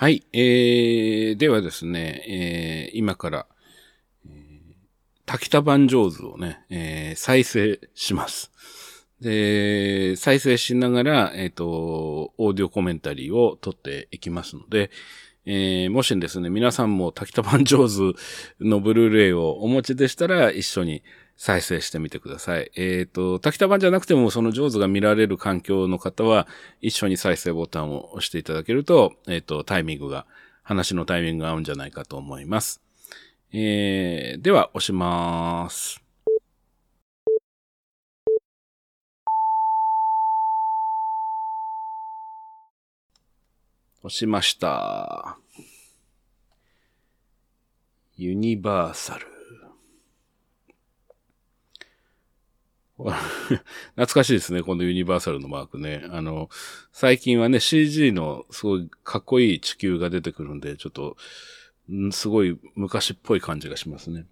[0.00, 0.22] はい。
[0.32, 3.46] えー、ではですね、えー、今から、
[4.28, 4.32] えー、
[5.26, 8.52] 滝田番上手をね、えー、再生します。
[9.20, 14.92] で、再生しながら、えっ、と、オーディオコメンタリーを撮っていきますので、
[15.46, 18.14] えー、もしですね、皆さんも滝田番上手
[18.60, 21.02] のブルーレイをお持ちでしたら、一緒に
[21.38, 22.70] 再生してみてください。
[22.74, 26.48] えっ、と、滝田版じゃなくても、その上手が見られる環境の方は、
[26.80, 30.26] 一緒に再生ボタンを押していただけると、えっ、と、タイミングが、
[30.64, 32.82] 話のタイミングが合うんじゃないかと思います。
[33.52, 36.02] えー、では、押します。
[44.02, 45.38] 押しました。
[48.16, 49.37] ユニバーサル。
[52.98, 56.04] 懐かしいですね、このユニバーサルのマークね。
[56.10, 56.50] あの、
[56.92, 61.16] 最近はね、CG のすごいかっこいい地球が出てくるんで、ちょっと、
[62.10, 64.26] すごい昔っぽい感じがしますね。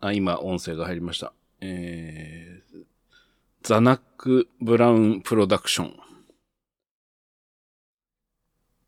[0.00, 1.34] あ、今、音声が入りました。
[1.60, 2.84] えー、
[3.62, 5.96] ザナック・ブラウン・プロダクション。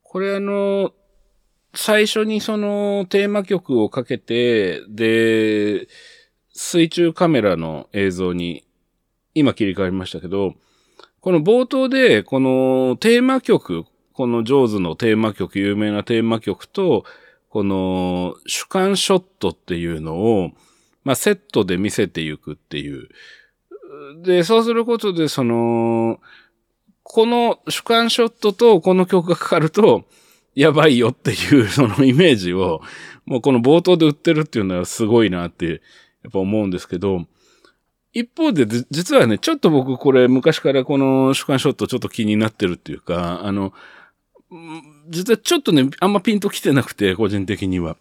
[0.03, 0.95] これあの、
[1.75, 5.87] 最初にそのテーマ曲をかけて、で、
[6.53, 8.65] 水中カメラの映像に
[9.35, 10.55] 今切り替わりましたけど、
[11.21, 17.05] この冒頭でこのテーマ曲、このジョーズのテーマ曲、有名なテーマ曲と、
[17.49, 20.51] この主観ショットっていうのを、
[21.05, 23.09] まあセットで見せていくっていう。
[24.23, 26.21] で、そうすることでその、
[27.03, 30.05] この主観ショットとこの曲がかかると、
[30.55, 32.83] やばいよっていうそのイメージを、
[33.25, 35.83] もうこの冒頭で売ってるっていうのはすごいなって、
[36.23, 37.27] やっぱ思うんですけど、
[38.13, 43.73] 一方で、実はね、ちょっと僕これ昔からこの主観ショットちょっと気になってるっていうか、あの、
[45.09, 47.97] 実はちょっとね、あんまピンときてなくて、個人的には。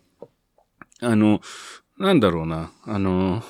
[1.00, 1.42] あの、
[1.98, 3.42] なんだろうな、あの、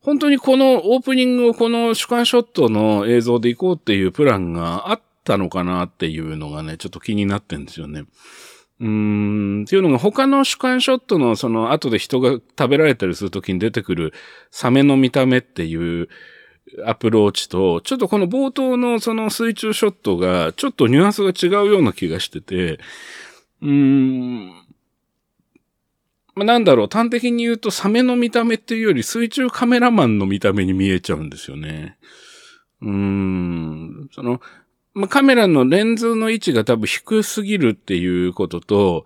[0.00, 8.04] 本当にこのオープニングをこの主観ショットの映像で行こうっていうプランがあったのかなっていうのがね、ちょっと気になってんですよね。
[8.82, 14.12] うん、っていうのが他の主観ショットのその後で人が食べられたりするときに出てくる
[14.50, 16.08] サメの見た目っていう
[16.84, 22.80] アプローチと、ちょっとこの冒頭のその水中ショットがちょっとニュアンスが違うような気がしてて、
[23.60, 24.48] うーん、
[26.34, 31.98] まあ、なんだろう、端的に言うとサメの見た目っていうより水中カメラマンの見た目に見えちゃうんですよね。
[32.80, 34.40] うーん、その、
[34.94, 39.04] まあ、カメラのレンズの位置が多分低すぎるっていうことと、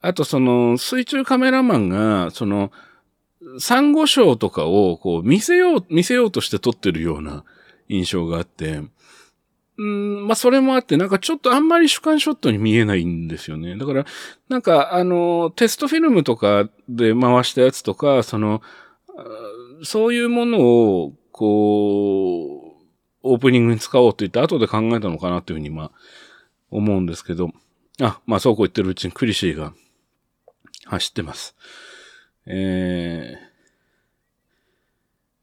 [0.00, 2.72] あとその水中カメラマンが、その、
[3.58, 7.44] サンゴ礁とかをこう見せよう、見せようとして撮ってるような
[7.88, 8.82] 印象があって、
[9.78, 13.76] うん、まあ、それもあって、なんかちょっとあんまり主観ショットに見えないんですよね。
[13.76, 14.06] だから、
[14.48, 18.60] なんかあの、テストフィルムとかで回したやつとか、その、
[19.84, 22.57] そういうものを、こう、
[23.32, 25.90] オープニングに使おうと言って後で考えたのかなっていうふうに、まあ、
[26.70, 27.50] 思うんですけど、
[28.00, 29.72] あ、まあそうこう言ってるうちにクリシーが
[30.86, 31.54] 走ってます。
[32.46, 33.38] えー、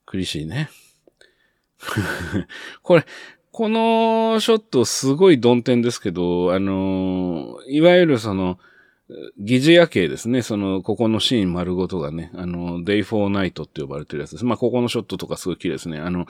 [0.05, 0.69] クリシーね。
[2.81, 3.05] これ、
[3.51, 8.59] このショットすごい曇天ですけど、あのーいわゆるその、
[9.37, 10.41] 疑似夜景ですね。
[10.41, 14.45] その、ここのシーン丸ごとがね、あの、デイフォーナイトって呼ばれてるやつです。
[14.45, 15.99] まあ、ここのショットとかすごい綺麗ですね。
[15.99, 16.25] あの、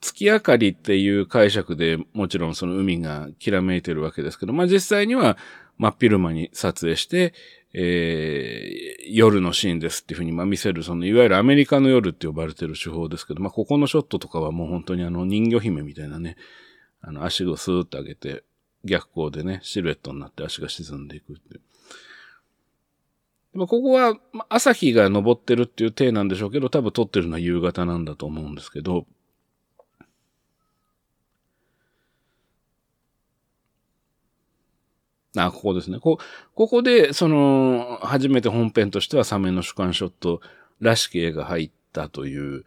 [0.00, 5.36] 月明かりっていう解釈でもちろんその海がきらめいてるわけですけど、まあ、実際には
[5.76, 7.34] 真っ昼間に撮影して、
[7.74, 16.36] えー夜のシーンですっていうふうにまあ見せる、そのいわゆるアメリカの夜って呼ばれてる手法ですけど、まあ、ここのショットとかはもう本当にあの人魚姫みたいなね、
[17.02, 18.44] あの足をスーッと上げて、
[18.84, 21.60] 逆光でね、シルエットになって足が沈んでいくっていう。
[23.54, 29.06] まあ、ここは朝日が昇ってるっていう体なんでしょうけど、多分撮ってるのは夕方なんだと思うんですけど、
[35.36, 35.98] あ、ここですね。
[35.98, 36.18] こ、
[36.54, 40.40] ここで、その、初めて本編としてはサメの主観ショット
[40.80, 42.64] らしき絵が入ったという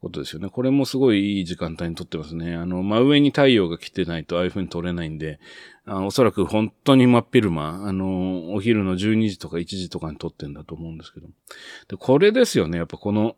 [0.00, 0.48] ことですよね。
[0.48, 2.54] これもすごいいい時間帯に撮ってますね。
[2.54, 5.40] あの、真上に太陽が来てないとああいう風に撮れないんで、
[5.86, 11.26] あおそらく本当に真っ昼間、あの、お昼の12時とか1時とかに撮ってんだと思うんですけど。
[11.88, 12.78] で、これですよね。
[12.78, 13.36] やっぱこの、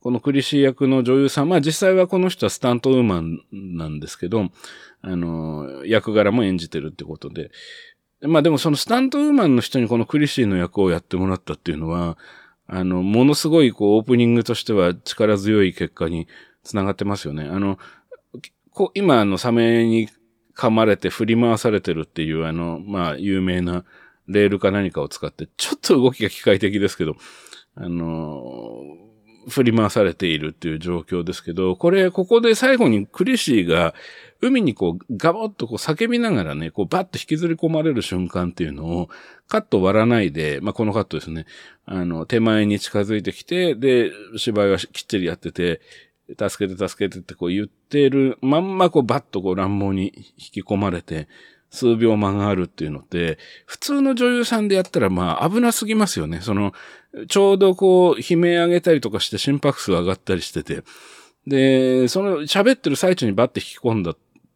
[0.00, 4.50] このクリシー役の女優さん、まあ実際はこの人はスタントウーマンなんですけど、
[5.02, 7.50] あの、役柄も演じてるってことで。
[8.20, 12.18] まあでもそのスタントウーマンの人にこのクリシーの役をやってもらったっていうのは、
[12.66, 16.28] あの、ものすごいこうオープニングとしては力強い結果に
[16.62, 17.44] つながってますよね。
[17.44, 17.78] あの、
[18.70, 20.08] こ今あのサメに
[20.56, 23.84] 噛まれて振り回されてるっていうあの、まあ、有名な
[24.26, 27.16] レールか何かを使って、ちょっと動きが機械的ですけど、
[27.76, 28.80] あの
[29.48, 33.94] 振り回されているっていう状況ですけど、これ、ここで最後にクリシーが
[34.44, 39.08] 海にこうガボッとこう叫びながらね、こうバッと引きずり込まれる瞬間っていうのを
[39.48, 41.46] カット割らないで、まあ、このカットですね。
[41.86, 45.80] あの、手前に近づいてきて、で、芝居はきっちりやってて、
[46.28, 51.28] 助けて助けてってこう言ってるまんまこうバッとこう乱暴に引き込まれて、
[51.70, 56.40] 数秒間があるっていうのって、普通の女優さんでやったらまあ危なすぎますよね。
[56.40, 56.72] その、
[57.28, 60.82] ちょうどこう悲鳴上げたりとかして心拍数上がったりしてて、
[61.46, 64.14] で、その喋ってる最中にバッて引き込んだ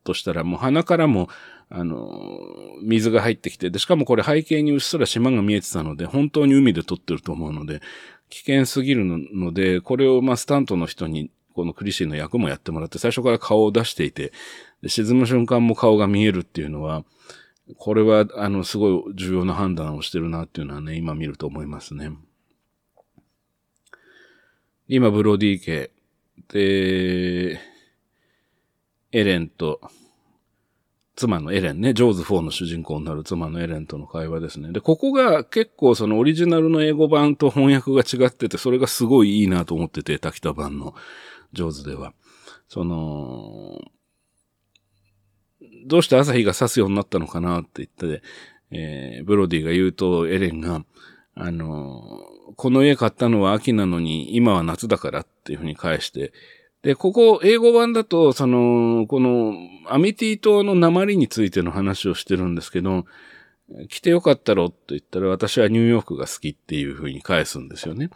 [0.08, 1.28] としたらもう鼻からも
[1.70, 2.30] あの、
[2.82, 7.82] 水が入ってきて、で、しかもこれ背景にうっすら島が見えてたので、本当に海で撮ってると思うので、
[8.30, 14.32] 危険すぎるので、これをまあスタントの人にこのクリシーの役もやってもらって、最初から顔を出していて、
[14.86, 17.04] 沈む瞬間も顔が見えるっていうのは、
[17.76, 22.12] これは、あの、すごい重要な判断をしてるなっていうのはね、今見ると思いますね。
[24.86, 25.90] 今、ブロディー家
[26.48, 27.60] で、
[29.12, 29.80] エレンと、
[31.18, 34.70] 妻のエレンね、ジョーズ4の主人公になる妻のエレンとの会話ですね。
[34.70, 40.94] で、ここが結構そのオリジナルの英語版と翻訳が違ってて、それがすごいいいなと思ってて、滝田版の
[41.52, 42.12] ジョーズでは。
[42.68, 43.80] その、
[45.86, 48.22] どうして朝日が差すようになったのかなって言って、
[48.70, 50.84] えー、ブロディが言うと、エレンが、
[51.34, 52.20] あの、
[52.54, 56.32] この家買ったのは秋なのに、今は夏だからっていうふうに返して、
[56.82, 59.54] で、ここ、英語版だと、その、この、
[59.86, 63.04] アミティ島の鉛についての話をしてるんですけど、
[63.88, 68.10] 来てよかったろって言ったら、私はニューヨークが好きっていうふうに返すんですよね。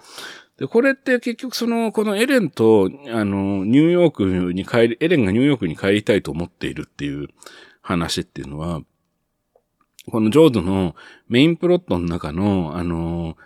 [0.58, 7.28] で、これって結局その、このエレンと、あの、ニューヨークに帰り、エレンがニューヨークに帰りたいと思っているっていう
[7.80, 8.80] 話っていうのは、
[10.10, 10.94] このジョードの
[11.28, 13.36] メインプロットの中の、あの、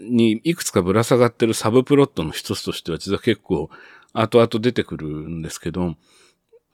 [0.00, 3.70] にいくつかぶら下がってるサブプロットの一つとしては実は結構
[4.14, 5.96] 後々出てくるんですけど、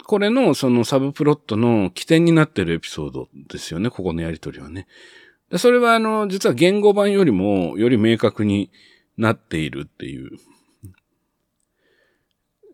[0.04, 4.86] これのそのサブプロットの起点になってるエピソードですよね、ここのやりとりはね。
[5.56, 8.70] それはあの、実は言語版よりもより明確に
[9.16, 10.38] なっているっていう。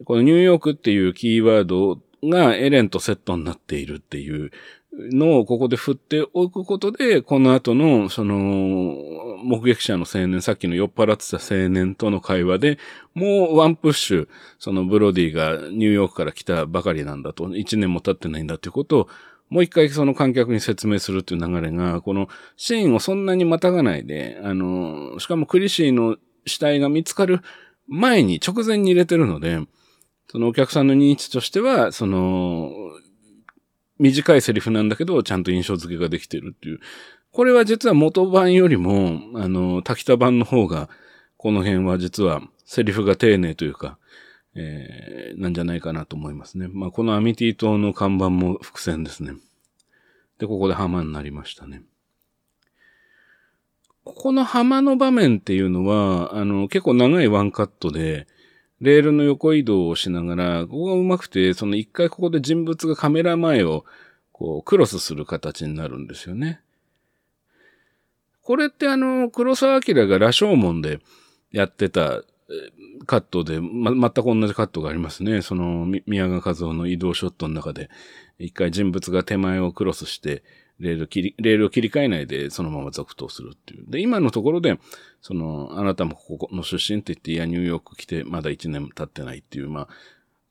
[0.04, 4.50] このニューヨークっていうキーワードがエレンとセットになっているっていう
[4.98, 8.36] のをここで振っておくことで、この後の、その、
[9.44, 12.78] 目撃者の青年、さっきの酔っ払ってた青年との会話で、
[13.14, 14.28] もうワンプッシュ、
[14.58, 19.08] そのブロディがニューヨークから来たばかりなんだと、一年も経ってないんだということを、
[19.50, 26.16] もう一回その観客に説明するっていう流れが、このシーンをそんなにまたがないで、あの、しかもクリシーの
[26.46, 27.40] 死体が見つかる
[27.86, 29.60] 前に直前に入れてるので、
[30.28, 32.72] そのお客さんの認知としては、その、
[33.98, 36.80] 短いセリフなんだけど、ちゃんと印象付けができてるっていう。
[37.32, 40.88] これは実は元版よりも、あの、滝田版の方が、
[41.36, 43.98] この辺は実はセリフが丁寧というか、
[44.54, 46.68] えー、なんじゃないかなと思いますね。
[46.72, 49.34] まあ、このアミティ島の看板も伏線ですね。
[50.38, 51.82] で、ここで浜になりましたね。
[54.04, 58.26] ここの浜の場面っていうのは、あの、結構長いワンカットで、
[58.80, 63.84] レールの横移動をしながら、ここがうまくて、その一回ここで人物がカメラ前を
[64.32, 66.60] こうクロスする形になるんですよね。
[68.42, 71.00] これってあの、黒沢明が羅生門で
[71.50, 72.22] やってた
[73.06, 75.42] カットで、ま、全く同じカットがありますね。
[75.42, 77.88] その、宮川和夫の移動ショットの中で、
[78.38, 80.44] 一回人物が手前をクロスして、
[80.80, 83.84] レール切り、レールを切り替えないでそのまま続投するっていう。
[83.88, 84.78] で、今のところで、
[85.22, 89.88] その、あなたもここの出身って言って、いや、ニューヨーク来てまだ1年経ってないっていう、まあ、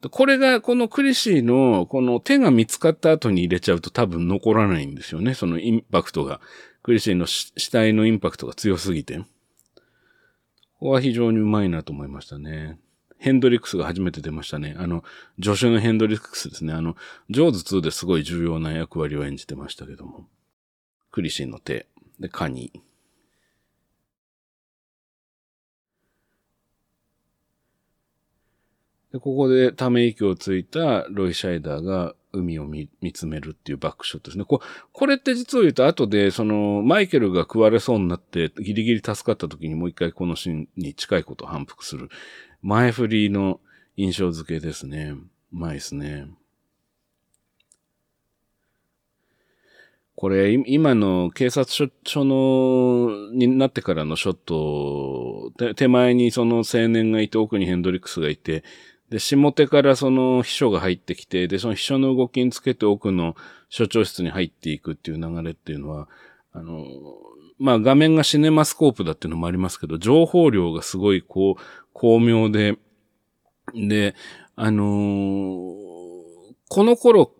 [0.09, 5.33] これが、このクリシーの、この手が見つかった後に入れちゃうと多分残らないんですよね。
[5.33, 6.41] そのインパクトが。
[6.83, 9.17] クリシーの死体のインパクトが強すぎて。
[9.17, 9.25] こ
[10.79, 12.77] こは非常にうまいなと思いましたね。
[13.25, 14.75] ヘンドリックスが初めて出ましたね。
[14.77, 15.03] あの、
[15.43, 16.73] 助手のヘンドリックスですね。
[16.73, 16.95] あの、
[17.31, 20.27] ジョーズ2ですごい重要な役割を演じてましたけども。
[21.09, 21.87] クリシンの手。
[22.19, 22.83] で、カニ。
[29.11, 34.45] で、ここでため息をついたロイ・シャイダーが海を見つめるっていうバックショットですね。
[34.45, 42.09] ここれって実を言うと後で、その、マイケルが食われそうになってギリギリ助かった時にもう一回このシーンに近いことを反復する
[42.65, 43.59] 前振りの
[43.95, 45.13] 印象付けですね。
[45.13, 46.25] うまいですね。
[50.15, 54.37] これ、今の警察署の、になってからのショッ
[55.53, 58.63] ト、手前にその青年がいて、奥にヘンドリックスがいて、
[59.11, 63.35] で、下手からその秘書が入ってきて、で、その秘書の動きにつけて奥の
[63.69, 66.09] 所長室に入っていくっていう流れっていうのは、
[66.51, 66.83] あの、
[67.57, 71.61] まあ画面がシネマスコープだっていうのもありますけど、情報量がすごいこう、
[71.93, 72.77] 巧妙で、
[73.73, 74.15] で、
[74.55, 75.75] あのー、
[76.69, 77.31] この頃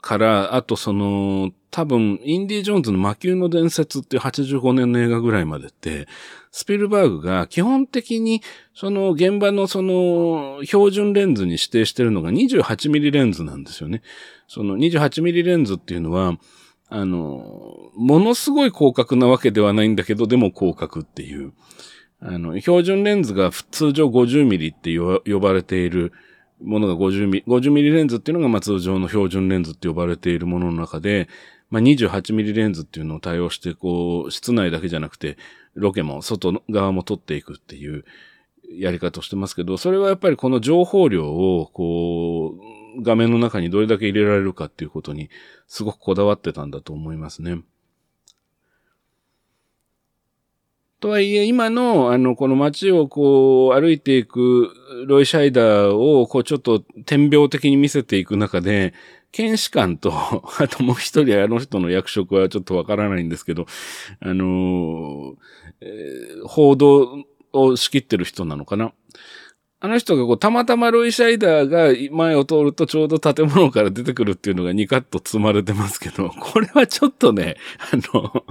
[0.00, 6.08] から、あとその、多分、インディ・ジョーンズの魔球の伝説っていう85年の映画ぐらいまでって、
[6.50, 8.42] スピルバーグが基本的に、
[8.74, 14.02] その現場のその標準レンズに指定してるのが 28mm レンズなんですよね。
[14.48, 16.38] その 28mm レンズっていうのは、
[16.90, 21.52] あの、ものすごい広角なわけではないんだけど、でも広角っていう。
[22.18, 26.12] あの、標準レンズが通常 50mm って呼ばれている
[26.60, 31.28] ものが 50mm、50mm レンズっていうのがま通常の標準レンズって呼ばれているものの中で、
[31.70, 35.38] まあ、28ミリレンズっていうのを対応して、こう、室内だけじゃなくて、
[35.74, 38.04] ロケも外側も撮っていくっていう
[38.76, 42.69] やり方をしてますけど、それはやっぱりこの情報量を、こう、
[43.02, 45.30] 画面の中にどれだけ入れられるかっていうことに、
[45.66, 47.62] すごくこだわってたんだと思いますね。
[51.00, 54.68] とはいえ、今の、あの、この街をこう、歩いていく
[55.06, 58.92] ロイ・シャイダーを、こう、ちょっと天病的に見せていく中で、
[59.32, 60.12] 検視官と、
[60.58, 63.66] あともう一人あの人の役職はちょっとわからないんですけど、
[64.20, 65.36] あの
[65.80, 68.92] えー、報道を仕切ってる人なのかな？
[69.82, 77.56] あの人がこう、たまたまロイ・シャイダーが前を通るとちょうど建物から出てくるっていうのが2カット積まれてますけど、 これはちょっとね、
[77.90, 78.44] あの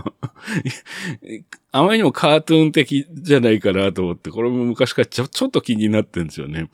[1.71, 6.71] あまりにもカートゥーン的じゃないかなと思って、これも昔からちょちょっと気になってるんですよね。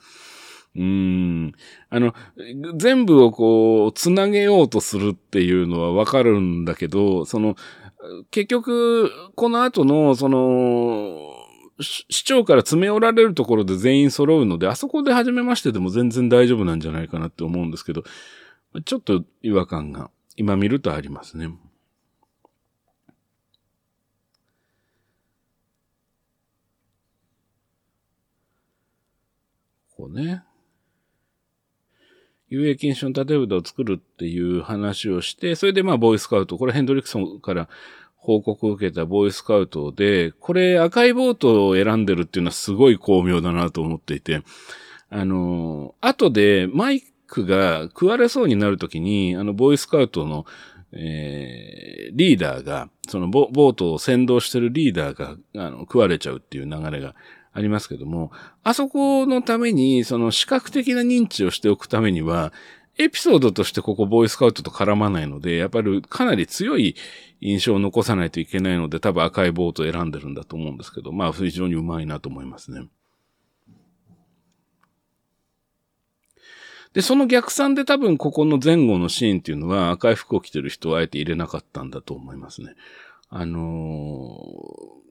[0.77, 1.53] うん。
[1.89, 2.13] あの、
[2.77, 7.55] 全部をこう、つなげようとするっていうのはわかるんだけど、その、
[8.31, 11.34] 結局、この後の、その、
[11.79, 18.03] 市長から詰め寄られるところで全員揃うので、あそこで初めましてでも全然大丈夫なんじゃないかなって思うんですけど、
[18.85, 21.49] ちょっと違和感が今見るとありますね。
[29.95, 30.43] こうね。
[32.47, 37.69] 遊泳禁止の縦札を作るっていう話をして、それでまあ、ボーイスカウト、これヘンドリクソンから
[38.25, 44.41] 報告を受けたボーイスカウトで、これ赤いボートを選んでるっていうのはすごい巧妙だなと思っていて、
[45.09, 50.45] あの、後でマイクが食われそうになるときに、あの、ボーイスカウトの、
[50.91, 57.13] えー、リーダーが、そのボートを先導してるリーダーが、あの、食われちゃうっていう流れが
[57.53, 58.31] ありますけども、
[58.63, 62.51] あそこのために、その視覚的な認知をしておくためには、
[62.97, 66.95] エピソードとしてここボーイスカウトと絡まないので、やっぱりかなり強い
[67.41, 72.87] 印象を残さないといけないので、多分赤いボートを選んでるんだと思うんですけど、まあ非常にうまいなと思いますね。
[76.93, 82.75] で、その逆算で多分ここの前後のシーンっていうのは赤い服を着てる人をあえて入れなかったんだと思いますね。
[83.29, 85.05] あのー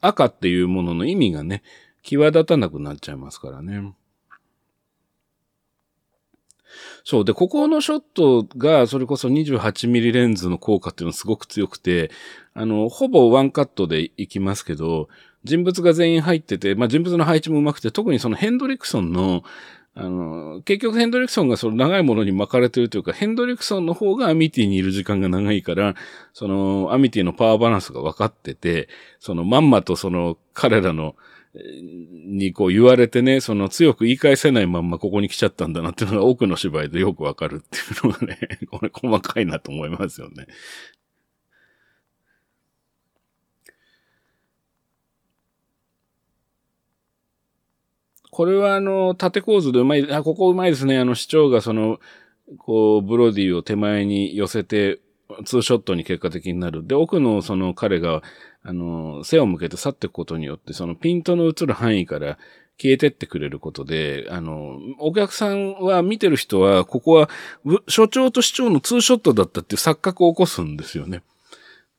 [0.00, 1.62] 赤っていうものの意味がね、
[2.02, 3.94] 際立たなくなっちゃいますからね。
[7.04, 7.24] そう。
[7.24, 12.10] で、ここのショットが、それこそ 28mm レンズの効果っていうのすごく強くて、
[12.54, 15.08] あの、ほぼワンカットでいきますけど、
[15.44, 19.42] 人物が全員入ってて、まあ、人物の配置も上手くて、特にそのヘンドリクソンの、
[19.96, 25.94] あの、結局ヘンドリクソンがその長いものに巻かれてるというか、ヘンドリクソンの方がアミティにいる時間が長いから、
[26.32, 28.88] そのアミティのパワーバランスが分かってて、
[29.20, 31.14] そのまんまとその彼らの、
[31.54, 38.38] にこう言われてね、その強く言い返せないまんまここに来ちゃったんだなっていうのが多くの芝居でよくわかるっていうのがね、
[38.70, 40.46] これ細かいなと思いますよね。
[48.30, 50.98] これはあの、縦構図でうまい、あ、ここうまいですね。
[50.98, 52.00] あの、市長がその、
[52.58, 54.98] こう、ブロディを手前に寄せて、
[55.44, 56.84] ツーショットに結果的になる。
[56.84, 58.22] で、奥のその彼が、
[58.64, 62.38] あの、背を向けて去っていくことによって、そのピントの映る範囲から
[62.80, 67.28] 消えてってくれることで、あの、お客さんは、見てる人は、ここは、
[67.88, 71.22] 所長と市長のツーショットだったっていう錯覚を起こすんですよね。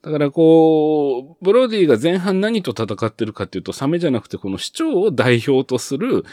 [0.01, 6.25] だからこう、ブロディが前半何と戦ってるかっていうと、サメじゃなくてこの市長を代表とする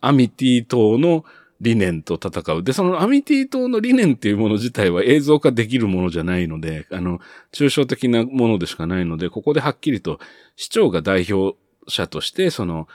[0.00, 1.24] アミティ島の
[1.60, 2.62] 理念と戦う。
[2.62, 7.20] で、そのアミティ島の理念っていうもの自体は映像化できるものじゃないので、あの、
[7.52, 10.20] 抽象的なものでしかないので、ここではっきりと
[10.56, 12.86] 市長が代表者として、その、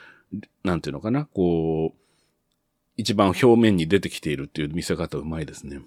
[0.62, 1.98] なんていうのかな、こう、
[2.96, 5.80] 一番表面に出てきているっていう見せ方うまいですね。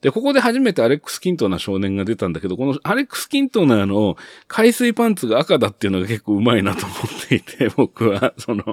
[0.00, 4.16] で、ここで初めてアレックス・キントーナ少年が出たんだけど、このアレックス・キントーナの
[4.48, 8.64] 海水パンツが赤だっていうのが結構うまいなと思っていて、僕は、その、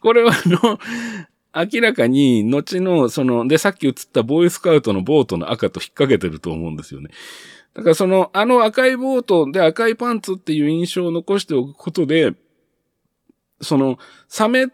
[0.00, 0.78] これはあの、
[1.54, 7.10] 明らかに、後の、その、で、さっき映ったボーイスカウトのボートの赤と引っ掛けてると思うんですよね。
[7.74, 12.34] だからその、あの赤いボートで赤いパンツっていう印象を残しておくことで、
[13.60, 14.66] その、サメ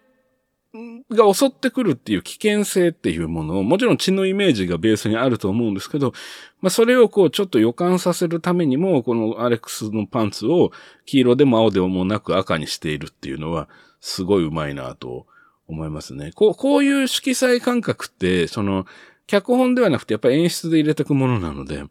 [1.11, 6.13] が襲ってくるっていう危険性っていうものを、もちろん血のイメージがベースにあると思うんですけど、
[6.61, 10.73] まあそれをこうちょっと予感させるためにも、このアレックスのパンツを
[11.07, 13.69] 黄色でも青でもなく赤にしているっていうのは、
[14.01, 15.27] すごいうまいなと
[15.69, 16.33] 思いますね。
[16.35, 18.87] こう、こういう色彩感覚って、その、
[19.27, 21.85] 脚本ではなくてやっぱり演出で入れていくものなので、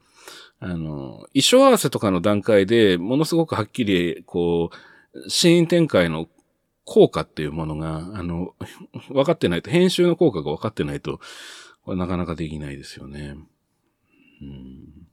[0.59, 4.71] あの、衣装合わせとかの段階でものすごくはっきり、こ
[5.13, 6.27] う、シーン展開の
[6.83, 8.55] 効果っていうものが、あの、
[9.09, 11.19] 分かってないと、編集の効果が分かってないと、
[11.83, 13.35] これなかなかできないですよね。
[14.41, 15.07] うん、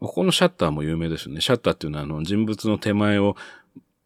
[0.00, 1.40] ここのシャッターも有名ですよね。
[1.40, 3.36] シャッターっていうのは、あの、人物の手前を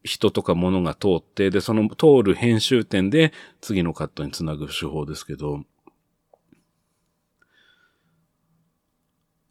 [0.06, 5.64] 人とか物が通って、で、その通る編集点で次のカットにつなぐ手法ですけど、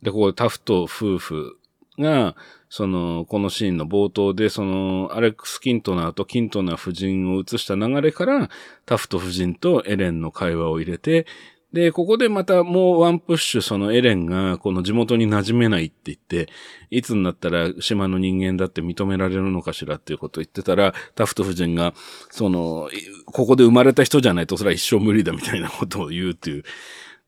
[0.02, 1.58] で、ここでタフと夫婦
[1.98, 2.36] が、
[2.70, 8.50] その、このシーンの冒頭で、その、アレックス・キントナーとキントナー夫人を映した流れから、
[8.86, 11.26] タフト夫人とエレンの会話を入れて、
[11.76, 16.48] で、ここでまたもうワンプッシュ、そのエレンがこの地元に馴染めないって言って、
[16.90, 21.94] いつになったら島の人間だって認められるのかしらっていうことを言ってたら、タフト夫人が、
[22.32, 22.90] その、
[23.26, 26.64] ここで生まれた人じゃないとそれは一生無理だみたいなことを言うっていう。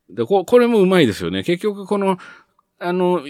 [0.09, 1.43] で、ここれもうまいですよね。
[1.43, 2.17] 結局この、
[2.79, 3.23] あの、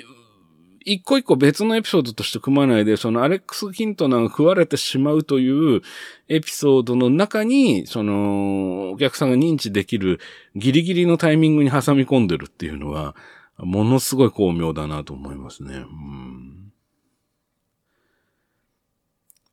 [0.88, 5.82] 一個一個別のエピソードとして組まないで、そのアレックス・キントナーが食われてしまうという
[6.30, 10.22] エピソードの中に、その、お客さんが認知できる
[10.56, 13.18] ギリギリのタイミングに挟み込んでるっていうのは、
[13.58, 15.76] ものすごい巧妙だなと思いますね。
[15.76, 16.72] うん、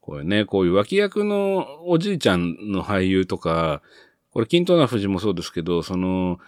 [0.01, 3.83] これね、こういう脇役のおじいちゃんの俳優とか、
[4.31, 6.39] これ、キントナー夫人もそうですけど、その、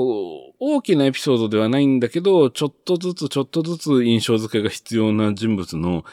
[0.00, 6.06] こう、大きなエピソードではないんだけど、ちょっとずつちょっとずつ印象付けが必要な人物の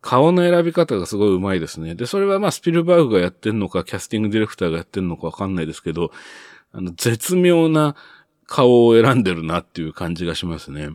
[0.00, 1.94] 顔の選び方がすごい上手いですね。
[1.94, 6.10] で、それはまあスピルバーグがやってんのか、キャスティングディレクターがやってんのかわかんないですけど、
[6.72, 7.94] あの、絶妙な
[8.48, 10.90] 顔を選んでるなっていう感じがしますね。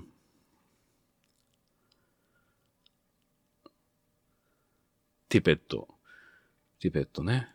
[5.30, 5.88] ティペット。
[6.82, 7.48] ティペットね。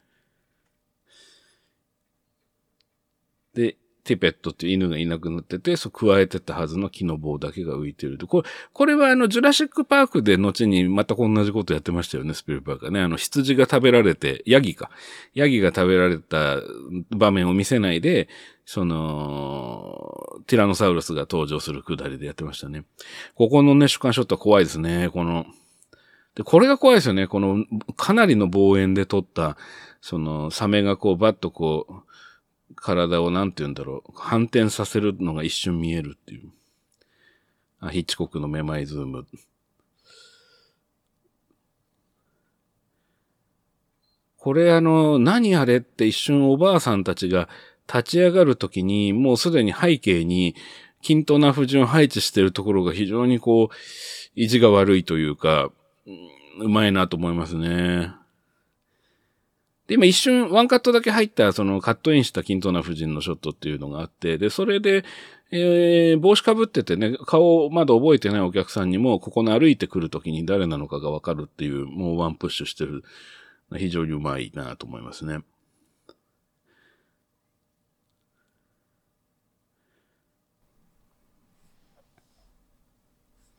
[3.52, 3.76] で、
[4.08, 8.26] ティペットっていう犬がいなくなってて、そう、加えてたはずの木の棒だけが浮いてると。
[8.26, 13.00] これ、これはあの、ジュラシックパークで後にまた同じことやってましたよね、スピルバーグがね。
[13.00, 14.90] あの、羊が食べられて、ヤギか。
[15.34, 16.56] ヤギが食べられた
[17.10, 18.28] 場面を見せないで、
[18.64, 22.84] その、ティラノサウルスが登場するくだりでやってましたね。
[23.34, 25.10] ここのね、主観ショットは怖いですね。
[25.12, 25.44] この、
[26.34, 27.26] で、これが怖いですよね。
[27.26, 27.64] この、
[27.96, 29.56] かなりの望遠で撮った、
[30.00, 32.07] その、サメがこう、バッとこう、
[32.76, 36.50] 体をなんて言うんだろう、反転させるのが一瞬見えるっていう。
[37.80, 39.26] あ、ヒッチコックのめまいズーム。
[44.36, 47.48] これあの、何あれって一瞬おばあさんたちが
[47.88, 50.54] 立ち上がるときに、もうすでに背景に
[51.02, 53.74] 均等な不順配置してるところが非常にこう、
[54.34, 55.70] 意地が悪いというか、
[56.60, 58.12] うまいなと思いますね。
[59.88, 65.04] で、今一瞬ワンカットだけ入った、そのカットインした均等な夫人のショットっていうのがあって、で、それで、
[65.50, 73.02] えー、帽子かぶっててね、顔をまだ覚えてないお客さんにも、ここの歩いてくるときに誰なのかがわかるっていう、もうワンプッシュしてる。
[73.76, 75.40] 非常にうまいなと思いますね。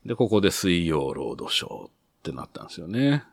[0.06, 1.90] で、ここで水曜ロードショーっ
[2.24, 3.24] てなったんですよね。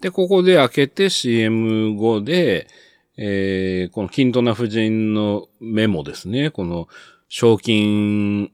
[0.00, 2.68] で、ここで開けて CM 後で、
[3.16, 6.50] えー、このキントナ夫人のメモですね。
[6.50, 6.88] この
[7.28, 8.50] 賞金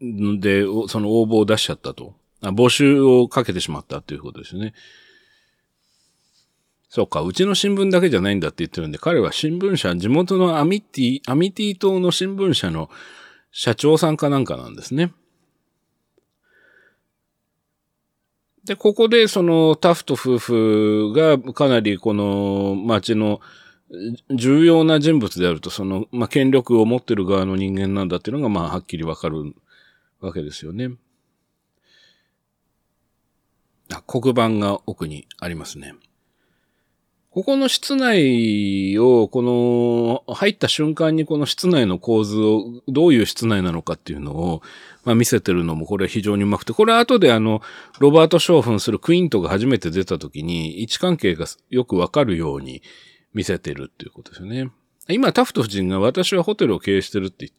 [0.00, 2.14] で、その応募を出しちゃったと。
[2.42, 4.72] あ募集をかけてしまったということですね。
[6.88, 12.90] そうか、うちの新聞だけじゃないんだって言ってるんで、彼は新聞社、地元のアミティ、アミティ島の新聞社の
[13.52, 15.12] 社長さんかなんかなんですね。
[18.70, 23.40] で、ここでそのタフト夫婦がかなりこの町の
[24.32, 29.56] 重要な人物であると、その、まあ、権力を持ってる側の人間なんだっていうのが、まあ、はっきりわかる
[30.20, 30.90] わけですよね。
[33.92, 35.96] あ、黒板が奥にありますね。
[37.32, 44.62] ここの室内を、この、入った瞬間にこの室内の構図を、どういう室内なのかっていうのを、
[45.04, 47.62] まあ見せてるのもこれ非常にうまくて、これ後であの、
[48.00, 52.82] ロバート・ショーフンするクイントが初めて出た時に、位置関係がよくわかるように
[53.32, 54.68] 見せてるっていうことですよね。
[55.08, 57.52] 今、タフト夫人が私はホテルを経営してるって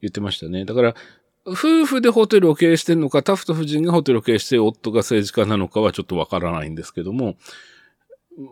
[0.00, 0.64] 言ってましたね。
[0.64, 0.94] だから、
[1.44, 7.36] 夫婦でホテルを経営してるのか、タフト夫人がホテルを経営して夫が政治家なのかはちょっとわからないんですけども、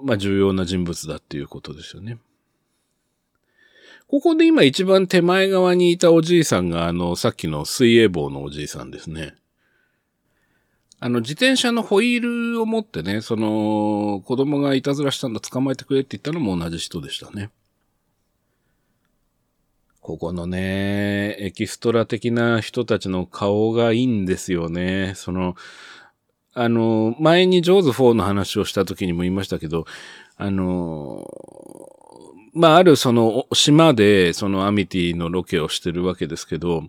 [0.03, 2.18] まあ重要な人物だっていうことですよね。
[4.09, 9.35] ここで今一番手前側にいたおじいさんが、あの、さっきの水泳棒のおじいさんですね。
[10.98, 17.51] あの、自転車のホイールを持ってね、その、子供がいたずらしたんだ、捕まえてくれって言ったのも同じ人でしたね。
[20.01, 25.12] ここのね、エキストラ的な人たちの顔がいいんですよね。
[25.16, 25.55] その、
[26.60, 29.86] あの、前にジョーズ4の話をした時にも言いましたけど、
[30.36, 31.24] あの、
[32.52, 36.82] まあ、あるその島でそのアミティのロケをしてるわけですけど、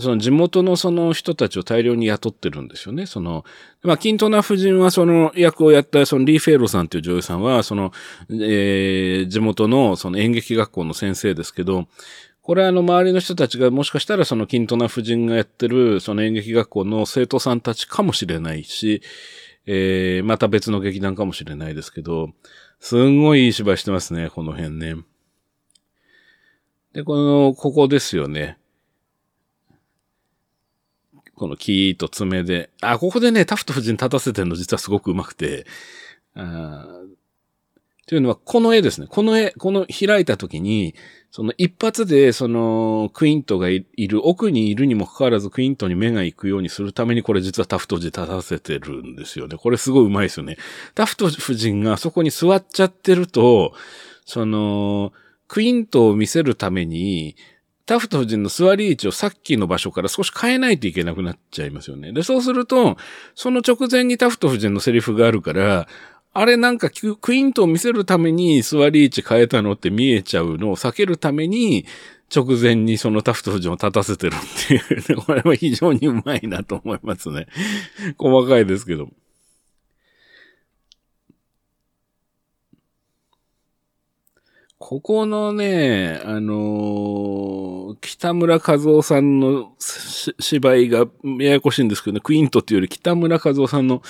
[0.00, 3.06] その地元のその人たちを大量に雇ってるんですよね。
[3.06, 3.44] その、
[3.84, 7.92] まあ、キントナ夫人はその役をやったそのリー・フェイロさんという女優さんは、その、
[8.30, 11.86] えー、地元のその演劇学校の先生ですけど、
[12.44, 19.00] これはあの周りの人たちがもしかしたらそのキントナ夫人がやってるその演劇学校の生徒さんたちかもしれないし、
[19.64, 22.32] えー、また別の劇団かもしれないですけど、
[22.80, 24.96] すんごいいい芝居してますね、この辺ね。
[26.92, 28.58] で、この、ここですよね。
[31.34, 32.68] このキーと爪で。
[32.82, 35.66] あ、ここでね、タフト夫人立たせてるの実はすごくうまくて。
[36.34, 36.86] あ
[38.06, 39.06] というのは、この絵ですね。
[39.08, 40.94] この絵、この開いた時に、
[41.34, 49.56] その一発で、その、クイントがいる、奥にいるにもかかわらずクイントに目が行くようにするために、これ実はタフト夫人立たせてるんですよね。
[49.56, 50.58] これすごいうまいですよね。
[50.94, 53.74] タフト夫人がそこに座っちゃってると、
[54.24, 55.12] その、
[55.48, 57.34] クイントを見せるために、
[57.84, 62.12] タフト夫人の座り位置をさっきの場所から少し変えないといけなくなっちゃいますよね。
[62.12, 62.96] で、そうすると、
[63.34, 65.88] その直前にタフト夫人のセリフがあるから、
[66.36, 71.86] あれなんかクイントを見せるために座り位置変えたのって見えちゃうのを避けるために、
[72.34, 77.46] 直前にそのタフト夫人を立たせてるっていう、ね これは非常にうまいなと思いますね。
[78.18, 79.10] 細かいですけど。
[84.78, 91.06] ここのね、あのー、北村和夫さんの芝居が
[91.38, 94.02] ややこしいんですけどね、クイントっていうより北村和夫さんの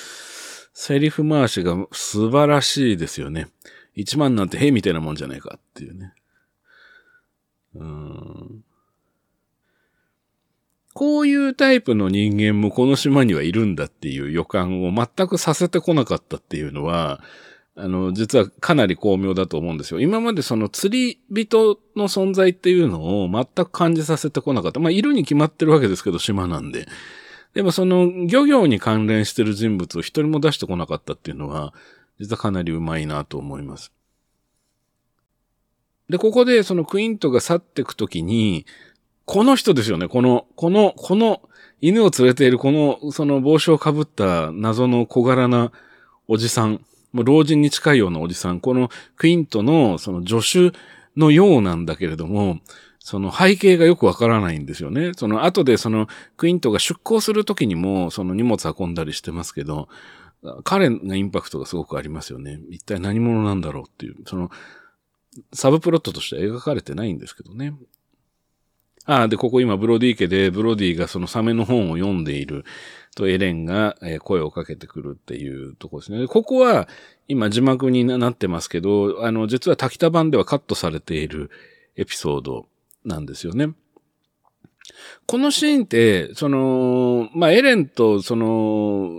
[0.74, 3.46] セリフ回しが素晴らしいですよね。
[3.94, 6.12] 一万なんて兵みたいなもんじゃないかっていうね。
[7.76, 8.64] うん。
[10.92, 17.20] こういうタイプの人間もこの島にはいるんだっていう予感を全くさせてこなかったっていうのは、
[17.76, 20.00] あの、実はかなり巧妙だと思うんですよ。
[20.00, 24.80] 今までその釣り人の存在っていうのを全く感じさせてこなかった。
[24.80, 26.86] まあ、いるに決まってるわけですけど、島なんで。
[27.54, 31.72] でもその漁業に関連してる人物を一人も出してこなかったっていうのは、
[32.18, 33.92] 実はかなりうまいなと思います。
[36.08, 38.66] で、ここでそのクイントが去っていくときに、
[39.24, 40.08] この人ですよね。
[40.08, 41.42] この、この、この
[41.80, 45.72] 犬を連れているこの、その帽子をかぶった謎の小柄な
[46.28, 46.84] おじさん。
[47.12, 50.40] もう老人に近いようなおじさん、このクイントのその助
[50.72, 50.76] 手
[51.16, 52.58] のようなんだけれども、
[53.04, 55.12] その背景がよくわからないんですよね。
[55.14, 59.88] その後でそのクイントが出港するときにもその荷物運んだりしてますけど、
[60.64, 62.60] 彼がインパクトがすごくありますよね。
[62.70, 64.50] 一体何者なんだろうっていう、その
[65.52, 67.74] サブプロットとしては描かれてないんですけどね。
[69.04, 72.64] ああ、で、ここ今ブロディ家でブロディがそのサメの本を読んでいる
[73.14, 76.26] とエレンが声をかけてくるっていうところですね。
[76.26, 76.88] ここは
[77.28, 81.50] 今字幕になってますけど、あの、実は滝田版ではカットされている
[81.96, 82.66] エピソード
[83.04, 83.72] なんですよね。
[85.26, 89.10] このシーンって、その、まあ、エレンとその、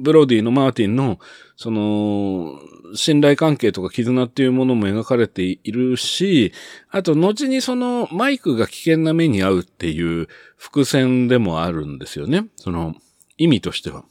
[0.00, 1.18] ブロディのマーティンの、
[1.56, 2.60] その、
[2.94, 6.52] 信頼関係とか絆っていうものも描かれているし、
[6.90, 12.46] あと、後にその、マイクが危険な目に遭うっていう伏線でもあるんですよね。
[12.56, 12.94] その、
[13.38, 14.04] 意味としては。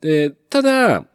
[0.00, 1.06] で、ただ、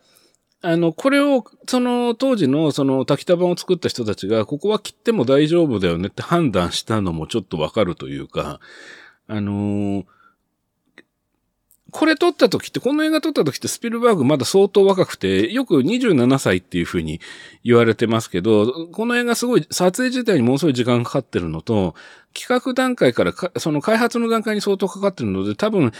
[0.61, 8.59] あの、これを、その、当時の、その、滝田版を作った人たちが、ここは切っても大丈夫だよねって判断したのもちょっとわかるというか、
[9.27, 10.05] あのー、
[11.91, 17.21] これ撮った時って、この映画撮った時ってスピルバーグまだ相当若くて、よく27歳っていう風に
[17.63, 21.95] 言われてますけど、この映画すごい、撮影自体にものすごい時間かかってるのと、
[22.33, 25.91] 企画段階からその開発の段階に相当かかってるので、多分、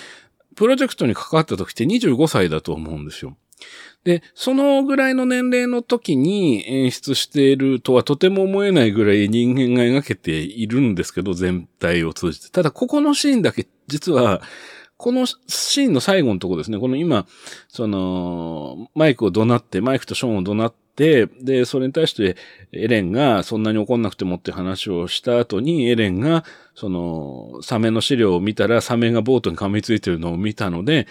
[0.55, 3.37] プロジェクトに関わった時って25歳だと思うんですよ。
[4.03, 12.49] で、そのぐらいの年齢の時に演出しているとはとても思えないぐらい人間が描けているんですけど、全体を通じて。
[12.49, 14.41] ただ、ここのシーンだけ、実は、
[14.97, 17.27] このシーンの最後のとこですね、この今、
[17.67, 22.35] その、マイクを怒鳴って、マイクとショーンを怒鳴って、で、それに対して
[22.71, 31.07] エレンがそんなに怒んなくてもって話をした後に、エレンが、その、サメの資料を見たら、サメがボートに噛みついてるのを見たので、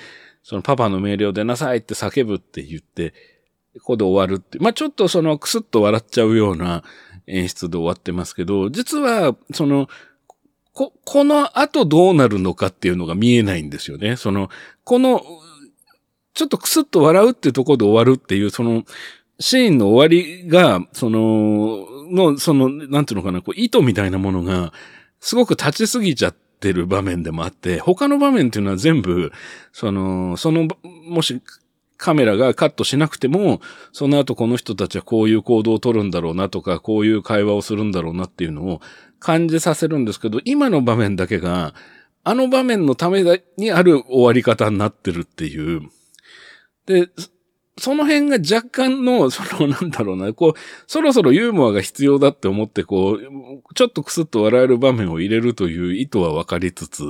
[0.46, 3.14] そのパパの命令を出なさいって叫ぶって言って、
[3.80, 4.60] ここで終わるって。
[4.60, 6.84] まあ、ちょっとそのクスッと笑っちゃうような
[7.26, 9.88] 演出で終わってますけど、実は、その、
[10.72, 14.14] こ、この後どうなるのかっていうのが見えないんですよね。
[14.14, 14.48] その、
[14.84, 15.20] この、
[16.32, 18.84] ちょっとクスッと笑うっていうところで終わるっていう、その、
[19.40, 24.72] シーンの終わりが、その、の、その、なんていうのかな、こう、意図みたいなものが、
[25.18, 29.32] すごく立ちすぎちゃってる場面でもあって、他の場面っていうのは全部、
[29.72, 30.68] その、その、
[31.06, 31.40] もし、
[31.98, 33.60] カメラがカットしなくても、
[33.92, 38.80] その後この人たちはこういう行動を取るんだろうなとか、こういう会話をするんだろうなっていうのを
[39.18, 41.74] 感じさせるんですけど、今の場面だけが、
[42.22, 43.22] あの場面のため
[43.56, 45.82] にある終わり方になってるっていう。
[46.86, 47.08] で、
[47.78, 57.02] その辺が若干の、 その、なんだろうな、こう、そろそろユーモアが必要だって思って、こう、ちょっとクスッと笑える場面を入れるという意図は分かりつつ、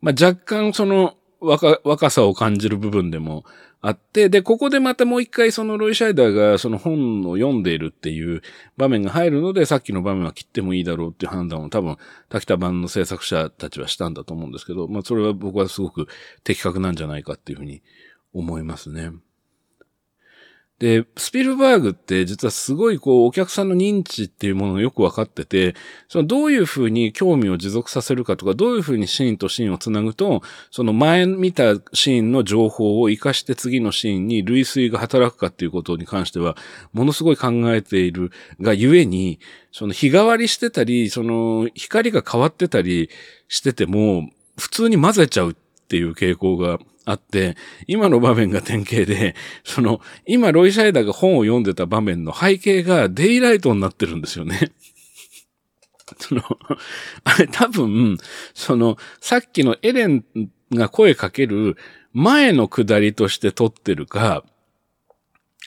[0.00, 3.44] まあ、若干その若、若さを感じる部分でも
[3.80, 8.42] あって、で、ここでまたもう一回そのロイ・シャイダーがその本を読んでいるっていう
[8.76, 11.96] 場面が入るので、さっきの場面は切ってもいいだろうっていう判断を多分、
[12.28, 16.06] 滝田版の制作者たちはしたんだと思うんですけど、まあそれは僕はすごく
[16.44, 17.82] 的確なんじゃないかっていうふうに
[18.32, 19.10] 思いますね。
[20.82, 25.76] で、スピルバーグって実はすごいこうお客さんの認知っていうものをよくわかってて、
[26.08, 30.42] そのどういうふうに興味を持続させるかとか、どういうふうにシーンとシーンをつなぐと、
[30.72, 36.56] その前見たシーンの情報を活かして次のシーンに類推が働くかっていうことに関しては、
[36.92, 39.38] ものすごい考えているがゆえに、
[39.70, 43.08] その日替わりしてたり、その光が変わってたり
[43.46, 45.54] してても、普通に混ぜちゃうっ
[45.86, 49.34] ていう傾向があって、今の場面が典型で、
[49.64, 54.72] その、今ロイ・シャイダーが本を読んでた場面の背景がデイライトになってるんですよね。
[56.18, 56.42] その、
[57.24, 58.18] あれ多分、
[58.54, 60.24] その、さっきのエレン
[60.72, 61.76] が声かける
[62.12, 64.44] 前の下りとして撮ってるか、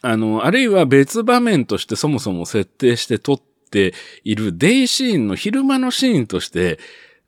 [0.02, 3.94] あの、あるいは別場面としてそもそも設定して撮って
[4.24, 6.80] いるデイシーンの昼間のシーンとして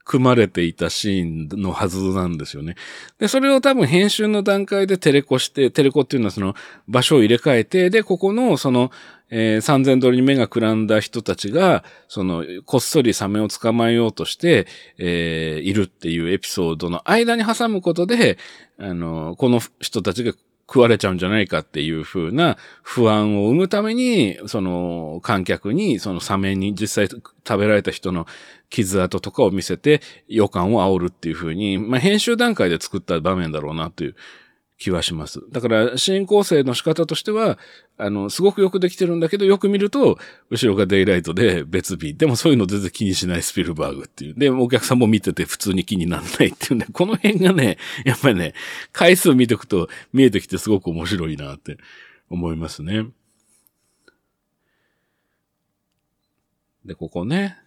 [0.07, 2.75] 組まれていたシーンのはずなんですよね。
[3.19, 6.55] で、それを多分編集の段階でテレコして、テレコっていうのはその
[6.87, 8.89] 場所を入れ替えて、で、ここのその、
[9.29, 14.65] えー、三千ドルに目がくらんだ人たちが、その、こっそりサメを捕まえようとして、
[14.97, 18.37] えー、いるっていうエピソードの間に挟むことで、
[18.79, 20.33] あの、この人たちが
[20.69, 28.27] 食われちゃうんじゃないかっていう風な不安を生むために、その観客にそのサメに実際食べられた人の
[28.69, 34.15] 傷跡とかを見せて予感を煽るっていう風に、まあ編集段階で作った場面だろうなという
[34.77, 35.41] 気はします。
[35.51, 37.57] だから、シーン構成の仕方としては、
[37.97, 40.19] あの、すごくよくできてるんだけど、よく見ると、
[40.51, 42.13] 後ろがデイライトで別日。
[42.13, 44.33] でもそういうの全然気にしないスピルバーグっていう。
[44.35, 48.53] で、お客さんも見てて普通に気にならないっていうね、 この辺がね、やっぱりね、
[48.91, 51.77] 回数見ていくと見えてきてすごく面白いなって
[52.29, 53.07] 思いますね。
[56.85, 57.57] で、ここね、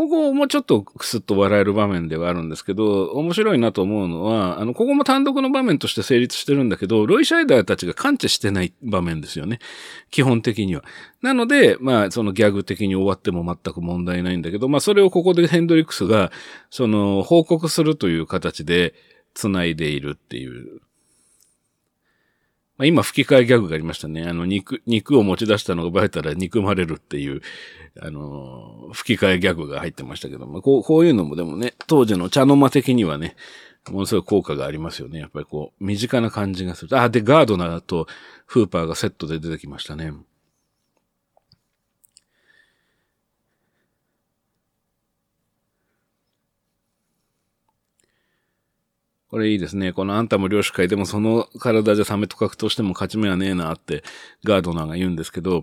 [0.00, 9.58] ここもちょっとクスッと笑える場面ではあるんですけど、面白いなと思うのは、あの、ここも単独の場面として成立してるんだけど、ロイ・シャイダーたちが感知してない場面ですよね。
[10.10, 10.84] 基本的には。
[11.20, 16.32] なので、まあ、そのギャグ的に終わっても全く問題ないんだけど、まあ、それをここでヘンドリックスが、
[16.70, 18.94] その、報告するという形で
[19.34, 20.80] 繋いでいるっていう
[22.80, 24.24] まあ、今吹き替えギャグがありましたね。
[24.24, 27.42] あの、肉、肉を持ち出したのがバレたら憎まれるっていう、
[28.00, 33.36] あの、吹き替えギャグが入ってましたけども、こう、こういうのもでもね、当時の茶の間的にはね、
[33.90, 35.18] ものすごい効果がありますよね。
[35.18, 36.98] やっぱりこう、身近な感じがする。
[36.98, 38.06] あ、で、ガードナーと
[38.46, 40.14] フーパーがセットで出てきましたね。
[49.30, 49.92] これいいですね。
[49.92, 54.02] このあんたも漁師会でもその体じゃサメと格闘しても勝ち目はねえなって
[54.44, 55.62] ガードナーが言うんですけど、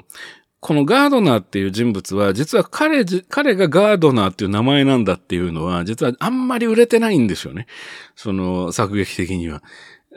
[0.60, 7.68] このガードナーっていう人物は、実は彼、彼がガードナーっていう名前なんだっていうのは、実はあんまり売れてないんですよね。
[8.16, 9.62] その作劇的には。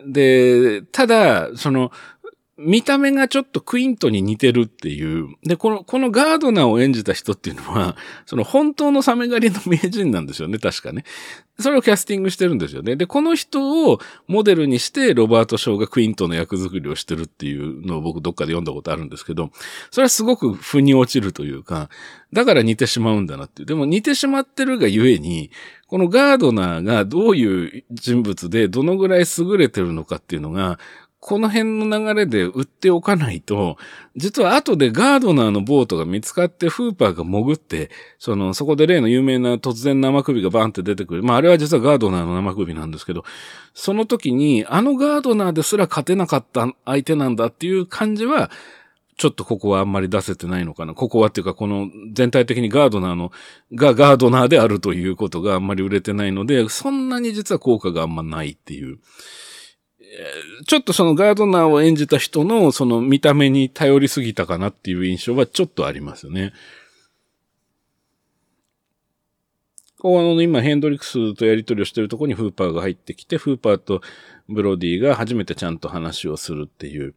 [0.06, 1.92] で、ただ、その、
[2.62, 5.28] 見た目がちょっとクイントに似てるっていう。
[5.42, 7.96] で、この、このガードナーを演じた人っていうのは、
[8.26, 11.04] その本当のサメ狩りの名人なんですよね、確かね。
[11.58, 12.96] それをキャスティングしてるんですよね。
[12.96, 19.50] で、この人をモデルにしてロバート・ショーがクイントの役作りをしてるっていうのを僕どっかで読んだことあるんですけど、
[19.90, 21.88] それはすごく腑に落ちるというか、
[22.32, 23.66] だから似てしまうんだなっていう。
[23.66, 25.50] でも似てしまってるがゆえに、
[25.86, 30.78] このガードナーがどういう人物でどのぐらい優れてるのかっていうのが、
[31.20, 33.76] この辺の流れで売っておかないと、
[34.16, 41.22] 実は後でガードナーのボートが見つかってフーパーが潜って、その、そこで例の有名な突然生首がバーンって出てくる。
[41.22, 43.24] まああれは実はガードナーの生首なんですけど、
[43.74, 48.50] その時にあのガードナーですら勝てなかった相手なんだっていう感じは、
[49.18, 50.94] ちょっとここはあんまり出せてないのかな。
[50.94, 53.30] ここはっていうか、この全体的にガードナーの、
[53.74, 58.98] がガードナーであるということがあんまり売れてないので、そんなに実は効果があんまないっていう。
[60.66, 66.52] ちょっとそのガードナーを演じた人のその見た目に頼りすぎたかなっていう印象はちょっとありますよね。
[70.00, 74.00] こうあの今ヘンドリックスとやり取りをしてるとこにフーパーが入ってきて、フーパーと
[74.48, 77.14] ブロディが初めてちゃんと話をするっていう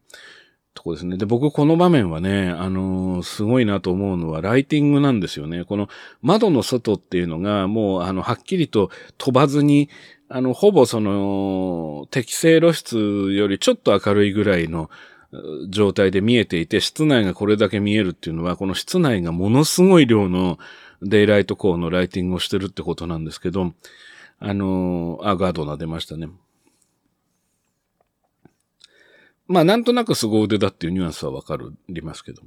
[0.74, 1.16] とこですね。
[1.16, 5.64] で、僕この場面はね、あのー、すごいなと思うのはライティングなんですよね。
[5.64, 5.88] この
[6.20, 9.88] 窓の外っていうのがもうあの、はっきりと飛ばずに
[10.28, 14.90] あの、ほぼその、適正露出よりちょっと明るいぐらいの
[15.68, 20.58] 状態で見えていて、室内がこれだけ見えるっていうのは、この室内がものすごい量の
[21.02, 23.74] デイライト光のライティングをしてるってことなんですけど、
[24.38, 26.28] あの、あ、ガードナ出ましたね。
[29.46, 31.58] まあ、なんとなく凄腕だっていうニュアンスはわか
[31.88, 32.42] りますけど。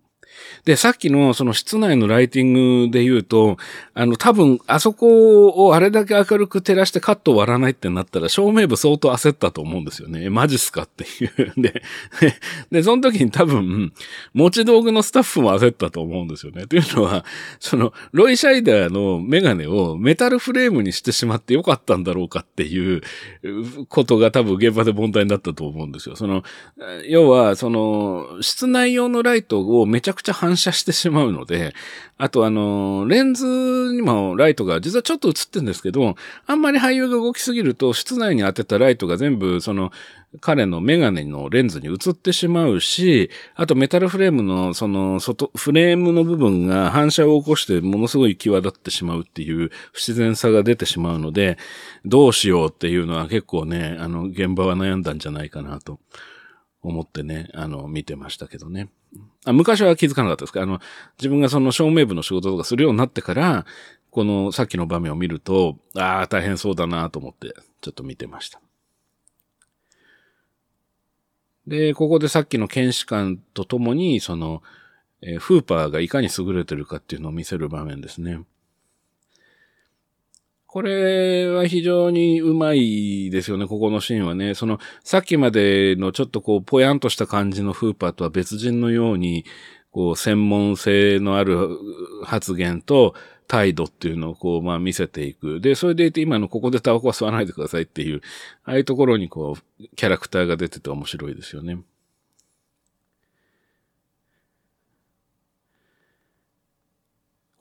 [0.65, 3.57] で、さっきのその室内のライティングで言うと、
[3.93, 10.29] あの、多分、あそこをあれだけ明るく照らしてカットを割らないってなったら、照明部相当焦ったと思うんですよね。
[10.29, 11.53] マジっすかっていう。
[11.61, 11.81] で、
[12.71, 13.93] で、その時に多分、
[14.33, 16.67] 持ち道具のスタッフも焦ったと思うんですよね。
[16.67, 17.25] というのは、
[17.59, 23.01] その、ロイ・シャイダーのメガネをメタルフレームにしてしまってよかったんだろうかっていう
[23.87, 26.15] ことが多分現場で問題になったと思うんですよ。
[26.15, 26.43] その、
[27.07, 31.73] 要は、その、室内用のライトをめちゃくちゃ反射してしまうので、
[32.17, 39.91] あとあの、レンズにもライトが実はちょっと映ってるんですけど、あんまり俳優が動きすぎると室内に当てたライトが全部その
[40.41, 51.57] 彼のメガネのレンズに映ってしまうし、あとメタルフレームのその外、フレームの部分が反射を起こしてものすごい際立ってしまうっていう不自然さが出てしまうので、
[52.05, 55.99] どうしようっていうのは結構ね、あの、現場は悩んだんじゃないかなと
[56.81, 58.89] 思ってね、あの、見てましたけどね。
[59.49, 60.79] あ昔は気づかなかったですけどあの、
[61.17, 63.65] 自分がその照明部の仕事とかするようになってから、
[64.11, 68.59] このさっきの場面を見ると、ああ、大変そうだなと思って、ちょっと見てました。
[71.67, 74.63] で、ここでさっきの検視官とともに、その、
[75.21, 78.39] えー、フーパーがいかに優れてるかっていうのを見せる場面ですね。
[80.77, 84.53] これは非常にうまいですよね、ここのシーンはね。
[84.53, 89.43] その、さっきまでのちょっとこう、ぽやんとした感じのフーパーとは別人のように、
[89.89, 91.67] こう、専門性のある
[92.23, 93.15] 発言と
[93.47, 95.59] 態度っていうのをこう、まあ見せていく。
[95.61, 98.21] で、それでいて今のここでタバコは吸わないでくださいっていう、
[98.63, 101.79] ああいうところにこう、キャラクターが出てて面白いですよね。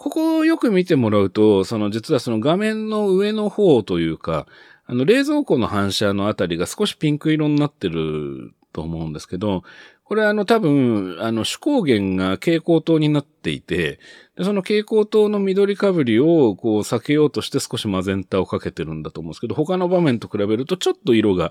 [0.07, 4.47] ここをよく見てもらうと、その実はその画面の上の方というか、
[4.85, 9.65] あの冷蔵庫の反射のあたりが少しピンク色になってると思うんですけど、
[10.05, 13.99] これあの多分、あの主光源が蛍光灯になっていて、
[14.37, 21.51] でその蛍光灯の緑かぶりをこう避けようとして少しマゼンタをかけてるんだと思うんですけど、他の場面と比べるとちょっと色が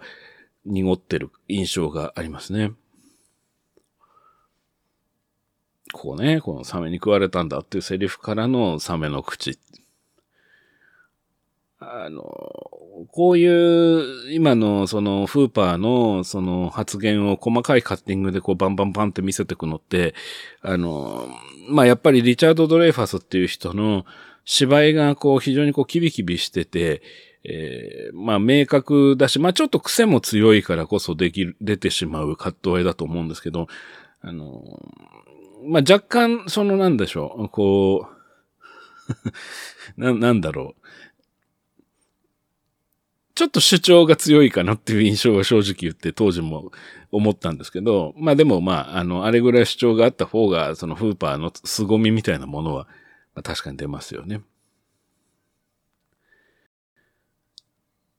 [0.63, 2.72] 濁ってる印象がありますね。
[5.95, 9.58] こうね、このサメに食われたんだっていうセリフからのサメの口。
[11.79, 12.21] あの、
[13.12, 20.15] こういう、今のそのフーパーのその発言を細かいカッティングでこうバンバンバンって見せてくのって、
[20.62, 21.29] あの、
[21.69, 24.05] まあ、やっぱりリチャード・ドレイファスっていう人の
[24.43, 27.01] 芝居がこう非常にこうキビキビしてて、
[27.45, 33.67] えー、まあ明確だし、まあちょっと癖も強いからこそできる、出てしまう葛藤絵だと思うんですけど、
[34.27, 34.81] あの、
[35.67, 38.15] まあ、若干、そのなんでしょう、こう
[39.97, 40.86] な、なんだろう。
[43.36, 46.72] ちょっと主張が強いかなっていう印象は正直言って当時も
[47.11, 52.88] 思ったんですけど、まあでもまあ、あの、あれぐらい主張があった方が、そのフーパーの凄みみたいなものは、
[53.34, 54.41] まあ、確かに出ますよね。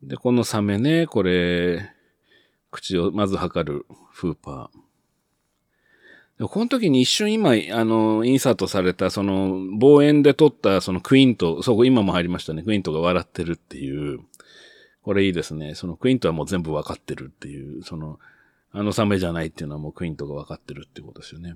[0.02, 1.90] で、このサメね、これ、
[2.70, 4.85] 口をまず測るフーパー。
[6.38, 12.62] この時に一瞬今、あの、インサートされた、その、望遠で撮った、そのクイント、そこ今も入りましたね。
[12.62, 14.20] クイントが笑ってるっていう。
[15.02, 15.74] これいいですね。
[15.74, 18.18] そのクイントはもう全部わかってるっていう、その、
[18.72, 21.54] あのサメじゃないっていうのはもうクイントがわかってるってことですよね。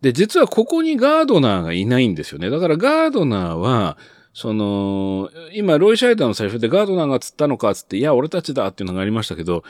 [0.00, 2.50] で、実はここにガードナーがいないんですよね。
[2.50, 3.98] だからガードナーは、
[4.32, 9.64] その、今、ロイ・シャイダーのセリフでガードナーが釣ったのかつって、いや、俺たちだっていうのがありましたけど、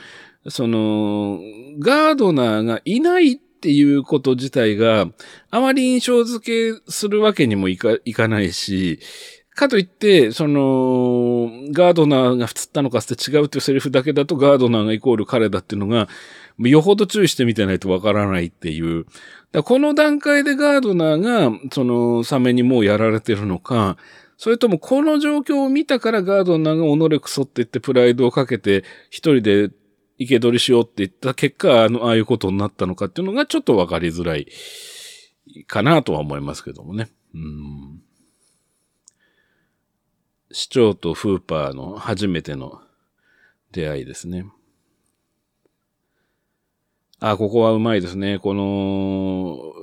[0.47, 1.39] その、
[1.79, 5.07] ガードナーがいないっていうこと自体が
[5.51, 8.99] あまり印象付けするわけにもいかいかないし、
[9.59, 16.07] かといって、その、ガードナーが釣ったのかって違うっていうセリフだけだとガードナーがイコール彼だっていうのが、
[16.59, 19.05] よほど注意してみてないとわからないっていう。
[19.63, 23.97] この段階でガードナーが、その、サメにもうやられてるのか、
[24.37, 29.69] それともこの状況を見たからガードナーが己くそって言ってプライドをかけて一人で
[30.19, 34.47] 生け捕りしようって言った結果、あの、ああいうことになったのかっていうのがちょっとわかりづらい
[35.65, 37.09] かなとは思いますけどもね。
[37.33, 38.01] うん。
[40.51, 42.81] 市長とフーパーの初めての
[43.71, 44.45] 出会いですね。
[47.21, 48.39] あ、ここはうまいですね。
[48.39, 49.73] この、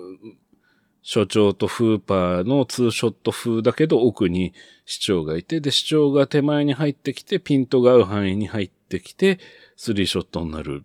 [1.02, 4.54] 所長とフーパーのツーショット風だけど奥に
[4.86, 9.38] 市長がいて、で、市長が手前に入ってきて、ピントが合う範囲に入っててきて、
[9.76, 10.84] スリーショットになる。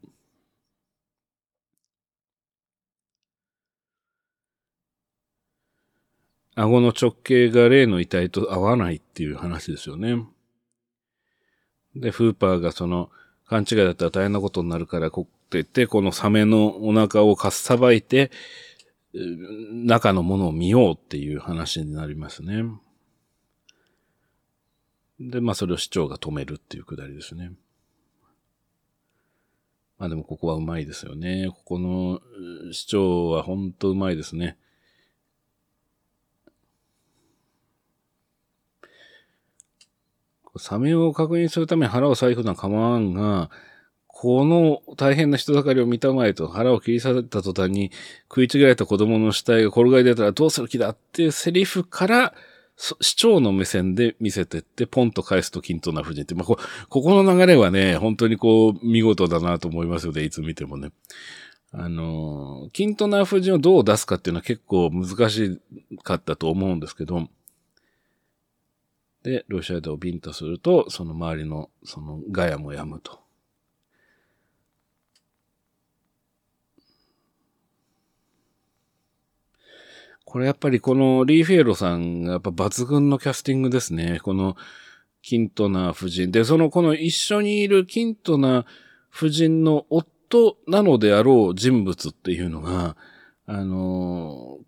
[6.55, 10.25] 顎の直径が例の遺体と合わないっていう話ですよね。
[11.95, 13.09] で、フーパーがその、
[13.45, 18.31] 勘違いだったら大変なことになるから、こって言って、このサメのお腹をかっさばいて、
[19.13, 22.63] 中のものを見ようっていう話になりますね。
[25.19, 27.51] で、まあそれを市長が止めるっていうくだりですね。
[30.01, 31.51] まあでもここはうまいですよね。
[31.53, 32.21] ここの
[32.71, 34.57] 市長は本当うまいですね。
[40.57, 43.51] サメを確認するために腹を割くのは構わんが、
[44.07, 47.91] この大変な人だかりを見たまえと腹を切り裂いた途端に
[48.27, 52.33] 食い違えた子供の死体が転がり出たらどうする気だっていうセリフから
[52.99, 56.57] 市長の目線で見せてって、ポンと返すと均等な夫人って、まあこ、
[56.89, 60.91] ここの流れはね、本当にこう、見事だなと思いますよね、いつ見てもね。
[61.71, 65.61] あの、均等な夫人をどう出すかっていうのは結構難し
[66.03, 67.27] かったと思うんですけど、
[69.23, 73.20] で、ロシアイダをビンとすると、その周りの、そのガヤもやむと。
[80.31, 84.21] これやっぱりこのリー・フェーロさんがやっぱ抜群のキャスティングですね。
[84.23, 84.55] この
[85.21, 86.31] キントナ夫人。
[86.31, 88.65] で、そのこの一緒にいるキントナ
[89.13, 92.95] 夫人の夫なのであろう人物っていうのが、
[93.45, 94.59] あの、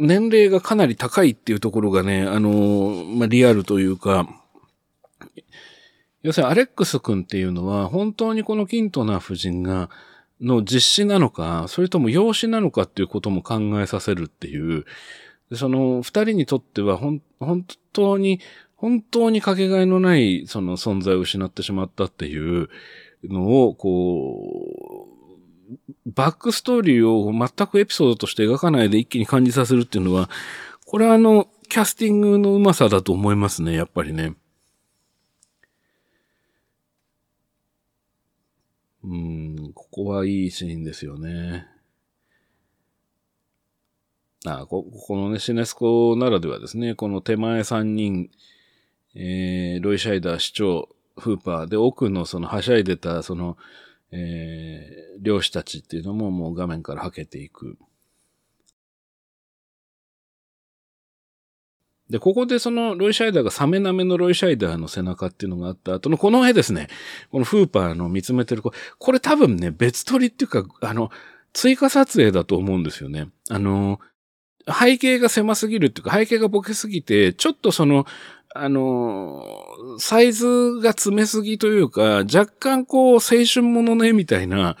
[0.00, 4.28] 年齢がかなり高いっていうところがね、あの、まあ、リアルというか、
[6.22, 9.90] 要するにアレックス君っていうのは、本当にこのキントナ夫人が、
[10.44, 14.84] の実施なのか、それとも養子なのかっていうことも考えさせるっていう、
[15.52, 17.20] その二人にとっては本
[17.92, 18.40] 当に、
[18.76, 22.68] 本当にかけがえのないその存在を失ってしまったっていう
[23.24, 25.14] のを、こう、
[26.06, 30.28] バックストーリーを全くエピソードとして描かないで一気に感じさせるっていうのは、
[30.86, 34.34] これはあの、キャスティングのうまさだと思いますね、やっぱりね。
[39.04, 41.66] うん、ここはいいシーンですよね。
[44.46, 48.30] あ、こ、ここのね、シネスコならではですね、この手前3人、
[49.14, 53.56] えー、ロイ・シャイダー市長、フーパーで奥のそのはしゃいでたその、
[54.10, 57.78] えー、漁師たちっていうのももう画面からはけていく。
[62.10, 66.88] で、ここでそのロイシャイダーがサメナメのロイシャイダーの背中っていうのがあった後のこの絵ですね。
[67.30, 68.72] このフーパーの見つめてる子。
[68.98, 71.10] これ多分ね、別撮りっていうか、あの、
[71.54, 73.28] 追加撮影だと思うんですよね。
[73.48, 74.00] あの、
[74.66, 78.06] 背景が狭すぎるっていうか、背景がボケすぎて、ちょっとその、
[78.54, 79.44] あの、
[79.98, 80.46] サイズ
[80.82, 83.20] が詰めすぎというか、若干こう、青
[83.52, 84.76] 春ものの絵みたいな、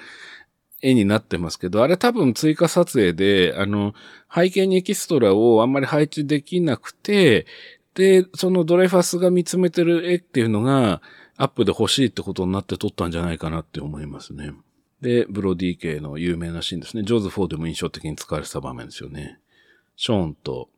[0.84, 3.94] 絵になってますけど、あれ多分追加撮影で、あの、
[4.34, 7.46] 背景にエキストラをあんまり配置できなくて、
[7.94, 11.00] で、そのドレファスが見つめてる絵っていうのが、
[11.36, 14.52] アップで欲しいってことになって撮ったんじゃないかなって思いますね。
[15.00, 17.04] で、ブロディ系の有名なシーンですね。
[17.04, 19.38] ジョーズ4でも印象的に使われてた場面ですよね。
[19.96, 20.68] ショーンと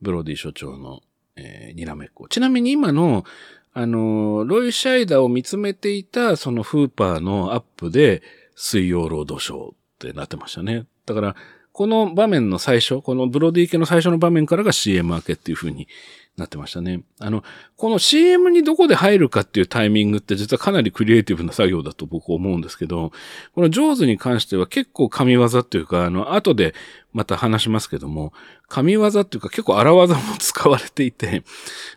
[0.00, 1.00] ブロディ所長の、
[1.36, 2.28] えー、にらめっこ。
[2.28, 3.24] ちなみに今の、
[3.72, 8.22] あの、ロイ・シャイダーを見つめていたそのフーパーのアップで、
[8.54, 10.86] 水曜ロードショーってなってましたね。
[11.06, 11.36] だから、
[11.74, 15.88] この場面の最初、このブロディ系の最初の場面からが CM 明けっていう風に
[16.36, 17.02] なってましたね。
[17.18, 17.42] あの、
[17.76, 23.10] この CM にどこで入るかっていうタイミングって実はかなりクリエイティブな作業だと僕思うんですけど、
[23.56, 26.76] この上手に関しては結構神業っていうか、あの、後で
[27.12, 28.32] また話しますけども、
[28.68, 31.42] 神業っていうか結構荒技も使われていて、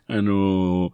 [0.08, 0.92] あのー、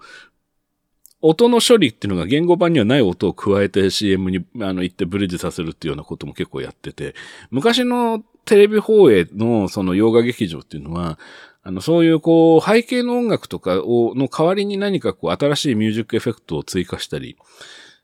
[1.21, 7.15] 音の処理っていうのが言語版にはない音を加えて CM にあの行ってブリッジさせるっていうようなことも結構やってて、
[7.49, 11.19] 昔のテレビ放映のその洋画劇場っていうのは、
[11.63, 17.37] あの、そういうこう、背景の音楽とかを、の代わりに何かこう、新しいミュージックエフェクトを追加したり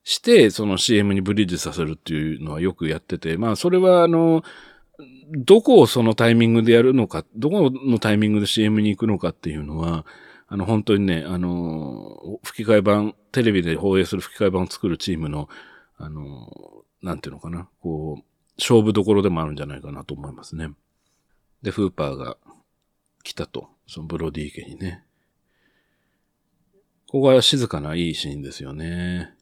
[0.03, 4.43] して、その CM にブリッジさせるっていうのはよくやってて、まあ、それはあの、
[5.37, 10.05] どこをそのタイミングでやるのか、どこのタイミングで CM に行くのかっていうのは、
[10.47, 15.47] あの、本当にね、あの、吹き替え版、テレビで放映する吹き替え版を作るチームの、
[15.97, 16.49] あの、
[17.01, 18.23] なんていうのかな、こう、
[18.59, 20.69] 勝負どころでもあるんじゃないかなと思いますね。
[21.63, 22.37] で、フーパーが
[23.23, 23.69] 来たと。
[23.87, 25.03] そのブロディ家にね。
[27.07, 29.33] ここは静かないいシーンですよね。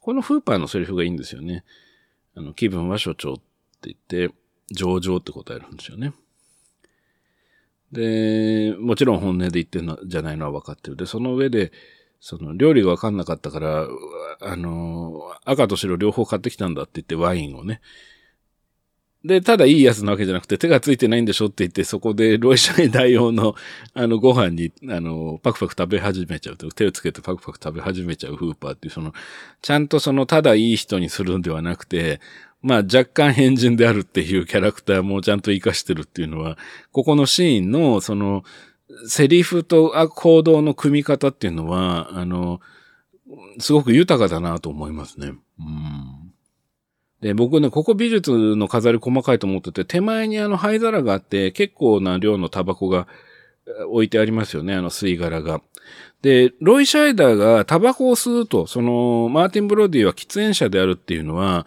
[0.00, 1.64] このフーパーのセリフがいいんですよね。
[2.34, 3.42] あの、気分は所長って
[3.84, 4.34] 言って、
[4.70, 6.12] 上々って答えるんですよね。
[7.90, 10.96] で、もちろん本音で言ってるのじゃないのは分かってる。
[10.96, 11.72] で、その上で、
[12.26, 13.86] その料理が分かんなかったから、
[14.40, 17.82] あの、赤と白両方買ってきたんだって言ってワインをね。
[19.26, 23.54] で、ただいいやつなわけじゃなくて手がついてないんでしょって言って、そこでロイシャイ大王の、
[23.92, 29.12] あの、ご飯に、あの、パクパク食べ始めちゃうと、手をつけてパクパク食べ始めちゃうフーパーっていう、その、
[29.60, 32.22] ちゃんとその、ただいい人にするんではなくて、
[32.62, 36.56] まあ若干変人であるっていうキャラクターもちゃんと活かしてるっていうのは、
[36.90, 38.44] ここのシーンの、その、
[39.06, 42.60] セリフと行動の組み方っていうのは、あの、
[43.58, 45.32] すごく豊かだなと思いますね。
[45.58, 46.24] うん
[47.24, 53.08] で、僕ね、ここ美術の飾り細かいと思ってて、手前にあの灰皿があって、結構な量のタバコが
[53.88, 55.62] 置いてありますよね、あの吸い殻が。
[56.20, 61.66] で、ロイ・シャイダーがタバコを吸うと、その、マーティン・ブロディは喫煙者であるっていうのは、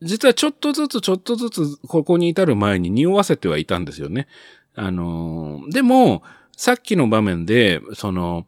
[0.00, 4.26] 実はちょっとずつちょっとずつここに至る前に匂わせてはいたんですよね。
[4.74, 6.22] あの、でも、
[6.58, 8.44] さっきの場面で、その、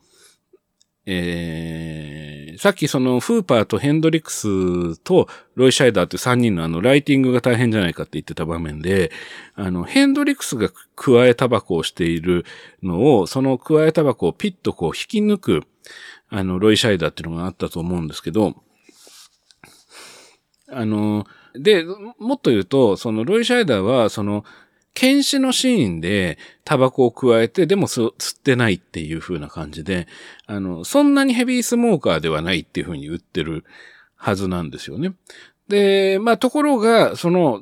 [1.06, 9.12] えー、さっきそのフーパーとヘンドリックスとロイ・シャイダーって3人のあのライティングが大変じゃないかって言ってた場面で、
[9.54, 12.44] あの、ヘンドリックスが加えタバコをしている
[12.82, 15.62] のを、その加えタバコをピッとこう引き抜く、
[16.30, 18.56] あの、ロイ・シャイダーっていうのがあったと思うんですけど、
[20.68, 21.84] あの、で、
[22.18, 24.44] もっと言うと、そのロイ・シャイダーは、その、
[24.94, 30.06] 検視のシーンでタバコを加えて、でも吸ってないっていう風な感じで、
[30.46, 33.64] あの、そんなにヘビースモーカーではないっていう風に言ってる
[34.16, 35.14] はずなんですよね。
[35.68, 37.60] で、まあ、ところが、その、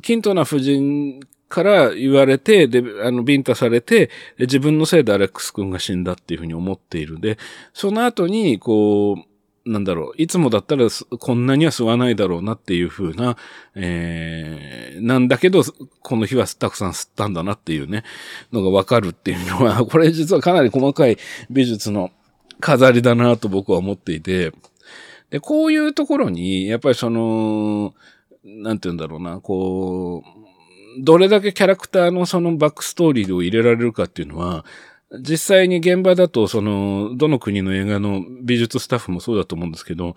[0.00, 7.36] キントナ夫人から言われて、で、あの、ビンタされて、自分のせいでアレックス君が死んだっていうふうに思っているんで、
[7.74, 9.31] その後に、こう、
[9.64, 10.88] なんだろう、いつもだったら
[11.18, 13.36] こんなには吸わないだろうなっていう風な、
[13.74, 15.62] えー、なんだけど、
[16.02, 18.02] この日はたくさん吸ったんだなっていうね、
[18.52, 21.16] のがわかるっていうのは、 これ実はかなり細かい
[21.50, 22.10] 美術の
[22.60, 24.52] 飾りだなと僕は思っていて、
[25.30, 27.94] で、こういうところに、やっぱりその、
[28.44, 30.42] なんて言うんだろうな、こう、
[31.00, 34.64] どれだけキャラクターのそのバックストーリーを入れられるかっていうのは、
[35.20, 40.14] 実際に現場だと、その、どの国の映画の美術スタッフもそうだと思うんですけど、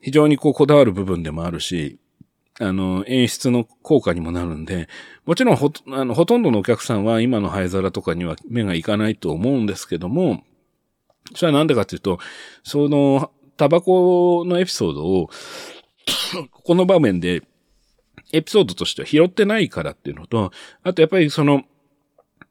[0.00, 1.98] 非常にこうこだわる部分でもあるし、
[2.58, 4.88] あの、演出の効果にもなるんで、
[5.26, 10.42] もちろんほ、あの、ほとんどのお客さんは今の灰皿とかには目がいかないと思うんですけども、
[11.34, 12.18] それはなんでかっていうと、
[12.64, 15.30] その、タバコのエピソードを
[16.50, 17.42] この場面で、
[18.32, 20.50] エピソードとしては拾ってないからっていうのと、
[20.82, 21.62] あとやっぱりその、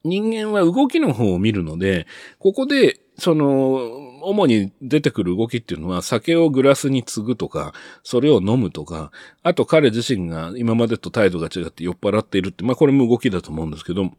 [0.06, 2.08] 人間は動きの方を見るので、
[2.40, 9.12] ここで、その、主に出てくる動きっていうのは、酒をグラスに継ぐとか、それを飲むとか、
[9.44, 14.12] あと彼自身が今までと態度が違って酔っ払っているって、まあこれも動きだと思うんですけど、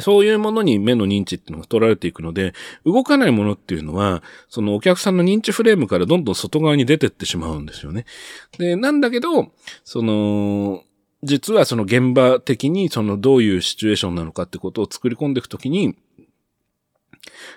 [0.00, 2.52] そういうものに目の認知っていうのが取られていくので、
[2.84, 8.06] 動かないものっていうのは、そのお客さんの認知フレームからどんどん外側に出てってしまうんですよね。
[8.58, 9.52] で、なんだけど、
[9.84, 10.82] その、
[11.24, 15.96] 実はその現場的にそのどういうシチュエーションなのかってことを作り込んでいくときに、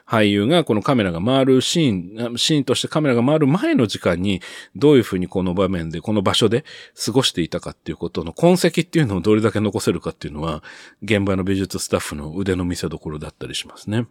[0.05, 4.41] 俳優がこのカメラが回るシーン、シーンとしてカメラが回る前の時間に
[4.75, 6.63] どういうふうにこの場面で、この場所で
[7.05, 10.63] 過ごしていたかっていうことの痕跡っていうのをどれだけ残せるかっていうのは、
[11.03, 14.07] 現場の美術スタッフの腕の見せ所だったりしますね。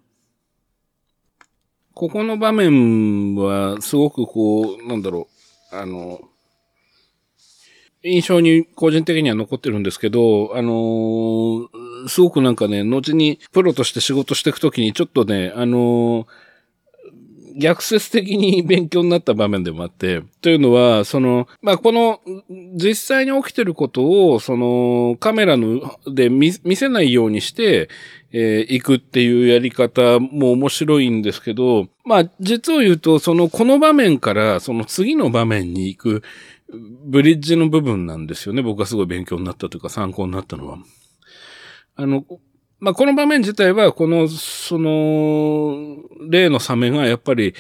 [1.95, 5.29] ここの場面はすごくこう、なんだろ
[5.73, 6.21] う、あの、
[8.07, 16.27] 印象に個人的には残ってるんですけど、あのー、すごくなんかね、後にプロとして仕事していくときにちょっとね、あのー
[17.57, 22.21] 逆説的に勉強になった場面でもあって、というのは、その、まあ、この、
[22.75, 27.89] 実際に起きてることを、その、カメラので見せないようにして、
[28.33, 36.23] えー、行くっていうやり方も面白いんですけど、まあ、実を言うと、その、この場面から、その次の場面に行く、
[36.69, 38.63] ブリッジの部分なんですよね。
[38.63, 40.79] 僕がすごい勉強になったというか参考になったのは。
[41.95, 42.25] あの、
[42.79, 45.97] まあ、この場面自体は、この、その、
[46.29, 47.55] 例のサメがやっぱり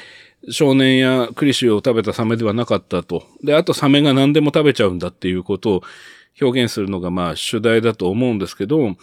[0.50, 3.24] 少年やクリシュを食べたサメではなかったと。
[3.42, 5.82] で、あとサメが何でも食べちゃうんだっていうことを
[6.40, 8.96] 表現するのがまあ主題だと思うんですけど、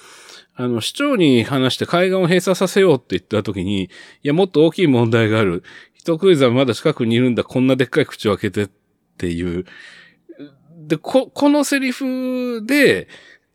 [0.56, 3.89] あの、市長に話して海岸を閉鎖させようって言った時に、い
[4.22, 5.64] や、もっと大きい問題がある。
[5.95, 7.43] 人クイズはまだ近くにいるんだ。
[7.43, 8.70] こんなでっかい口を開けてっ
[9.14, 9.66] っていう。
[10.88, 13.07] で、こ、このセリフで、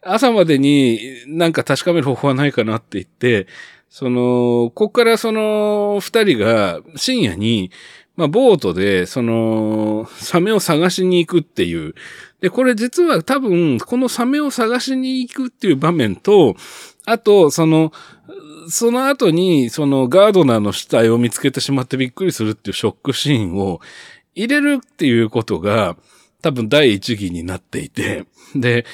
[0.03, 3.47] 朝までになんか確かめる方法はないかなって言って、
[3.91, 7.71] その、ここからその二人が深夜に、
[8.17, 11.95] まあ、ボートで、その、サメを探しに行くっていう。
[12.41, 16.57] で、これ実は多分、このサメを探しに行くっていう場面と、
[17.07, 17.93] あと、その、
[18.69, 23.81] その後に、そのガードナーの死体を見つけてしまってびっくりするっていうショックシーンを
[24.39, 25.97] 入れるっていうことが、
[26.41, 28.24] 多分第一義になっていて、
[28.55, 28.86] で、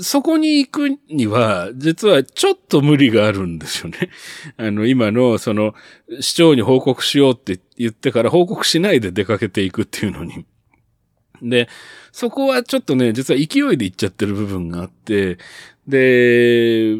[0.00, 4.10] そこに行くには、実はちょっと無理があるんですよね。
[4.58, 5.74] あの、今の、その、
[6.20, 10.44] 市長に報告しようって言ってから報告しないで出かけていくっていうのに。
[11.40, 11.68] で、
[12.10, 15.38] そこはちょっとね、実は勢いで行っちゃってる部分があって、
[15.86, 16.96] で、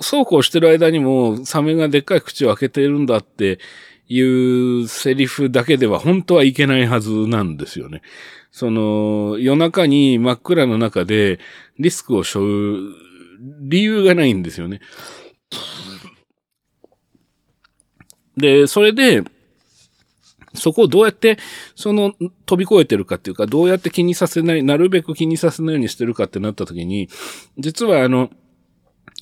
[0.00, 3.58] そうこうしてる間にもサメがでっかい口を開けてるんだって
[4.12, 8.02] いうセリフだけでは本当はいけないはずなんですよね。
[8.50, 11.38] その、夜中に真っ暗の中で
[11.78, 12.94] リスクを背負う
[13.60, 14.80] 理由がないんですよね。
[18.36, 19.22] で、それで、
[20.54, 21.38] そこをどうやって、
[21.76, 22.12] その、
[22.46, 27.08] 飛び越えてるかっていうか、どうやって気にさせない、なるべく気にさせないようにしてるかってなった時に、
[27.58, 28.30] 実はあの、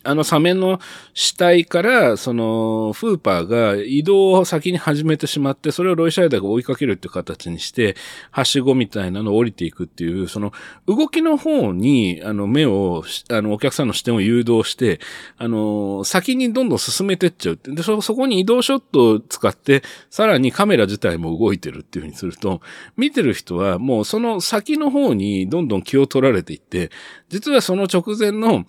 [0.08, 0.80] あのサメの
[1.12, 7.94] 死体から、その、フーパーが移動を先に始めてしまって、それをロイシャイダーが追いかけるっていう形にして、
[8.30, 10.52] はしごみたいなのを降りていくっていう、その、
[10.86, 14.98] 動きの方に、あの、目を、あの、お客さんの視点を誘導して、
[15.36, 17.70] あの、先にどんどん進めてっちゃうって。
[17.70, 22.62] で、そ、そこに移動ショットを使って、さらにカメラ自体も動いてるっていうふうにすると、
[22.96, 26.90] 見てる人はもうその先の方にどんどん気を取られていって、
[27.28, 28.64] 実はその直前の、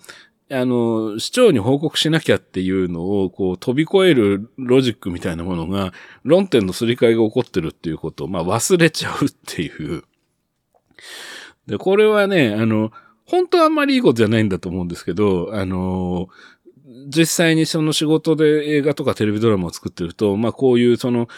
[0.52, 5.92] あの、市長に報告しなきゃっていうのを、こう、飛び越えるロジックみたいなものが、
[6.24, 10.02] 論点のすり替えが起こってるっていうことを、まあ、忘れちゃうっていう。
[11.68, 12.90] で、これはね、あの、
[13.26, 16.28] 本当はあんまりいいことじゃないんだと思うんですけど、あの、
[17.06, 21.28] 実際にその仕事で映画とかテレビドラマを作ってると、まあこういうその、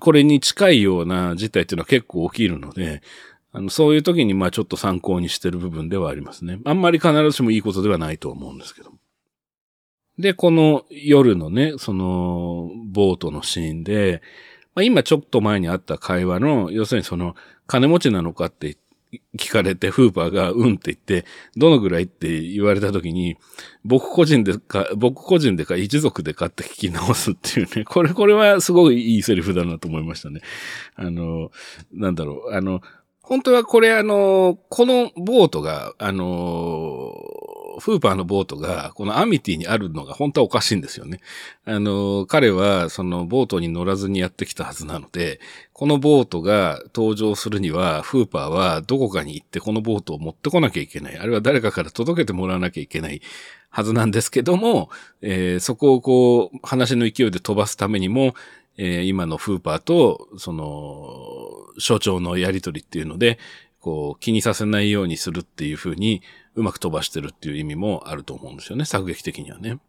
[0.00, 3.02] これに近いような事態っていうのは結構起きるので、
[3.52, 6.58] あの、そういう時に、まあちょっと参考にしてる部分ではありますね。
[6.64, 8.92] あんまり必ずしもいいことではないと思うんですけど。
[10.18, 14.22] で、この夜のね、その、ボートのシーンで、
[14.74, 17.34] まあ、今ちょっと前にあった会話の、要するにその、
[17.66, 18.76] 金持ちなのかって
[19.36, 21.26] 聞かれて、フーパーがうんって言って、
[21.56, 23.36] どのぐらいって言われた時に、
[23.84, 27.84] 僕個人でか、僕個人でか一族でかって聞き直すっていうね。
[27.84, 30.40] これ、これはすごいいいセリフだなと思いましたね。
[30.94, 31.50] あの、
[31.92, 32.82] なんだろう、あの、
[33.30, 37.14] 本当はこれあの、このボートが、あの、
[37.78, 41.20] フーパーのボートが、このアミティにあるのが本当はおかしいんですよね。
[41.64, 45.38] あの、彼はそのボートに乗らずにやってきたはずなので、
[45.72, 51.16] このボートが登場するには、フーパーはどこかに行ってこのボートを持ってこなきゃいけない。
[51.16, 53.22] あるいは誰かから届けてもらわなきゃいけない
[53.68, 54.90] はずなんですけども、
[55.22, 58.34] えー、そこをこう、話の勢いで飛ばすためにも、
[58.82, 63.38] えー、今のフーパーと、その、所長のやりとりっていうので、
[63.78, 66.22] こう、気にさせないようにするっていう風に、
[66.54, 69.80] うまく飛ばしてるっていう意味もあると思うんですよね、作劇的にはね。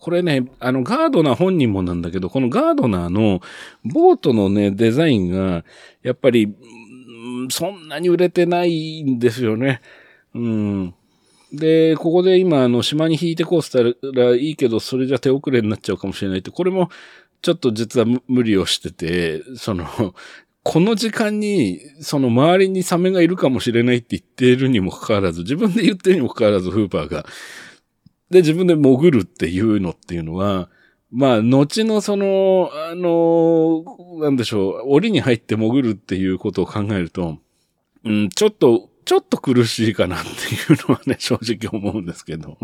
[0.00, 3.42] これね、あの、ガードナー本人もなんだけど、このガードナーの
[3.84, 5.64] ボートのね、デザインが、
[6.02, 6.52] やっぱり、
[7.48, 9.82] そんなに売れてないんですよね。
[10.34, 10.94] うん。
[11.52, 16.90] で、ここで今、あの、島に引いてこうしたらいいけど、それじゃ手遅れになっちゃうかもしれないって、これも、
[17.42, 19.86] ちょっと実は無理をしてて、その、
[20.62, 27.24] この時間に、その周りにサメがいるかもしれないって言っているにもかかわらず、自分で言ってるにもかかわらず、フーパーが。
[28.30, 30.68] で、自分で潜るっていうのっていうのは、
[31.10, 33.84] まあ、後のその、あの、
[34.20, 37.38] なんでしょう、檻に入って潜るっていうことを考えると、
[38.04, 42.58] うん、ちょっと、ちょっと苦しいかなっていうのはね、正直思うんですけど。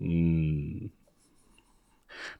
[0.00, 0.90] うん。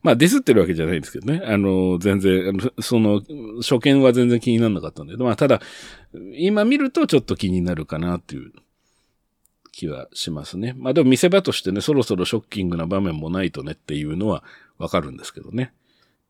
[0.03, 1.43] まあ、ディスってるわけじゃないんですけどね。
[1.45, 3.21] あの、全然、その、
[3.59, 5.17] 初見は全然気にならなかったんで。
[5.17, 5.61] まあ、ただ、
[6.35, 8.53] 今見るとちょっと気になるかなっていう
[9.73, 10.75] 気はしますね。
[10.77, 14.45] まあでも見せ場としてね、そろそろショッキングな場面もないとねっていうのは
[14.79, 15.73] わかるんですけどね。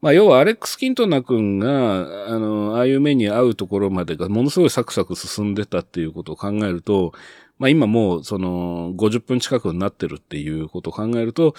[0.01, 7.13] まあ要はアレックス・キントナ君が、あの、ああいう目に遭うところまでがものすごいサクサク進んでたっていうことを考えると、
[7.59, 11.55] まあ今もうその50分近くになってるっていうことを考えると、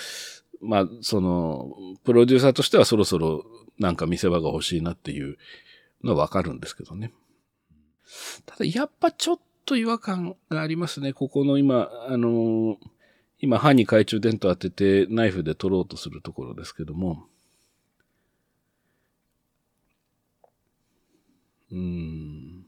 [0.61, 3.45] まあ、その、プロデューサーとしてはそろそろ
[3.79, 5.37] なんか見せ場が欲しいなっていう
[6.03, 7.11] のはわかるんですけどね。
[8.45, 11.13] ただ、やっぱちょっと違和感がありますね。
[11.13, 12.77] ここの今、あの
[13.39, 17.25] 今歯に懐中電灯当ててナイフで取ろうとするところですけども。
[21.71, 22.65] うん。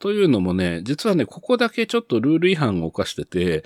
[0.00, 3.64] というのもね、実はね、ここだけちょっとルール違反を犯してて、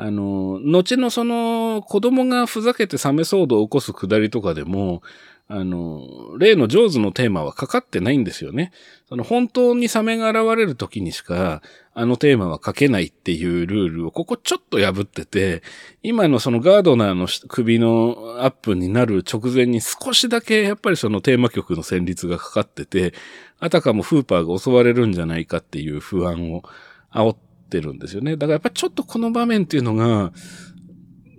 [0.00, 5.02] あの、後のその子供がふざけてサメ騒動を起こすくだりとかでも、
[5.48, 8.70] あの、例のジョーズのテーマはかかってないんですよね。
[9.08, 11.62] その本当にサメが現れる時にしか、
[11.94, 15.62] あのテーマは書けないっていうルールをここちょっと破ってて、
[16.04, 23.14] 今のそのガードナーの首のアップになる直前に少しだけやっぱりそのテーマ曲の旋律がかかってて、
[23.58, 26.62] あたかもフーパーが襲われるんじゃないかっていう不安を
[27.10, 28.36] 煽っててるんですよね。
[28.36, 30.32] だからやっぱちょっとこの場面っていうのが、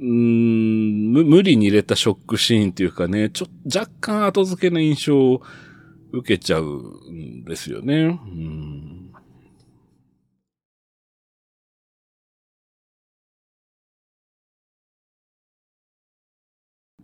[0.02, 5.42] うん、無理に入れたショックシーンっていうかね、ちょ、若干後付けの印象を
[6.12, 6.66] 受けちゃう
[7.12, 7.96] んですよね。
[8.04, 9.00] うん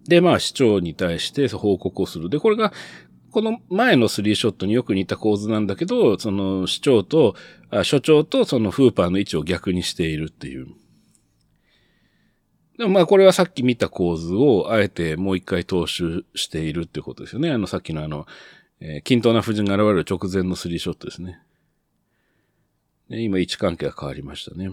[0.07, 2.29] で、まあ、市長に対して報告をする。
[2.29, 2.71] で、これが、
[3.35, 7.35] この前のスリーショットによく似た構図なんだけど、その市長と、
[7.69, 10.67] あ所長とそのフーパーの位置を逆にしているっていう。
[12.77, 17.51] でもまあこれはさっき見た構図をあえてもう一回踏襲しているってことですよね。
[17.51, 18.25] あのさっきのあの、
[18.79, 21.41] えー、均等な夫人が現れる直前のスリーショットですね。
[23.09, 24.69] で今位置関係が変わりましたね。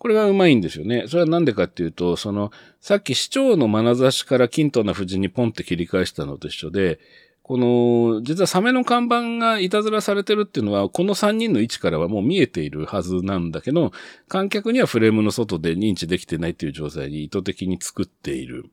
[0.00, 1.04] これがうまいんですよね。
[1.08, 6.98] それはなんでかっていうと、その、さっき市長の眼差しから均等な夫人にポンって切り返したのと一緒で、
[7.42, 13.92] この、実はサメの看板がいたずらされてるっていうのは、この3人の位置からはもう見えているはずなんだけど、
[14.26, 18.70] 観客にはフレームの外で認知できてないっていう状態に意図的に作っている。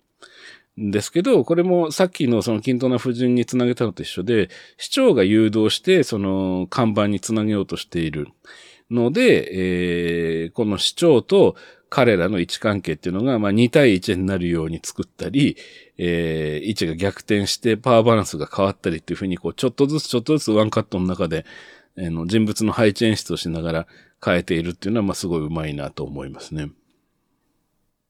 [0.80, 8.28] んですけど、これもさっきのその均等な夫人につなげたのと一緒で、市長が誘導して、その看板につなげようとしている。
[8.92, 11.56] ので、えー、この市長と
[11.90, 15.58] 彼らの位置関係っていうのが、まあ、2対1になるように作ったり、
[15.98, 21.46] えー、位置が逆転してパワーバランスが変わったりっていうふうに、こう、ちょっとずつちょっとずつワンカットの中で、
[21.96, 23.88] えー、の人物の配置演出をしながら
[24.24, 26.70] 変えているっていうのは、まあ、すごいうまいなと思いますね。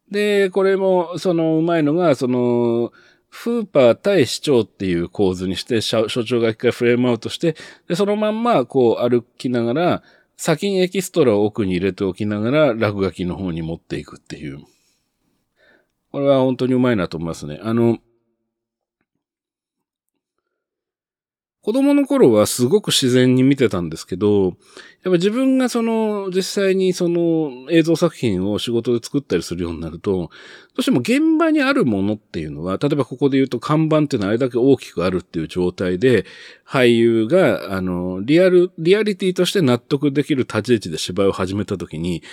[0.10, 2.92] で、これも、その、うまいのが、その、
[3.30, 7.56] フーパー対市長っていう構図にして、所長が一回フレームアウトして、
[7.88, 10.04] で、そのまんま、こう歩きながら、
[10.38, 14.60] 先にエキストラを奥に入れておきながら落書きの方に持っていくっていう。
[16.12, 17.60] これは本当にうまいなと思いますね。
[17.62, 17.98] あの、
[21.62, 24.54] 子供の頃はすごく自然に見てたんですけど、
[25.08, 30.30] やっぱ自分がその実際にその映像作品を仕事で作ったりするようになると、ど
[30.80, 36.26] うしても現場にあるものっていうのは、例えばここで言うと看板っていうのはあれだけ大きくあるっていう状態で、
[36.68, 42.24] 俳優が、あの、リアル、リアリティとして納得できる立ち位置で芝居を始めたときに、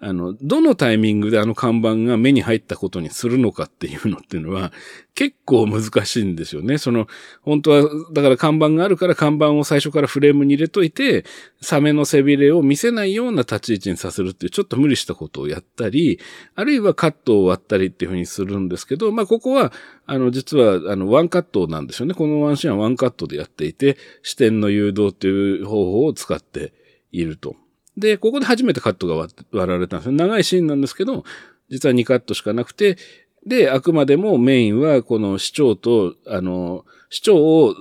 [0.00, 4.72] あの、どのタイミングであの看板が目に入ったことにするのかっていうのっていうのは、
[5.14, 6.76] 結構難しいんですよね。
[6.78, 7.06] その、
[7.42, 11.24] 本当は、だから看板があるから看板を最初からフレームに入れといて、
[11.60, 16.18] サメの背びれを見せないような立ち位置にさせるっていう、ちょっと無理したことをやったり、
[16.54, 19.72] あるいはカットを割ったりっていうふうにするんですけど、まあ、ここは、
[20.06, 22.14] あの、実は、あの、ワンカットなんですよね。
[22.14, 26.72] このワンシーンはワンカットでやっていて、視点の誘導っていう方法を使って
[27.12, 27.56] いると。
[27.96, 30.12] で、ここで初めてカットが割られたんですよ。
[30.12, 31.24] 長いシーンなんですけど、
[31.70, 32.96] 実は2カットしかなくて、
[33.46, 37.74] で、あくまでもメインはこの市長と、あの、市長を、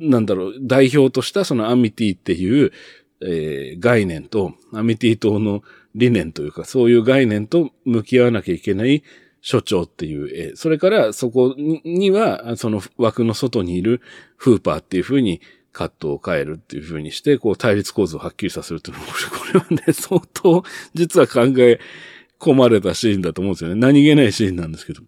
[0.00, 2.72] なんだろう、代表としたそのアミティっていう、
[3.20, 5.62] えー、概念と、アミティ党の
[5.94, 9.02] 理念というか、そういう概念と向き合わなきゃいけない
[9.40, 10.56] 所長っていう絵。
[10.56, 14.00] それからそこには、その枠の外にいる
[14.36, 15.40] フーパーっていう風に
[15.72, 19.12] カットを変えるっていう風にして、こう対立構造をはっきりさせるっていうの、こ
[19.52, 20.64] れはね、相当
[20.94, 21.78] 実は考え
[22.38, 23.76] 込まれたシーンだと思うんですよね。
[23.76, 25.02] 何気ないシーンなんですけど。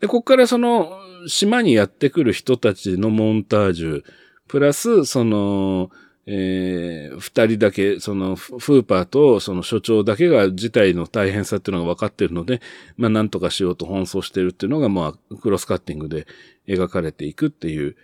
[0.00, 0.92] で、こっからその、
[1.26, 4.02] 島にやってくる人たちのモンタージュ、
[4.46, 5.90] プラス、その、
[6.30, 12.60] えー、二人だけ、その、フーパーとその所長だけが事態の大変さっていうのが分かっているので、
[12.98, 16.26] まあ、なんとかしようと奔走してるっていうのが、まあ、クロスカッティングで
[16.66, 17.96] 描かれていくっていう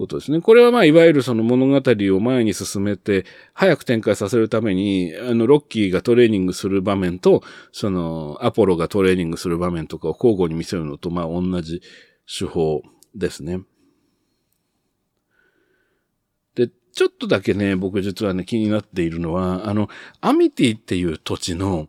[0.00, 0.40] ことですね。
[0.40, 1.82] これはまあ、いわゆるその物語
[2.16, 11.82] を前に進めて、早く展開させるために、あの、ロッキーがトレーニングする場面と、その、アポロがトレーニングする場面とかを交互に見せるのと、まあ、同じ
[12.26, 12.82] 手法
[13.14, 13.60] ですね。
[16.54, 19.90] でちょっとだけね、僕実はね、気になっているのは、あの、
[20.22, 21.88] アミティっていう土地の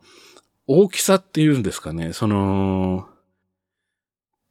[0.67, 3.07] 大きさっていうんですかね、その、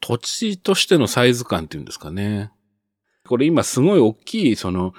[0.01, 2.53] 土地としてのサイズ感っていうんですかね。
[3.31, 4.93] これ今すごい大きい、その、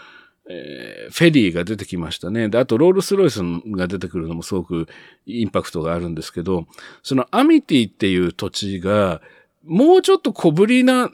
[0.49, 2.47] えー、フェリーが出てきましたね。
[2.47, 4.87] で、あとロールスロイスが出てくるのもすごく
[5.25, 6.65] インパクトがあるんですけど、
[7.03, 9.21] そのアミティっていう土地が、
[9.65, 11.09] もうちょっと小ぶりな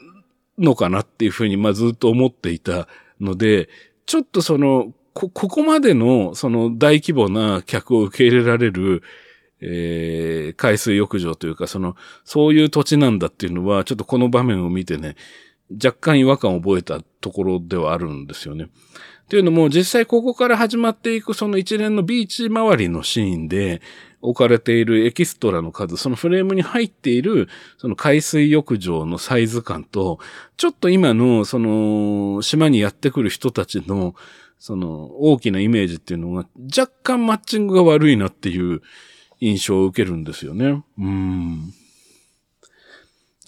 [0.58, 2.86] のかなっていうふうに、まあずっと思っていた
[3.20, 3.68] ので、
[4.06, 9.02] ちょっとその、こ、ここまでの、その大規模な客を受け入れられる、
[9.60, 15.16] えー、海水浴場というか、その、そういう土地なんだっていうのは、ちょっとこの場面を見てね、
[15.72, 18.64] 若干違和感を覚えたところではあるんですよね。
[18.64, 18.68] っ
[19.28, 23.82] ていうのも、実際ここから始まっていくその一連のビーチ周りのシーンで、
[24.20, 30.18] 置かれているエキストラの数、そのフレームに入っている、その海水浴場のサイズ感と、
[30.56, 34.14] ちょっと今の、その、島にやってくる人たちの、
[34.58, 38.82] その、大きなイメージっていうのが、若干マッチングが悪いなっていう
[39.40, 40.82] 印象を受けるんですよね。
[40.98, 41.72] うん。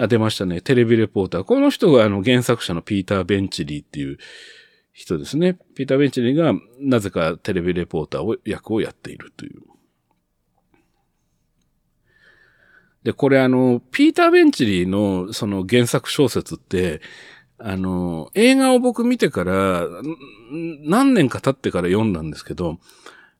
[0.00, 0.62] あ、出ましたね。
[0.62, 1.44] テレビレポーター。
[1.44, 4.16] この人があの原作者のピーター・ベンチリーっていう
[4.94, 5.58] 人ですね。
[5.74, 9.60] ピーター・ベンチリーがなぜかテレビレポーターを役をやっているという。
[13.02, 17.02] で、これあの、ピーター・ベンチリーのその原作小説って、
[17.58, 19.86] あの、映画を僕見てから、
[20.82, 22.78] 何年か経ってから読んだんですけど、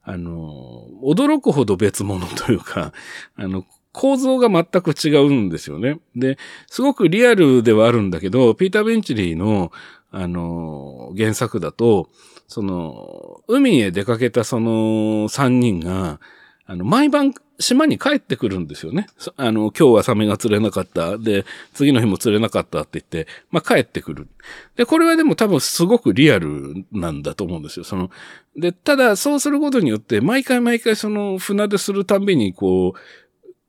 [0.02, 2.92] あの、驚くほど別物というか、
[3.36, 6.01] あの、構造が全く違うんですよね。
[6.14, 6.38] で、
[6.68, 9.72] すごくリアルではあるんだけど、ピーター・ベンチリーの、
[10.12, 12.09] あの、原作だと、
[12.49, 16.20] その、海へ出かけたその三人が、
[16.66, 19.07] あの、毎晩島に帰ってくるんですよね。
[19.36, 21.18] あの、今日はサメが釣れなかった。
[21.18, 24.28] で、次の日も釣れなかったって言って、まあ、帰ってくる。
[24.76, 27.84] で、これはでも多分すごくリアルなんだと思うんですよ。
[27.84, 28.11] その、
[28.57, 32.99] で、ただ、そうすることによって、毎回毎回その船出するたびに、こう、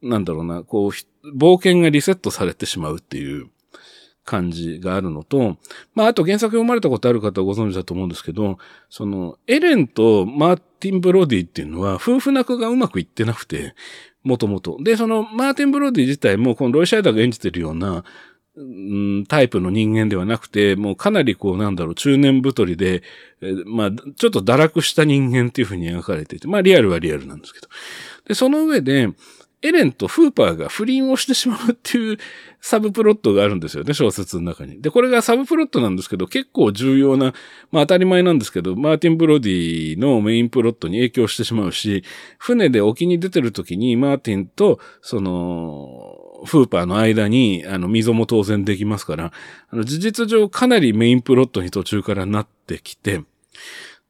[0.01, 0.91] なんだろうな、こう、
[1.37, 3.49] 冒険がリセットされてしまうっていう。
[4.23, 5.57] 感じがあるのと、
[5.95, 8.57] まあ、あと原作読まれたことある方はご存知だと思うんですけど、
[8.89, 13.73] その、エレンとマーティン・ブロディっていうのは、夫婦仲がうまくいってなくて、
[14.23, 14.77] もともと。
[14.81, 18.03] で、その、マーティン・ブロディ自体も、このロイ・シャイダーが演じてるような、
[18.59, 23.01] ん、タイプの人間ではなくて、もうかなりこう、なんだろう、中年太りで、
[23.65, 27.67] まあ、ちょっと堕落した人間っていうふうに描かれていて、まあ、リアルはリアルなんですけど。
[28.27, 29.09] で、その上で、
[29.63, 32.17] エレンとフーパーが不倫をしてしまうっていう
[32.61, 34.81] サブプロットがあるんですよね、小説の中に。
[34.81, 37.33] で、これがサブプロットなんですけど、結構重要な、
[37.71, 42.03] まあ当たり前なんですけど、マーティン・ブロディのメインプロットに影響してしまうし、
[42.39, 49.31] 船で沖に出てる時にマーティンと、その、フーパーの間に、あの、溝も当然できますから、
[49.69, 53.21] あの、事実上かなりメインプロットに途中からなってきて、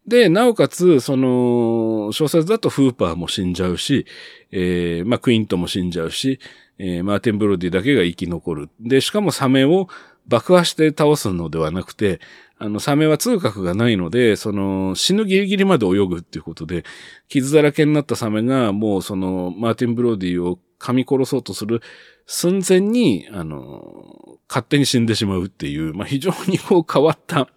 [0.08, 4.06] で、なおかつ、その、小説だとフーパーも死んじゃうし、
[4.52, 6.40] えー、まあ、クイントも死んじゃうし、
[6.80, 8.70] えー、マーティン・ブロディだけが生き残る。
[8.80, 9.88] で、しかもサメを
[10.28, 12.20] 爆破して倒すのではなくて、
[12.58, 16.84] あの、サメは痛覚がないので、その、死ぬギリギリまで泳ぐっていうことで、
[17.28, 21.82] 傷だらけになったサメが、もうその、マーティン・ブロディを噛み殺そうとする
[22.26, 27.48] 寸前に、あの、勝手に死んでしまうっていう、まあ、非常にこう変わった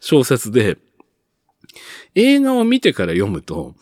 [0.00, 0.78] 小説で、
[2.14, 3.74] 映画を見てから読むと、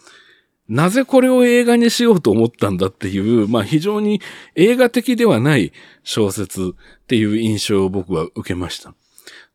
[0.69, 4.21] なぜこれを映画にしようと思ったんだっていう、まあ非常に
[4.55, 5.73] 映画的ではない
[6.05, 8.95] 小説っていう印象を僕は受けました。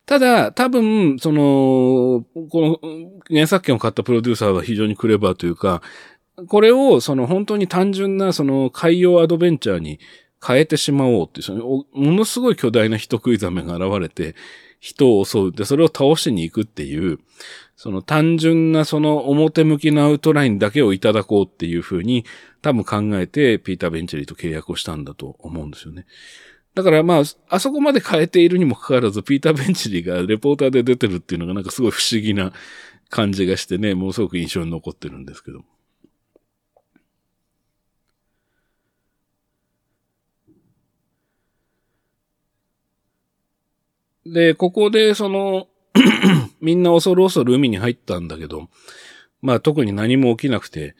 [0.04, 5.82] ただ、多分、その、この原作権を買ったプロデューサーは非常にクレバーというか、
[6.48, 9.98] これをその本当に単純なその海洋アドベンチャーに
[10.46, 14.36] 変えてしまおうっていう、ものすごい巨大な人食いザメが現れて、
[14.78, 17.18] 人を襲うって、それを倒しに行くっていう、
[17.76, 22.24] その単純なその表向きのアウトラインだけをいただこうっていうふうに
[22.62, 26.06] 多分考えてピーター・ベンチェリーと契約をしたんだと思うんですよね。
[26.74, 32.52] だからまあ、あそこまで変えているにもかかわらず、ピーター・ベンチェリーがレポーターで出てるっていうのがなんかすごい不思議な
[33.08, 35.64] 感じがしてね、もうすごく印象に残ってるんですけど。
[44.26, 45.68] で、ここでその、
[46.60, 48.68] みんな恐る恐る海に入ったんだけど、
[49.42, 50.96] まあ特に何も起きなくて、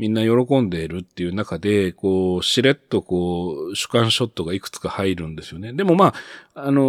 [0.00, 5.74] みんな喜んでいるっていう中で、こう、しれっとこう、主観ショットがいくつか入るんですよね。
[5.74, 6.14] でもま
[6.54, 6.82] あ、あの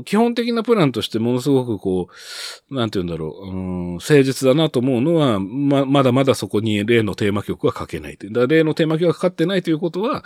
[0.00, 2.08] ー、基本的なプランとしてものすごくこ
[2.70, 10.22] う、なんて言うんだろう、うん、誠実だなと思うのは、ま、まだまだそこに例のテーマ曲は書けないだ例のテーマ曲がかかってないということは、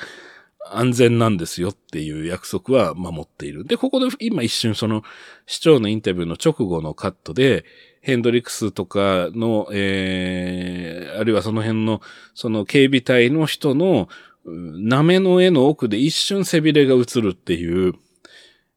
[0.70, 3.64] 安全なんですよっていう約束は守っている。
[3.64, 5.02] で、ここで今一瞬その
[5.46, 7.64] 市長のインタビューの直後のカットで、
[8.00, 12.00] ヘンドリックスとかの、えー、あるいはその辺の、
[12.34, 14.08] その警備隊の人の、
[14.44, 17.94] なめの絵の奥で一瞬背びれが映るっていう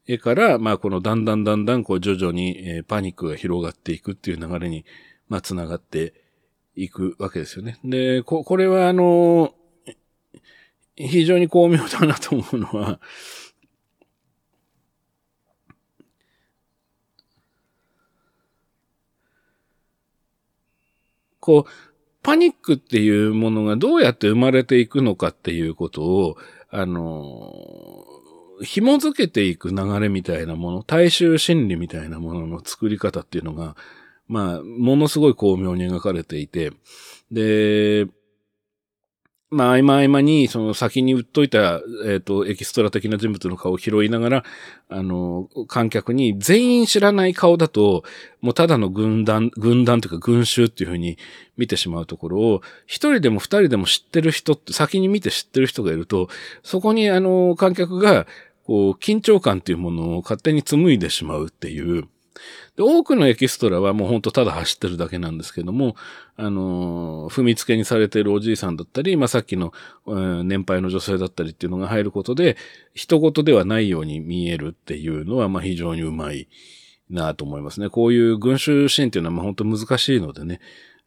[0.08, 4.86] 絵から、まあこのだんだんだんだんこう徐々に、えー、パニックが広がっていくっていう流れに、
[5.28, 6.14] まあ繋がって
[6.76, 7.80] いくわけですよね。
[7.84, 9.56] で、こ、これはあの
[10.96, 13.00] 非常に巧妙だなと思うのは、
[21.40, 21.72] こう、
[22.24, 26.38] パニックっていうものがどうやって生まれていくのかっていうことを、
[26.72, 27.54] あの、
[28.64, 33.76] 紐づけていく流れみたいなもの、大衆心理みたいなものの作り方っていうのが、
[34.28, 36.72] まあ、ものすごい巧妙に描かれていて、
[37.32, 38.08] で、
[39.56, 41.76] まあ、合間合間に、その先に売っといた、
[42.06, 44.44] えっ、ー、と、エキストラ的な人物の顔を拾いながら、
[44.90, 48.04] あの、観客に全員知らない顔だと、
[48.42, 51.18] もうただの軍団、軍団というか群衆っていうふうに
[51.56, 56.28] 見てしまうところを、一人でも二人でも知ってる人って、先に見て知ってる人がいると、
[56.62, 58.28] そこにあの、観客が、
[58.66, 62.10] こう、緊張感っていうものを勝手に紡いでしまうっていう、
[62.76, 65.96] で、多くのエキストラはもうほんとただ走ってるだけなんですけども、
[66.36, 69.74] あのー、踏み付けにされているおじいさんだったり、まあ、さっきの、
[70.06, 72.58] うん、年配の女性だったりっていうのが入ることで、
[72.94, 76.48] 人事ではないように見えるっていうのは、まあ、非常にうまい
[77.10, 77.90] なと思いますね。
[77.90, 80.60] こういう群衆シーンっていうのは、まあ、本当難しいのでね、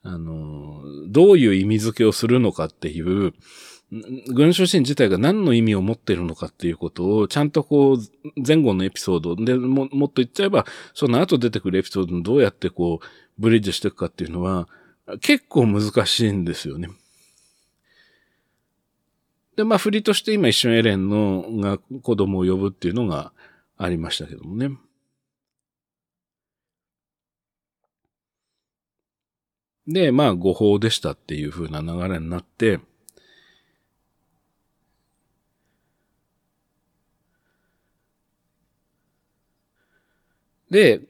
[0.03, 3.35] あのー、どういう意味付けをするのかっていう、
[3.91, 7.99] 群衆心自体が何の意味を持っているのかっていうことを、ちゃんとこう、
[8.47, 13.07] 前後のエピソードでも、もっと言っちゃえば、その後出てくるエピソードにどうやってこう、
[13.39, 14.69] ブリッジしていくかっていうのは、
[15.23, 16.91] 結構難しいんですよね。
[19.57, 23.33] で、まあ、振りとして今一瞬エレンのが子供を呼ぶっていうのが
[23.77, 24.71] ありましたけどもね。
[29.87, 32.81] で、まあ、誤報でしたっていう風な流れになって、
[40.71, 41.01] で、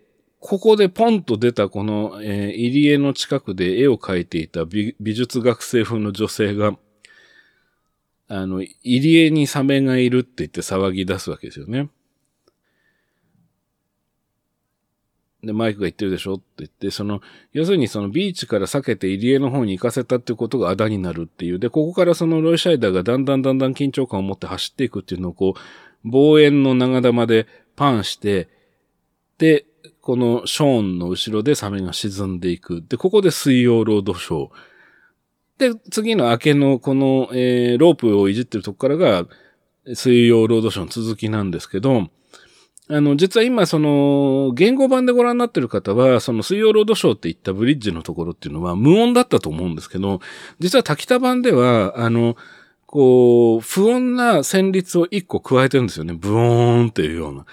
[0.40, 6.76] ここでポンと出たこの、えー、入江の近くで絵を描いていた美術学生風の女性が、
[8.28, 11.88] あの、入江にサメがいるって言って騒ぎ出すわけですよね。
[15.42, 17.20] で、マイクが言ってるでしょって言って、その、
[17.52, 21.58] 要するにそのビーチから避けて入江の方に行かせたっていうことがあだになるっていう。
[21.58, 27.46] で、ここからそのロイシャイダーがだんだんだんだん緊張感を持って走っていくっていうのをこう、望遠の長玉で
[27.76, 28.48] パンして、
[29.38, 29.66] で、
[30.00, 32.84] このショーンの後ろでサメが沈んでいく。
[32.88, 35.72] で、ここで水曜ロードショー。
[35.74, 39.26] で、次の明けのこの、えー、ロープをいじってるとこからが、
[39.94, 42.08] 水曜ロードショーの続きなんですけど、
[42.90, 50.20] あの、実は今、その、言語版でご覧になってる方は、その水曜ロードショーって言ったブリッジのところっていうのは無音だったと思うんですけど、
[50.58, 52.36] 実は滝田版では、あの、
[52.86, 56.14] こう、不穏な旋律を一個加えてるんですよね。
[56.14, 57.44] ブオーンっていうような。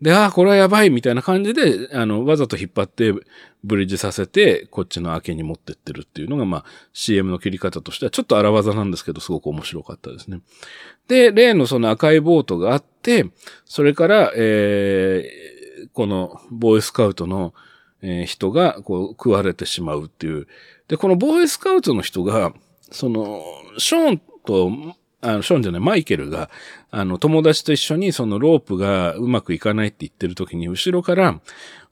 [0.00, 3.14] で、ああ、これはやばいみたいな感じで、あの、わざと引っ張って
[3.64, 10.40] ブリッジさせて、こっちの明けに持ってってるっていうのが、まあ、CM の切り方としてはちょっと荒技なんですけど、すごく面白かったですね。
[11.08, 13.26] で、例のその赤いボートがあって、
[13.64, 17.54] それから、えー、このボーイスカウトの、
[18.02, 20.46] えー、人が、こう、食われてしまうっていう。
[20.88, 22.52] で、このボーイスカウトの人が、
[22.90, 23.42] その、
[23.78, 24.70] ショーンと
[25.20, 26.50] あの、ショーンじゃない、マイケルが、
[26.90, 31.40] あの、友達と一緒にそのロープがうまくいかないって言ってる時に、後ろから、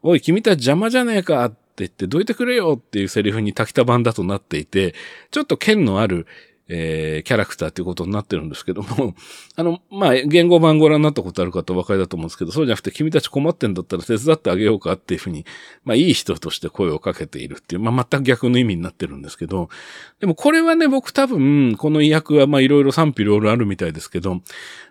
[0.03, 4.95] おい、君たち邪魔じゃねえかって言って、どいてくれよっていうセリフに滝田版だとなっていて、
[5.31, 6.27] ちょっと剣のある、
[6.69, 9.15] えー、キャラクターっていうことになってるんですけども、
[9.57, 15.45] あの、まあ、言語版ご覧になったことある方お分かりだと思うんですけど、そうじゃなくて君たち困ってんだったら手伝ってあげようかっていうふうに、
[15.85, 19.69] まあ、いい人として声をかけているっていう、まあ、全く逆の意味になってるんですけど、
[20.21, 24.41] でもこれはね、僕多分、この意訳はま、いろいろ賛否両論あるみたいですけど、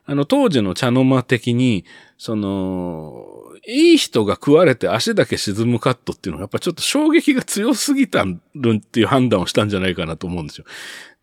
[0.06, 1.86] あの、当時の茶の間的に、
[2.18, 3.26] その、
[3.66, 8.40] いい人が食われて足だけ沈むカットっていうのはやっぱちょっと衝撃が強すぎたる
[8.78, 10.66] っていう判断をしたんじゃないかなと思うんですよ。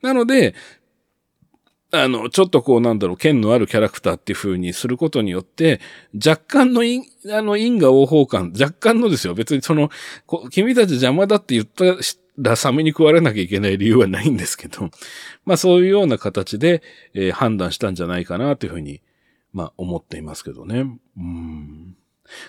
[0.03, 0.55] なので、
[1.93, 5.81] あの、ちょっとこうなんだろう、剣のあるキャラクターっていう風にすることによって、
[6.15, 9.35] 若干の因、あの、因果応報感、若干のですよ。
[9.35, 9.91] 別にその、
[10.51, 11.97] 君たち邪魔だって言った
[12.39, 14.91] らサメに食われなきゃいけない理由はないんですけど、
[15.45, 16.83] まあそういうような形で、
[17.13, 19.03] えー、判断したんじゃないかなというふうに、
[19.53, 20.87] まあ思っていますけどね。
[21.17, 21.97] うん。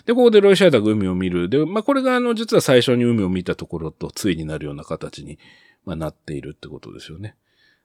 [0.06, 1.50] で、ここでロイシャイダーが海を見る。
[1.50, 5.40] で、まあこれがあの、実は最初に海を見たところと対になるような形に、
[5.84, 7.36] まあ、なっているってことですよね。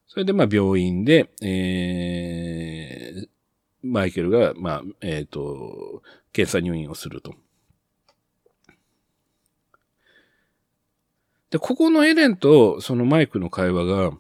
[0.09, 3.29] それで、まあ、病院で、えー、
[3.83, 6.03] マイケルが、まあ、えっ、ー、と、
[6.33, 7.35] 検査入院をすると。
[11.51, 14.13] で、ここのエレンとそのマイクの会話が、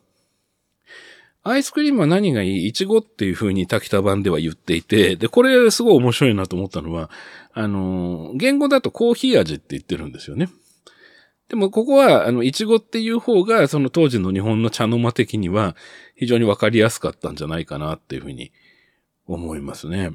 [1.42, 2.66] アイスクリームは何がいい？
[2.68, 7.08] イチゴっていう風に滝田版では言っていて、で、これすごい面白いなと思ったのは、
[7.52, 10.48] あの、言語だとコーヒー味って言ってるんですよね。
[11.48, 15.76] でもここは、あの、いちごっていう方が、その当時の日本の茶の間的には
[16.16, 18.50] 非常にわかりやすかったんじゃないかなっていうふうに
[19.26, 20.12] 思いますね。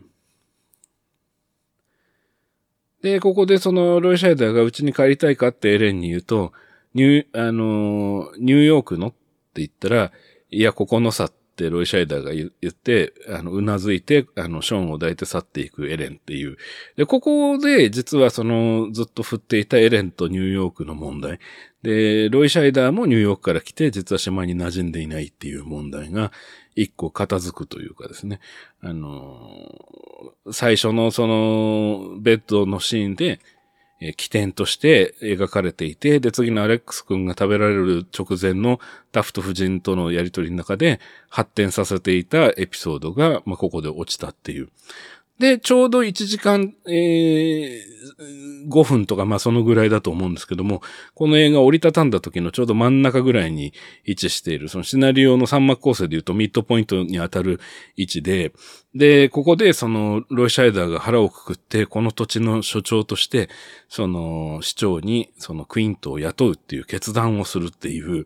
[3.02, 6.52] で、ここでそのロイ・シャイダーがうちに帰りたいかってエレンに言うと、
[6.94, 9.18] ニュー、あの、ニューヨークのって
[9.56, 10.12] 言ったら、
[10.50, 16.58] いや、ここのさっってロイ・シャイダーが言って、あの、うなずいて、あの、ショーンを抱いて去っていくエレンっていう。
[16.96, 21.40] で、ここで、実はその、ずっと振っていたエレンとニューヨークの問題。
[21.84, 26.32] で、ロイ・シャイダーもニューヨークから来て、実は島に馴染んでいないっていう問題が、
[26.76, 28.40] 一個片付くというかですね。
[28.82, 33.40] あの、最初のその、ベッドのシーンで、
[34.02, 38.80] え起点として描かれていて、で、次のアレックス君が食べられる直前の
[39.12, 41.00] ダフト夫人とのやりとりの中で
[41.30, 44.70] 発展させていたエピソードが、まあ、ここで落ちたっていう。
[45.42, 50.84] で、ちょうど1時間、えー、5分とか、まあそのぐらいだと思うんですけども、
[51.16, 53.74] この映画を折りたたんだ時のちょうど真ん中ぐらいに
[54.06, 57.60] 位置している、そのシナリオの三幕構成で言うとミッドポイントに当たる
[57.98, 58.54] 位置で、
[58.94, 63.50] で、ここでそのロイ・シャイダーが腹をくくって、この土地の所長として、
[63.90, 68.26] その市長にそのクイントを雇うっていう決断をするっていう、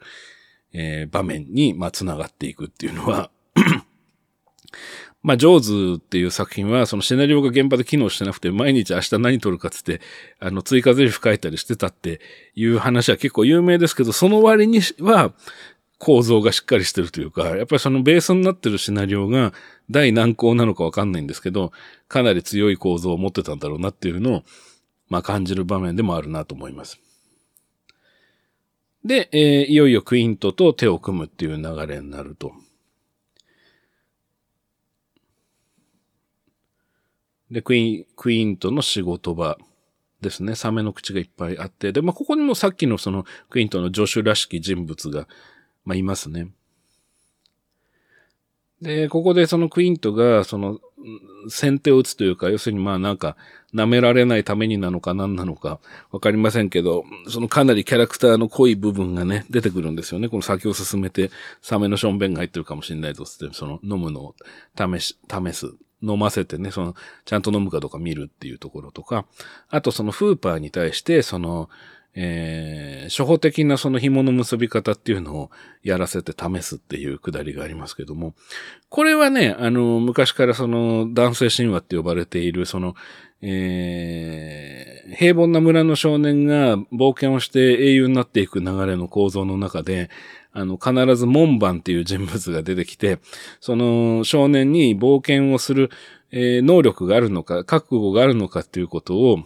[0.73, 3.31] えー、場面に、まあ、繋がっていくっていうのは
[5.25, 9.99] まあ、ジョーズっていう作品は、そのシナリオが現場で機能してなくて、毎日明日何撮るかつって、
[10.39, 12.21] あの、追加台詞書いたりしてたって
[12.53, 15.33] いう話は結構有名ですけど、その割には、
[15.97, 19.51] 構造がしっかりしてるというか、やっぱりそのベースになってるシナリオが
[19.89, 21.71] 大難航なのかわかんないんですけど、
[22.07, 24.43] かなり強い構造を持ってたんだろうなっていうのを、
[25.09, 26.99] まあ感じる場面でもあるなと思います。
[29.03, 32.51] で、えー、いよいよクイントと手を組むっていう流れになると。
[37.55, 39.57] で、クイーン、クイーンとの仕事場
[40.19, 40.55] ですね。
[40.55, 41.93] サメの口がいっぱいあって。
[41.93, 45.25] で、まあ、ここにもさっきのそのクイーンとの助手らしき人物が、
[45.85, 46.49] まあ、いますね。
[48.81, 50.81] で、ここでそのクイーントが、その、
[51.47, 53.37] 先手を打つというか、要するにまあなんか、
[53.73, 55.79] 舐められないためになのか何なのか、
[56.11, 60.27] わかりませんけど、そのかなりキャラクターの濃い部分がね、出てくるんですよね。
[60.27, 61.31] この先を進めて、
[61.61, 64.35] サメのションベンが入ってるかもしれないとって、その飲むのを
[64.77, 65.73] 試し、試す。
[66.05, 66.95] 飲ませてね、その、
[67.25, 69.25] ちゃんと飲むかどうか見るっていうところとか、
[69.69, 71.69] あとそのフーパーに対して、その、
[72.17, 75.51] えー、初歩的なその紐の結び方っていうのを
[75.83, 78.33] やらせて試すっていうくだりがありますけども、
[78.89, 82.95] これはね、あの、昔からその男性神話って呼ばれている、その、
[83.41, 90.09] えー、平凡な村の少年が冒険をして英雄になっていく流れの構造の中で、
[90.55, 93.19] あの、必ず門番っていう人物が出てきて、
[93.59, 95.91] その少年に冒険をする、
[96.31, 99.39] えー、能力があるのか、覚悟があるのかっていうことを、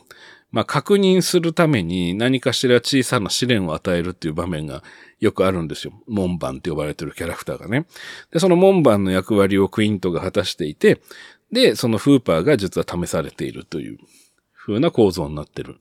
[0.51, 4.84] まあ、確認するために何かしら小さな試練を与えるっていう場面が
[5.19, 5.94] よくあるんですよ。
[6.07, 7.88] 門番って呼ばれてるキャラクターがね。
[8.31, 11.02] で、その門番の役割をクイントが果たしていて、
[11.52, 13.98] で、そのフーパーが実は試されているという
[14.56, 15.80] 風な構造になってる。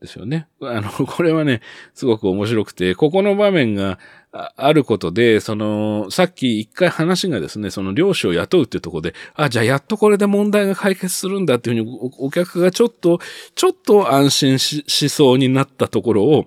[0.00, 0.46] ですよね。
[0.60, 1.60] あの、これはね、
[1.94, 3.98] すごく面白くて、ここの場面が
[4.30, 13.20] あることで、その、さっき一回話がですね、その漁師を雇うっていうところで、あ、じゃあやっとこれで問題が解決するんだっていうふうにお客がちょっと、
[13.54, 16.46] ちょっと安心ししそうになったところを、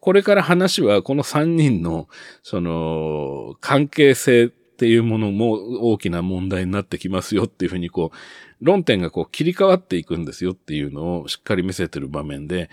[0.00, 2.06] これから話はこの三人の、
[2.44, 5.52] その、関係性っていうものも
[5.90, 8.16] 大きな問題になってきますよっていうふうにこう、
[8.60, 12.70] 論点がこう切り替わっていくんですよっていうのをしっかり見せてる場面で、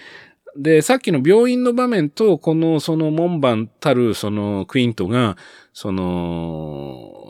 [0.58, 5.38] で、さっきの病院の場面と、この、その門番たる、その、クイントが、
[5.74, 7.24] その、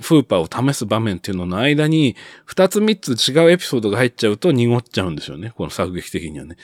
[0.00, 5.52] フーパーを試す場面っていうのの間に、二つ三つ違うエピソードが入っちゃうと濁っちゃうんですよね。
[5.56, 6.56] この作劇的にはね。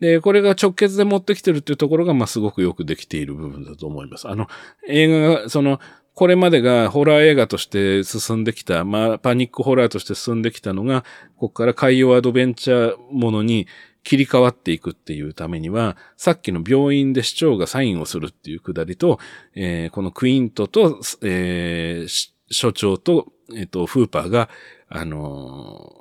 [0.00, 4.28] で、これが直結で持ってきてるっていうところが、まあ、すごくよくできている部分だと思います。
[4.28, 4.46] あの、
[4.86, 5.80] 映画が、その、
[6.14, 11.02] これまでがホラー映画として進んできた、まあ、パニックホラーとして進んできたのが、
[11.36, 13.68] ここから海洋アドベンチャーものに
[14.08, 19.18] 切り替わっていくっていうためには、さっきの病院で市長がサインをするっていうくだりと、
[19.54, 24.48] えー、このクイントと、えー、所長と、えっ、ー、と、フーパーが、
[24.88, 25.92] あの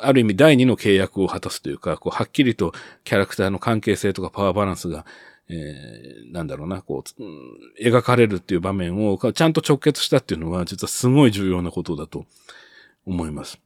[0.00, 2.72] ー、ある意味第二の契約を果たすというか、こう、はっきりと
[3.04, 5.04] キャラクターの関係性とかパワーバランスが、
[5.50, 12.24] えー、なんだろうな、こう、描かれるっていう場面をちゃんと直結したっていうのは、実はすごい重要なことだと
[13.04, 13.58] 思います。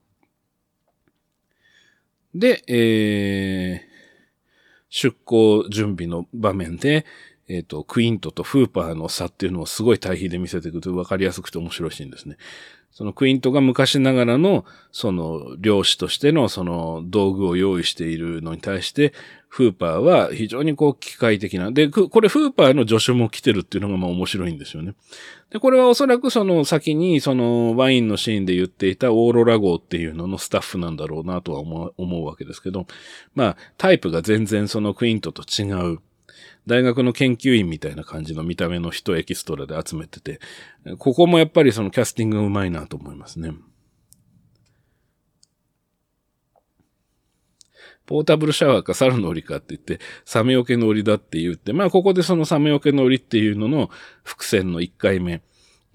[2.34, 3.92] で、えー、
[4.88, 7.04] 出航準備の場面で、
[7.48, 12.36] えっ、ー、と、クイントとフーパーの差っていうのをすごい対比で見せていくと分かりやすくて面白いシーンですね。
[12.90, 19.12] そのクイントが昔ながらの、その、漁師としてのその道具を用意しているのに対して、
[19.48, 21.70] フーパーは非常にこう機械的な。
[21.70, 24.94] で、これフーパーの助手も来てるっていうのがまあ面白いんですよね。
[25.52, 32.86] で、これはおそらくその先にそのワインのシーンで言っていたオーロラ号っていうののスタッフなんだろうなとは思う思うわけですけど、
[33.34, 35.98] まあタイプが全然そのクイントと違う。
[36.64, 40.40] 大学の研究員みたいな感じの見た目の人エキストラで集めてて、
[40.96, 43.52] ここもやっぱりそのキャスティングがうまいなと思いますね。
[48.12, 53.88] ポータブルシャワーか猿の檻かって言って、サメよけの檻だって言って、まあここでそのサメよけの檻っていうのの
[54.22, 55.40] 伏線の1回目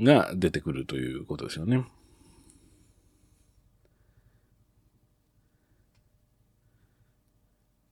[0.02, 1.86] が出てくるということですよね。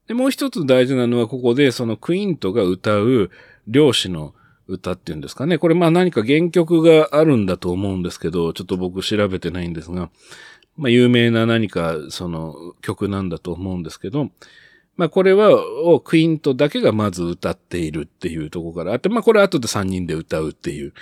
[0.08, 3.30] で、もう一つ大事なのは、ここでそのクイントが歌う
[3.68, 4.34] 漁師の
[4.66, 5.58] 歌っていうんですかね。
[5.58, 10.10] これまあ何か原曲があるんだと思うんですけど、ちょっと僕調べてないんですが、
[10.76, 14.30] まあ有名な何かその曲なんだと思うんですけど、
[14.96, 15.50] まあこれは、
[15.84, 20.94] をクイントだけがまず歌っているっていうところからあって、まあこれ後で3人で歌うっていう。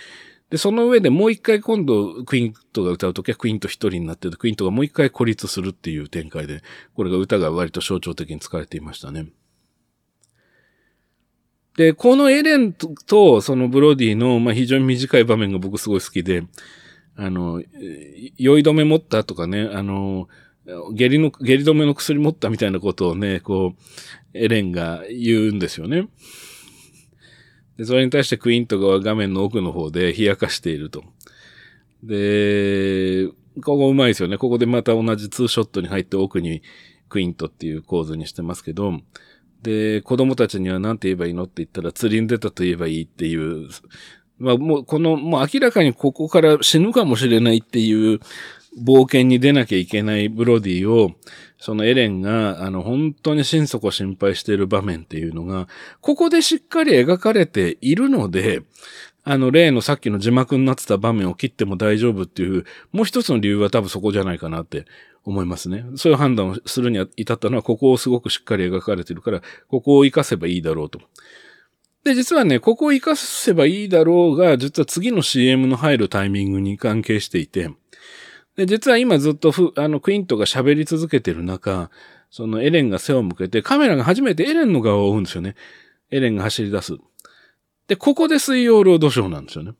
[0.50, 6.62] で、その上でもう一回今度クイントが歌うときはクイント一人になってて、クイントがもう一回孤立するっていう展開で、
[6.94, 9.28] これが歌が割と象徴的に使われていましたね。
[11.76, 16.44] で、このエレンとそのブロディの、まあ、非常に短い場面が僕すごい好きで、
[17.16, 17.62] あの、
[18.36, 20.28] 酔い止め持ったとかね、あの、
[20.92, 26.08] 下痢の、下痢止めの薬持ったみたいなことをね、こう、エレンが言うんですよね。
[27.76, 31.04] で、それに対してクイントが画面の奥の方で冷やかしていると。
[32.02, 33.28] で、
[33.62, 34.38] ここうまいですよね。
[34.38, 36.62] ここでまた同じツーショットに入って奥に
[37.08, 39.00] クイントっていう構図にしてますけど、
[39.62, 43.68] で、子供たちには何て言えばいいのって言ったら釣りに出たと言えばいいっていう、
[44.38, 48.20] まあもうこの、もう明らかにここから死ぬかもしれないっていう
[48.78, 51.12] 冒険に出なきゃいけないブロディを、
[51.58, 55.68] そのエレンが、あの、本当に心底心配している場面っていうのが、
[56.00, 58.62] ここでしっかり描かれているので、
[59.22, 64.84] あの、例のさっきの字幕になってた場面を切っても大丈夫っていう、もう一つの理由は多分そこじゃないかなって
[65.24, 65.86] 思いますね。
[65.96, 71.00] そういう判断をするに至ったのは、ここをすごくしっかり描かれているから、ここを活かせばいいだろうと。
[72.04, 77.70] で、実はね、ここを活かせばいいだろうが、実は次の CM の入るタイミングに関係していて、
[78.56, 81.90] で、実は今ずっとふ、あの、クイントが喋り続けてる中、
[82.30, 85.56] そのエレンが背を向けて、カメラが初めてエレンの側を追うんですよね。
[86.10, 86.94] エレンが走り出す。
[87.88, 89.72] で、ここで水曜ロードショーなんですよね。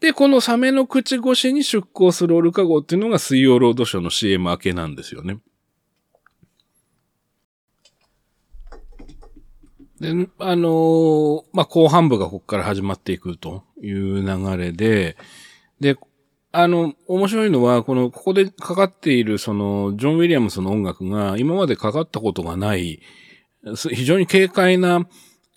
[0.00, 5.38] で、このサメの口越しに出港するオルカ号っていうのが水曜ロードショーの CM 明けなんですよね。
[10.00, 15.16] で、あのー、まあ、後半部がここから始まっていくという流れで、
[15.80, 15.96] で、
[16.52, 23.00] あの、面白いのは、この、ここでかかっている、その、ジョン・ウィリアムスの音楽が、今までかかったことがない、
[23.90, 25.06] 非常に軽快な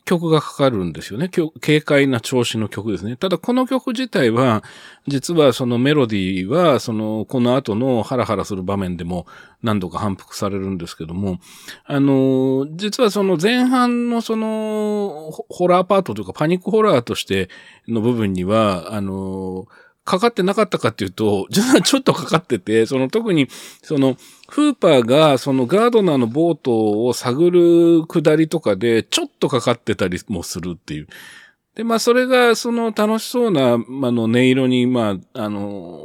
[0.05, 1.29] 曲がかかるんですよね。
[1.29, 3.15] 軽快な調子の曲ですね。
[3.15, 4.63] ただ、この曲自体は、
[5.07, 9.27] 実はそのメロディーは、その、この後のハラハラする場面でも
[9.61, 11.39] 何度か反復されるんですけども、
[11.85, 17.49] あの、実はその前半のその、ホラーパートというかパニックホラーとして
[17.87, 19.67] の部分には、あの、
[20.03, 23.47] かかってなかったかっていうと、実はちょっとかかってて、その特に、
[23.83, 24.17] その、
[24.49, 31.07] フーパーがそのガードナーのボートを探る下りとかで、ちょっとかかってたりもするっていう。
[31.75, 35.99] で、まあそれがその楽しそうな、まあの音色に、まあ、あの、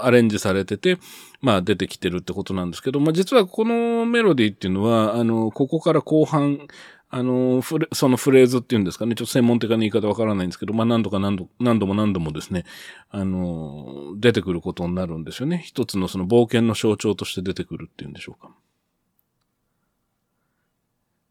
[0.00, 0.98] アレンジされてて、
[1.40, 6.66] まあ出てきてるってことなんですけど、まあ実はこのメロディーっていうのは、あの、ここから後半、
[7.14, 7.60] あの、
[7.92, 12.64] そのフレーズっていうんですかね、ちょっと専門的な言い方わからないんですけど、まあ何度か何度何度も何度もですね、
[13.10, 15.62] あの、出てくることになるんですよね。
[15.62, 18.54] 一つのその冒険の象徴として出てくるっていうんでしょうか。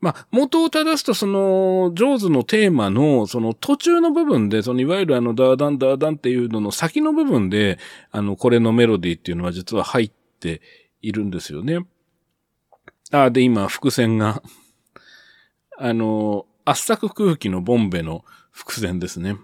[0.02, 7.80] まあ、元を正すと、その、ジョーズのテーマの、その途中の部分で、その、いわゆるあの、ダーダン、ダーダンっていうのの先の部分で、
[8.12, 10.62] あの、これのメロディーっていうのは実は入って
[11.02, 11.86] いるんですよね。
[13.12, 14.44] ああ、で、今、伏線が、
[15.84, 19.36] あの、圧搾空気のボンベの伏線ですね。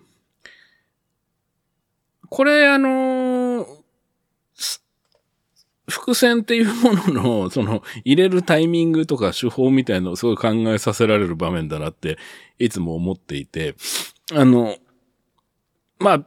[2.30, 3.66] これ、あの
[5.90, 12.18] 伏線っていうものの、 その、入れるタイミングとか手法みたいのをすごい考えさせられる場面だなって、
[12.60, 13.76] いつも思っていて、
[14.34, 14.76] あの、
[16.00, 16.26] まあ、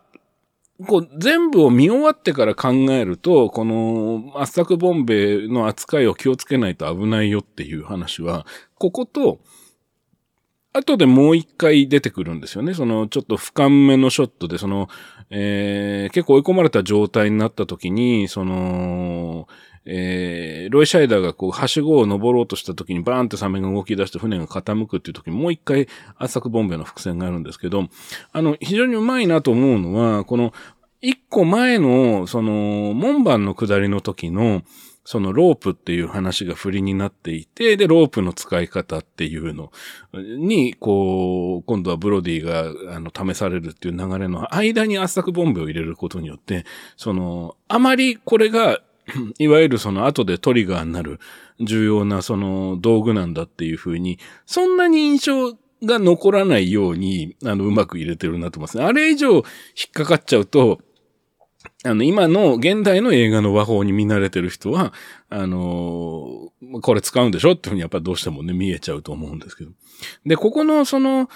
[0.86, 8.46] こう、全部を見終わってから考えると、この、圧搾ボンベの扱いを気をつけないと危ないよっていう話は、
[8.78, 9.40] ここと、
[10.72, 12.74] 後でもう一回出てくるんですよね。
[12.74, 14.88] その、ちょっと俯瞰目のショットで、その、
[15.30, 19.48] えー、結構追い込まれた状態になった時に、その、
[19.84, 27.88] えー、ロイ・シャイダーがこう、はしごを登ろうとした時にバーンってサメが動き出して船が傾くっていう時にもう一回圧搾ボンベの伏線があるんですけど、
[28.32, 30.52] あの、非常にうまいなと思うのは、この、
[31.00, 34.62] 一個前の、その、門番の下りの時の、
[35.10, 39.72] そのロープっていう話が振りになっていて、で、ロープの使い方っていうの
[40.14, 46.64] に、こう、今度はブロディが、あの、試されるっていう流れの間に圧搾ボンベを入れることによって、
[46.96, 48.78] その、あまりこれが、
[49.40, 51.18] いわゆるその後でトリガーになる
[51.58, 58.84] 重要なその道具なんだっていうふうに、そんなに印象が残らないように、あの、うまく入れてるなと思いますね。
[58.84, 59.42] あれ以上引っ
[59.92, 60.78] かかっちゃうと、
[61.84, 64.92] あの、今の現代の映画の和法に見慣れてる人は、
[65.28, 69.70] あのー、これ使うんでしょっていうふうにやっぱどうしてもね、見えちゃうと思うんですけど。
[70.26, 71.28] で、ここのその、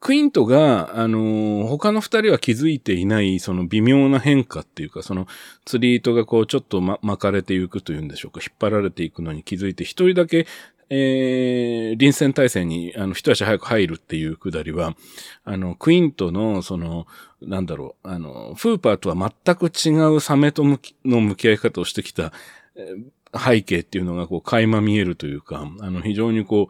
[0.00, 5.26] クイントが、あのー、他の二人は気づいていない、その微妙な変化っていうか、その
[5.64, 10.46] 釣り糸がこうちょっと、ま、巻かれていくというんでしょうか、引っ張られていくのに気づいて、一人だけ
[10.90, 14.96] えー、臨戦態勢に、あの、一足早く入るっていうくだりは、
[15.44, 17.06] あの、クイントの、その、
[17.40, 22.32] なんだろう、あの、フーパーとは全く違うサメと向き、の向き合い方をしてきた、
[22.74, 22.94] え、
[23.36, 26.68] 背景っていうのが、こう、垣間見えるというか、あの、非常にこ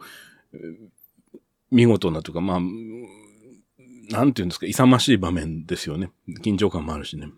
[0.53, 0.57] う、
[1.71, 2.59] 見事なというか、まあ、
[4.11, 6.11] なんていうんですか、勇ましい場面ですよね。
[6.41, 7.29] 緊張感もあるしね。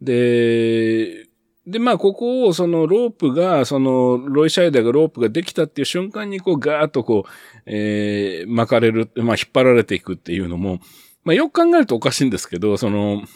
[0.00, 1.26] で、
[1.66, 7.30] で、まあ、ここを、その、ロープが、その、ロイシャイダーがロープができたっていう瞬間に、こう、ガーッとこう、
[7.66, 10.80] えー、巻かれる、まあ、引っ張られていくっていうのも、
[11.30, 13.22] まあ、よく考えるとおかしいんですけど、その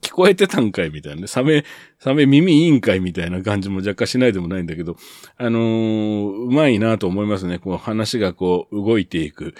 [0.00, 1.26] 聞こえてたんかいみたいなね。
[1.26, 1.66] サメ、
[1.98, 4.96] サメ耳いいんかいみたいな感じも若干しないでもないんだけど、
[5.36, 7.58] あのー、うまいなと思いますね。
[7.58, 9.54] こう話がこう動いていく。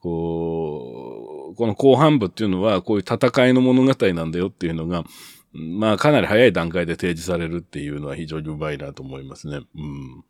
[0.00, 5.04] こう、この後半部っていうのはこういう戦いの物語なんだよっていうのが、
[5.52, 9.60] まあかなり早い段階で提示されるっていうのは非常にうまいなと思いますね。
[9.76, 10.24] うん。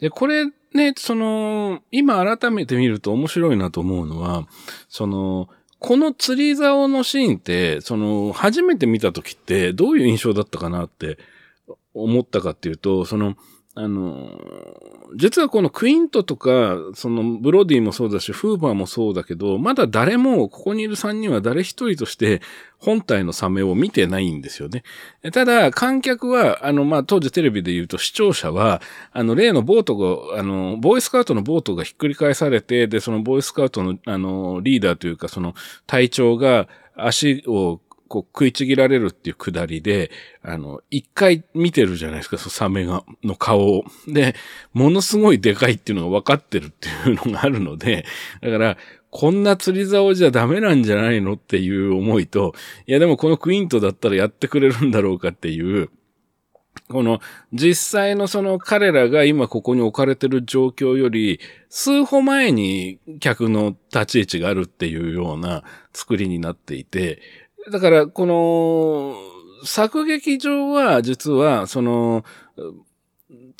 [0.00, 4.46] で、これね、その、今改めて見ると面白いなと思うのは、
[4.88, 5.48] その、
[5.78, 11.18] この釣り竿のシーンって、その、初めて見た時ってどういう印象だったかなって
[11.94, 13.36] 思ったかっていうと、その、
[13.76, 14.36] あの、
[15.14, 22.42] 実はこのクイントとか、そのブロディもそうだし、フーバーもそうだけど、まだ誰も、ここにいる3人は誰一人として
[22.78, 24.82] 本体のサメを見てないんですよね。
[25.32, 28.82] ただ、観客は、あの、まあ、当時テレビで言うと視聴者は、
[29.12, 35.54] あの、例のボートが、あの、ボーイスカウトのボートがひっくり返されて、で、そのボーイスカウトの、あの、リーダーというか、その
[35.86, 36.66] 隊長が
[36.96, 37.80] 足を
[38.10, 40.10] こう食いちぎられるっていうくだりで、
[40.42, 43.84] あの、一回見てるじゃないですか、そサメが、の顔を。
[44.08, 44.34] で、
[44.72, 48.04] ものすごいでかいっていうのが分かってるっていうのがあるので、
[48.42, 48.76] だから、
[49.10, 52.52] こんな釣り竿じゃダメなんじゃないのっていう思いと、
[52.88, 55.88] いやでもこのクイントだったらやってくれるんだろうかっていう、
[56.88, 57.20] この
[57.52, 61.38] 実際のその彼らが今ここに置かれてる状況より
[61.68, 65.62] 数歩前に客の立ち位置があるっていうような
[65.92, 67.20] 作りになっていて、
[67.70, 69.16] だから、この、
[69.64, 72.24] 作劇上は、実は、その、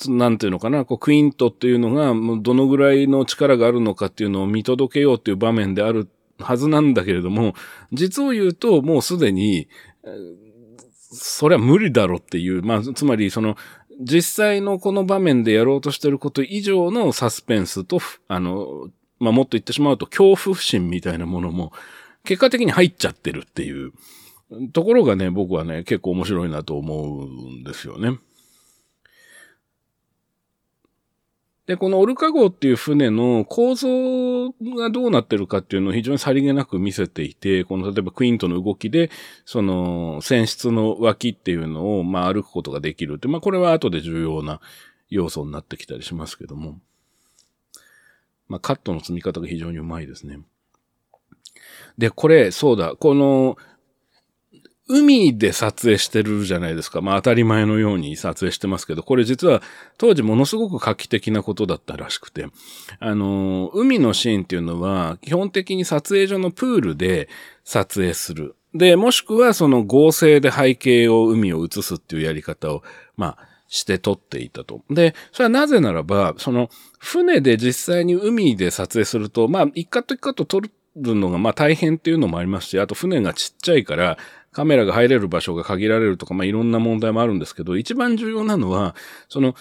[0.09, 6.09] なんていうのかな、こう、クイントっていうのが、どのぐらいの力があるのかっていうのを見届けようっていう場面である
[6.39, 7.55] はずなんだけれども、
[7.93, 9.69] 実を言うと、もうすでに、
[10.95, 13.57] それは無理だろっていう、まあ、つまり、その、
[14.01, 21.73] 実際のこの場面でやろうとしてること以上のサスペンスと、あの、まあ、もっと言ってしまうと恐怖心みたいなものも、
[22.25, 23.93] 結果的に入っちゃってるっていう
[24.73, 28.19] ところがね、僕はね、結構面白いなと思うんですよね。
[31.67, 39.09] で、このオルカ号っていう船の構造がどうなってるかっていうのを非常にさりげなく見せていて、この例えばクイントの動きで、
[39.45, 44.61] その船室の脇っていうのを、まあ歩くことができるって、まあこれは後で重要な
[45.11, 46.81] 要素になってきたりしますけども。
[48.49, 50.41] まあカットの積み方が非常にうまいですね。
[52.01, 53.57] で、これ、そうだ、この、
[54.89, 57.01] 海で撮影してるじゃないですか。
[57.01, 59.63] まあ当たり前のように撮影してますけど、これ実は
[59.99, 62.49] 当時ものすごく画期的なことだったらしくて、
[62.99, 67.29] あの、海のシーンっていうのは基本的に撮影所のプールで
[67.63, 68.57] 撮影する。
[68.75, 72.83] で、もしくはその合成で背景を海を映すっていうやり方を、
[73.17, 74.83] まあ、して撮っていたと。
[74.91, 76.69] で、それはなぜならば、その、
[76.99, 84.19] 船で実際に海で撮影すると、まあ、一カット一カット撮るのがまあ大変っていうのもありますし、あと船がちっちゃいから、
[84.53, 88.97] カメラが入れる場所が限られるとか、まあ、いろんな問題もあるんですけど、一番重要なのは、
[89.29, 89.55] その、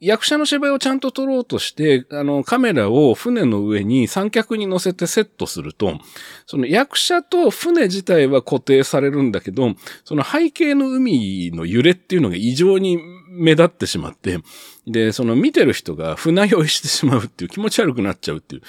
[0.00, 5.98] 役者の芝居をちゃんと撮ろうとして、あの、カメラを船の上に三脚に乗せてセットすると、
[6.46, 9.74] その役者と船自体は固定されるんだけど、
[10.04, 12.98] その背景の海の揺れっていうのが異常に
[13.30, 14.40] 目立ってしまって、
[14.86, 18.62] で、その見てる人が船酔いしてしまうっていう気持ち悪くなっちゃうっていう。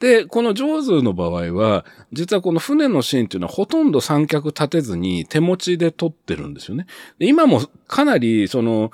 [0.00, 6.86] で、このジョーズの場合は、実はこの船のシーンっていうのはほとんど三脚立てずに手持ちで撮ってるんですよね。
[7.18, 8.92] で今もかなりその、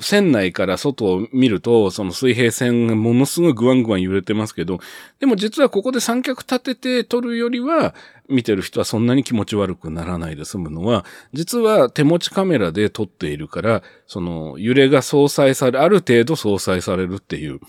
[0.00, 4.78] 船内から外を見ると、その水平線がものすごいグワングワン揺れてますけど、
[5.18, 7.94] でも実はここで三脚立てて撮るよりは、
[8.28, 17.60] 見てる人はそんなに気持ち悪くならないで済むのは、実は手持ちカメラで撮っているから、その揺れが相殺され、ある程度相殺されるっていう、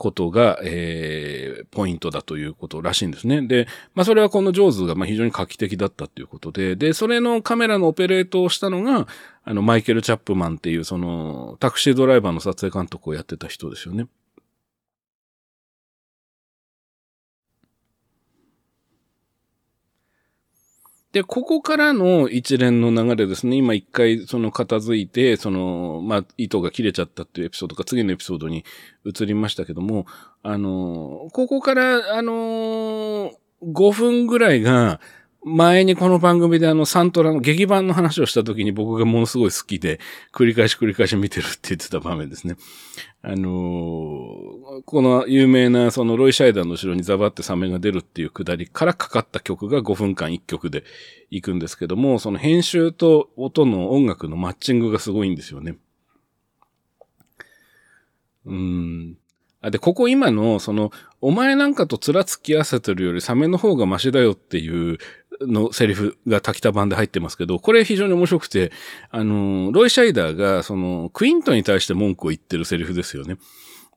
[0.00, 3.42] ことが、えー、ポイントだということらしいんですね。
[3.42, 9.06] で、まあそれはこのジョーズがま非常に画期的だったということで、で、それのカメラのオペレートをしたのが、
[9.44, 14.06] あの、マイケル・チャップマンっていうそのタクシードライバーの撮影監督をやってた人ですよね。
[21.12, 23.56] で、ここからの一連の流れですね。
[23.56, 28.64] 今一回その片付いて、その、まあ、糸が切れちゃったっていうエピソードが次のエピソードに
[29.04, 30.06] 移りましたけども、
[30.44, 33.32] あの、ここから、あの、
[33.62, 35.00] 5分ぐらいが、
[35.42, 39.98] 前にこの番組であのサントラの劇版の話をした時に僕がものすごい好きで
[40.34, 42.56] 繰り返し繰り返し見てるって言ってた場面ですね。
[43.22, 50.84] あのー、この有名なそのロイ・シャイダーの後ろにザバってサメが出るっていうくだりからかかった曲が5分間1曲で
[51.30, 55.76] 行くんですけども、その編集と音の音楽のマッチングがすごいんですよね。
[58.44, 59.16] うん。
[59.62, 60.90] あ、で、ここ今の、その、
[61.20, 64.98] お前なんかと面付き合わせてるよりサメの方がマシだよっていう
[65.40, 68.72] のセリフが滝田版で入ってますけど、これ非常に面白くて、
[69.10, 73.38] あの、ロイ・シャイダーが、その、クイントに対して文句を言ってるセリフですよね。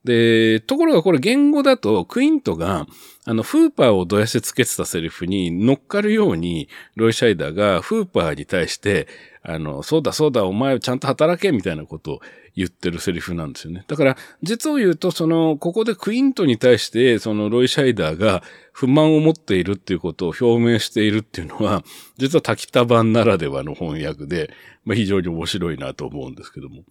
[0.04, 2.88] で、ところがこれ言語だと、クイントが、
[3.26, 9.08] あの、フーパーをどやしてつけてたセリフに乗っかるように、ロイ・シャイダーがフーパーに対して、
[9.44, 12.20] あの、そうだそうだ、お前ちゃんと働け、みたいなことを
[12.56, 13.86] 言ってるセリフなんですよね。
[13.88, 18.44] だから、実を言うと、その、ここでクイントに対して、そのロイ・シャイダーが
[18.74, 21.84] 不満を持っているっていうことを表明しているっていうのは、
[22.18, 24.50] 実は滝田版ならではの翻訳で、
[24.84, 26.84] まあ、非常に面白いなと思うんですけども。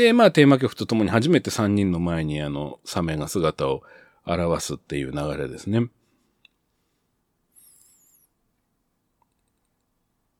[0.00, 3.82] で、まあ、テーマ曲とともに初めて3人の前にあの、サメが姿を
[4.24, 5.90] 表すっていう流れですね。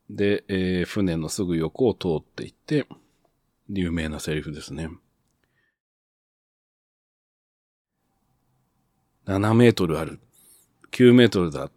[0.09, 2.87] で、えー、船のすぐ横を通っていって、
[3.69, 4.89] 有名なセリフですね。
[9.27, 10.21] 7メートルある。
[10.91, 11.71] 9メートルだ。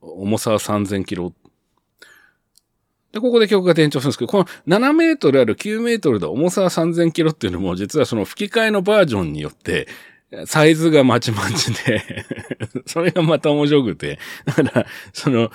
[0.00, 1.34] 重さは3000キロ。
[3.14, 4.44] で、ここで曲が転調するんですけど、この
[4.78, 6.28] 7メートルある9メートルだ。
[6.28, 9.86] 重さは3000キロっていうのも、実はその吹き替えのバージョンによって、
[10.46, 12.02] サイズがまちまちで
[12.86, 15.52] それがまた面白くて、だから、その、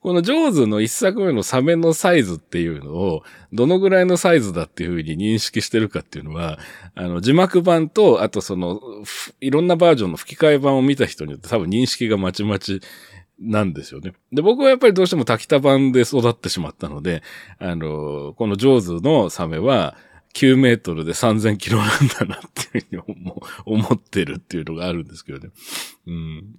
[0.00, 3.22] このジョーズの一作目のサメのサイズっていうのを、
[3.54, 6.58] どのぐらいのサイズだっていうふうに認識してるかっていうのは、
[6.94, 8.80] あの、字幕版と、あとその、
[9.40, 12.80] いろんなバージョンの吹き替え版を見た人によって多分認識がまちまち
[13.40, 14.14] なんですよね。
[14.32, 17.22] で、僕はやっぱりどうしても滝田版で育ってしまったので、
[17.58, 19.96] あの、このジョーズのサメは、
[20.34, 22.40] 9メートルで3000キロなんだなっ
[22.70, 23.32] ていうふうに
[23.64, 25.50] 思ってるっていうのがあるんですけどね。
[26.06, 26.54] うん。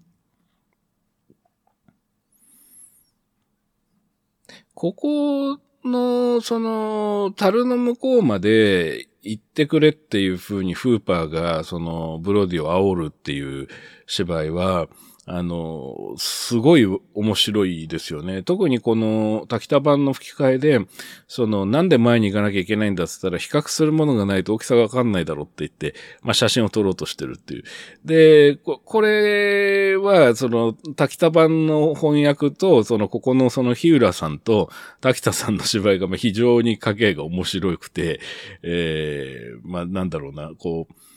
[4.73, 13.67] ここの、その、樽の向こうまで行ってくれっていう風にフーパーが、その、ブロディを煽るっていう
[14.07, 14.87] 芝居は、
[15.31, 18.41] あの、すごい面白いですよね。
[18.41, 20.79] 特にこの滝田版の吹き替えで、
[21.27, 25.93] その、なんで前に行かなきゃいけないんだって言ったら、比較するものがないと大きさがわかんないだろうって言って、
[26.23, 27.63] まあ写真を撮ろうとしてるっていう。
[28.03, 38.19] で、これは、その、滝田版の翻訳と、その、ここのその日浦さんと滝田さんの芝居が非常に影が面白くて、
[38.63, 41.08] えー、まあなんだろうな、こう、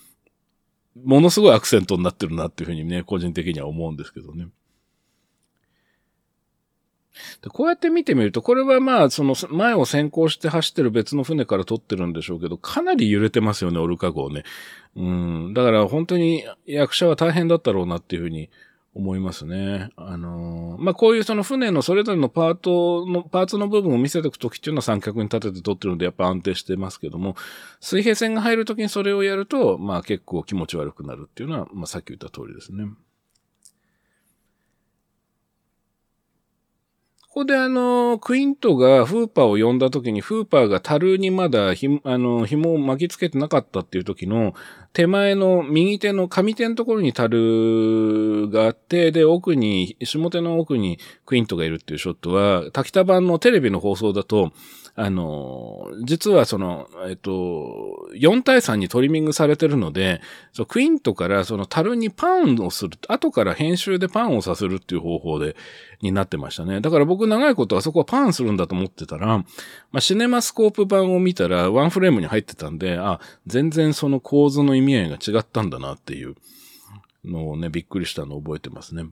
[0.97, 4.49] ものすごいアクセントになってるなっていうふうにね、個人的には思うんですけどね。
[7.43, 14.45] でこうやって見てみると、これはまあ、その前を先行して走ってる別の船から撮ってるんでしょうけど、かなり揺れてますよね、オルカ号ね。
[14.97, 15.55] うん。
[15.55, 18.51] だから本当に役者は大変だったろうなっていうふうに
[18.95, 19.91] 思いますね。
[19.97, 27.35] あのー、まあ、こういうその船のそれぞれのパートの、パーツの部分を見せておくときっていうのは三脚に立てて撮ってるのでやっぱ安定してますけども、
[27.81, 32.85] 水平線が入るときにそれをやると、まあ結構気持ち悪くなるっていうのは、まあさっき言った通りですね。
[37.33, 44.53] ここであの、クイントがフーパーを呼んだ時に、フーパーが樽にまだひ、あの、紐を巻きつけてなかったっていう時の、
[44.93, 54.53] 手前の右手の上手のところに樽があって、で、奥に、下手の奥にクイントがいるっていうショットは、滝田版のテレビの放送だと、
[54.95, 60.21] あの、実はその、えっと、4対3にトリミングされてるので、
[60.53, 65.57] そクイントからその樽にパンをする、後から編集でパンをさせるっていう方法で、
[66.03, 66.81] になってましたね。
[66.81, 69.45] だから僕長いことあそこはパンするんだと思ってたら、ま
[69.95, 76.35] あ、シネマスコープ版を見たらワンフレームに入ってたんで、あ、全然その構図の意味合いが違ったんだなっていう
[77.25, 79.07] のをね、びっくりしたのを覚えてますね。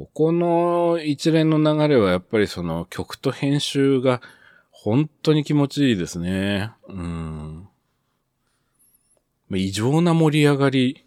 [0.00, 4.22] ここの一連の流れはやっぱりその曲と編集が
[4.70, 6.70] 本当に気持ちいいですね。
[6.88, 7.68] うん。
[9.50, 11.04] 異常な盛り上がり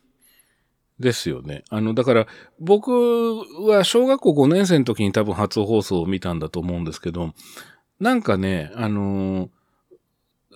[1.00, 1.64] ですよね。
[1.72, 2.28] あの、だから
[2.60, 2.92] 僕
[3.66, 7.34] は小学校5年生の時に多分初放送を見たんだと思うんですけど、
[8.00, 9.50] なんかね、あのー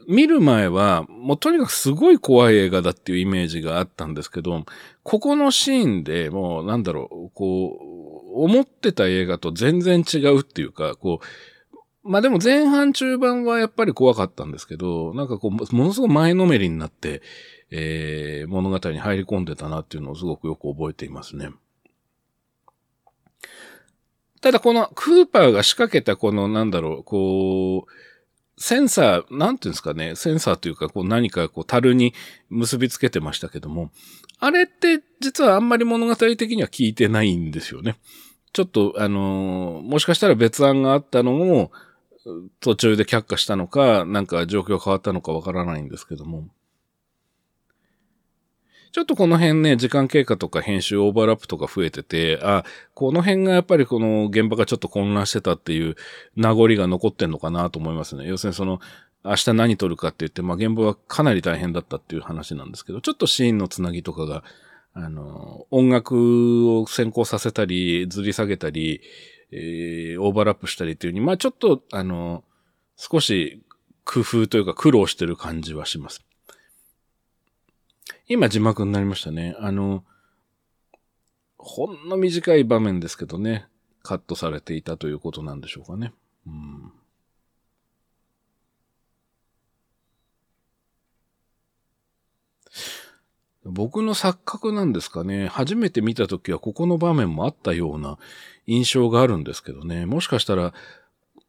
[0.08, 4.64] 見る前は、もうとにかくすごい怖い映画だっていうイメージがあったんですけど、
[5.04, 11.20] ここのシーンでもうなんだろう、こう、思ってた映画と全然違うっていうか、こ
[12.04, 17.22] う、まあでも前半中盤はやっぱり怖かったんですけど、なんかこう、ものすごく前のめりになって、
[17.70, 21.50] えー、物語に入り込んでたなっていうのをすごくよく覚えていますね。
[24.40, 27.92] ただこのクーパーが仕掛けたこのなんだろう、こう、
[28.60, 32.14] センサー、なんていうんですかね、センサーというか、こう何かこう樽に
[32.50, 33.92] 結びつけてましたけども、
[34.40, 37.98] あれって実はあんまり物語的には聞いてないんですよね。
[38.54, 41.72] ちょっと、あのー、もしかしたら別案があったのも、
[42.60, 46.48] 途中で却下したのか、なんか状況変わったのかわからないんですけども。
[48.92, 52.64] ちょっとこの辺ね、時間経過とか編集オーバーラップとか増えてて、あ、
[52.96, 55.96] この辺がやっぱりこの現場がちょっと混乱してたっていう
[56.36, 58.28] 名残が残ってんのかなと思いますね。
[58.28, 58.80] 要するにその、
[59.28, 64.44] 明日何撮るかって言って、まあ現場はかなり大変だったっていう話なんですけど、ちょっとシーンのつなぎとかが、
[64.94, 69.02] あの、音楽を先行させたり、ずり下げたり、
[69.52, 72.44] えー、オーバーラップしたりっていうに、まあちょっと、あの、
[72.96, 73.64] 少し
[74.04, 76.24] 工夫というか苦労してる感じはします。
[78.28, 79.56] 今字幕になりましたね。
[79.60, 80.04] あの、
[81.58, 83.68] ほんの短い場面ですけどね、
[84.02, 86.14] カットされていたということなんでしょうかね。
[86.46, 86.92] うん、
[93.66, 95.48] 僕の錯覚なんですかね。
[95.48, 98.18] 初めて見たときはここの場面もあったような
[98.66, 100.06] 印象があるんですけどね。
[100.06, 100.74] もしかしたら、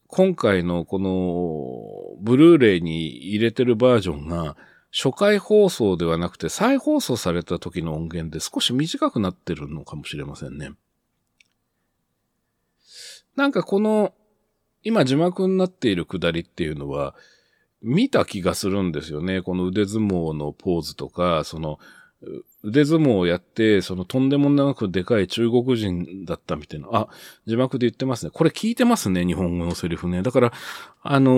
[0.08, 4.56] 今回のこのブルーレイに入れてるバージョンが
[4.90, 10.72] 初回放送ではなくて再放送された時の音源で少し短くなってるのかもしれませんね。
[13.36, 14.14] なんかこの、
[14.82, 17.14] 今字幕になっているくだりっていうのは、
[17.82, 19.42] 見た気がするんですよね。
[19.42, 21.78] この腕相撲のポーズとか、その、
[22.64, 26.88] 腕相撲をやって、そのとんでもなくでかい中国人だったみたいな。
[26.92, 27.08] あ、
[27.46, 28.30] 字幕で言ってますね。
[28.32, 30.22] これ聞いてますね、日本語のセリフね。
[30.22, 30.52] だから、
[31.02, 31.34] あのー、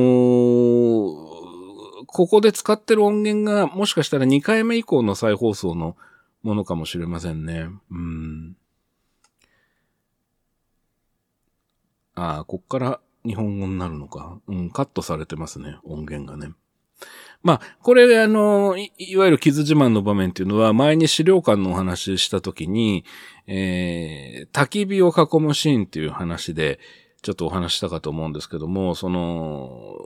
[2.06, 5.96] ここで使ってる音源がもしかしたら2回目以降の再放送の
[6.42, 7.68] ものかもしれませんね。
[7.90, 8.56] うん。
[12.14, 14.38] ああ、こっから日本語になるのか？
[14.48, 16.54] うん、カットされてますね、音源がね。
[17.42, 23.04] まあ、これ、あのい、いわゆる傷自慢の場面っていうのは、前に資料館のお話ししたときに、
[23.46, 26.78] えー、焚き火を囲むシーンっていう話で、
[27.22, 29.96] ちょっとお話したかと思うんですけども、その、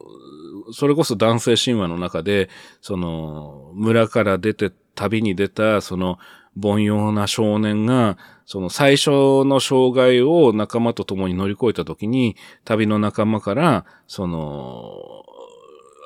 [0.72, 2.48] それこそ男性神話の中で、
[2.80, 6.18] その、村から出て、旅に出た、その、
[6.58, 8.16] 凡庸な少年が、
[8.46, 9.10] その最初
[9.44, 15.24] の障害を仲間と共に乗り越えたときに、旅の仲間から、その、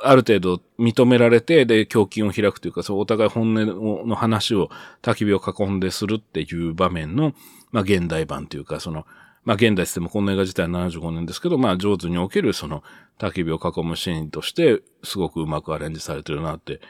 [0.03, 4.71] ある程度認められて、で、胸筋を開くというか、そう、お互い本音の話を
[5.03, 7.33] 焚き火を囲んでするっていう場面の、
[7.73, 9.07] まあ、現代版というか、その、
[9.45, 12.83] まあ、現代ってもこの映画自体は75年ですけど、まあ、上手におけるその、
[13.19, 16.81] 焚き火を囲むシーンとして、すごくうまくアレンジされてるなって、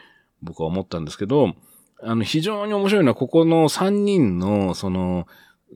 [0.41, 1.55] 僕は思ったんですけど、
[2.01, 5.27] あの、非常に面白いのは、ここの3人の、その、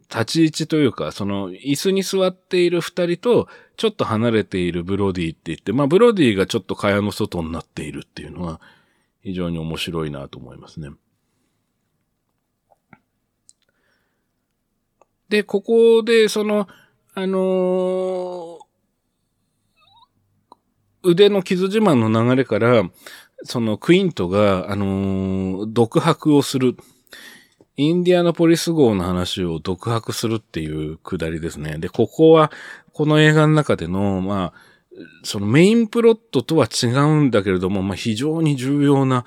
[0.10, 3.48] 立ち位置というか、その、椅子に座っている二人と、
[3.78, 8.62] ちょっと離れているブロディって言って、まあ、ブロディがちょっと蚊帳の外になっているっていうのは、
[9.22, 10.90] 非常に面白いなと思いますね。
[15.30, 16.68] で、ここで、その、
[17.16, 18.60] あのー、
[21.04, 22.90] 腕の傷自慢の流れから、
[23.44, 26.76] そのクイントが、あのー、独白をする。
[27.76, 31.80] インディアナポリス号の話を独白するっていうくだりですね。
[31.80, 32.52] で、ここは、
[32.94, 34.74] この映画の中での、まあ、
[35.24, 39.26] そのメインプロットとは違うんだけれども、まあ非常に重要な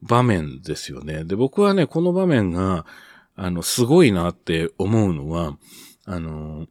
[0.00, 1.24] 場面ですよね。
[1.24, 2.86] で、僕はね、この場面が、
[3.34, 5.56] あの、すごいなって思うのは、
[6.04, 6.66] あの、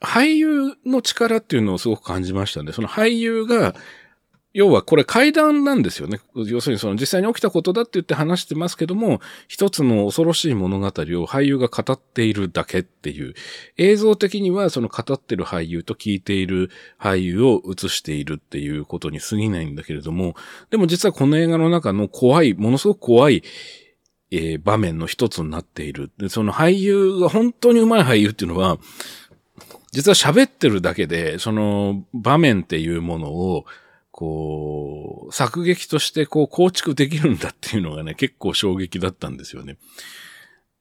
[0.00, 2.72] 俳優の力っていうのをすごく感じましたね。
[2.72, 3.74] その俳優が、
[4.54, 6.20] 要はこれ階段なんですよね。
[6.34, 10.90] 要するにその実際に起きたことだって言って話してますけども、一つの恐ろしい物語を
[11.26, 13.34] 俳優が語っているだけっていう。
[13.78, 16.70] 映像的にはその語ってる俳優と聞いている
[17.00, 20.36] 俳優を映しているっていうことに過ぎないんだけれども、
[20.70, 23.42] でも実はこの映画の中の怖い、ものすごく怖い、
[24.30, 26.10] えー、場面の一つになっている。
[26.18, 28.78] で、その俳優が本当に上手い俳優っていうのは、
[29.92, 33.66] 実は喋ってるだけで、その場面っていうものを
[34.12, 39.78] こう、作劇としてこう構築できるんだっていうのがね、結構衝撃だったんですよね。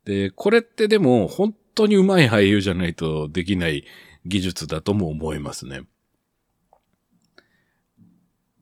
[0.05, 3.85] で、これってでも本当に上手い俳優じゃないとできない
[4.25, 5.83] 技術だとも思いますね。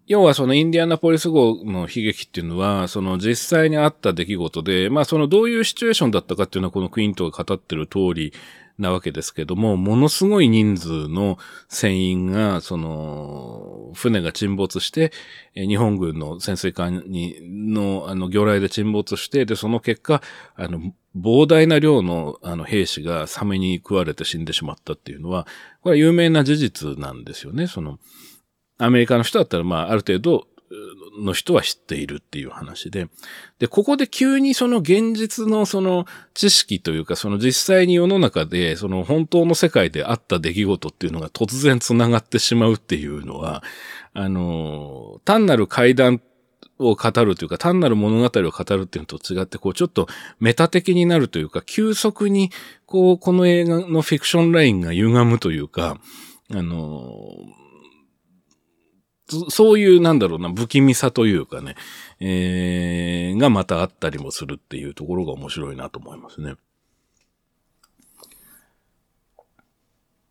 [0.06, 8.34] 要はそのインディアナポリス号の悲劇っていうのは、その実際にあった出来事で、まあそのどういうシチュエーションだったかっていうのはこのクイントが語ってる通り
[8.80, 11.38] なわけですけども、ものすごい人数の
[11.68, 15.11] 船員が、その、船が沈没して、
[15.53, 20.22] 日本軍の潜水艦に、の、あの、魚雷で沈没して、で、その結果、
[20.56, 25.45] あの、膨大な量の、あの、兵士がサメに食われて死んでしまったっていうのは、
[25.81, 27.68] これは有名な事実なんですよね。
[27.68, 27.99] その、
[28.77, 30.47] アメリカの人だったら、まあ、ある程度、
[31.20, 33.08] の人は知っているっていう話で。
[33.58, 43.64] で、ここで急にその現実のその知識というか、その実際に世の中で、その本当の世界であった出来事っていうのが突然繋がってしまうっていうのは、
[44.14, 46.22] あの、単なる階段
[46.78, 50.08] を語るというか、単なる物語を語るっていうのと違って、こう、ちょっと
[50.40, 52.52] メタ的になるというか、急速に、
[52.86, 56.00] こう、この映画のフィクションラインが歪むというか、
[56.52, 57.20] あの、
[59.49, 61.76] そういう、なんだろうな、不気味さというかね、
[62.19, 66.56] えー、がまたあったりもするっていうところが面白いなと思いますね。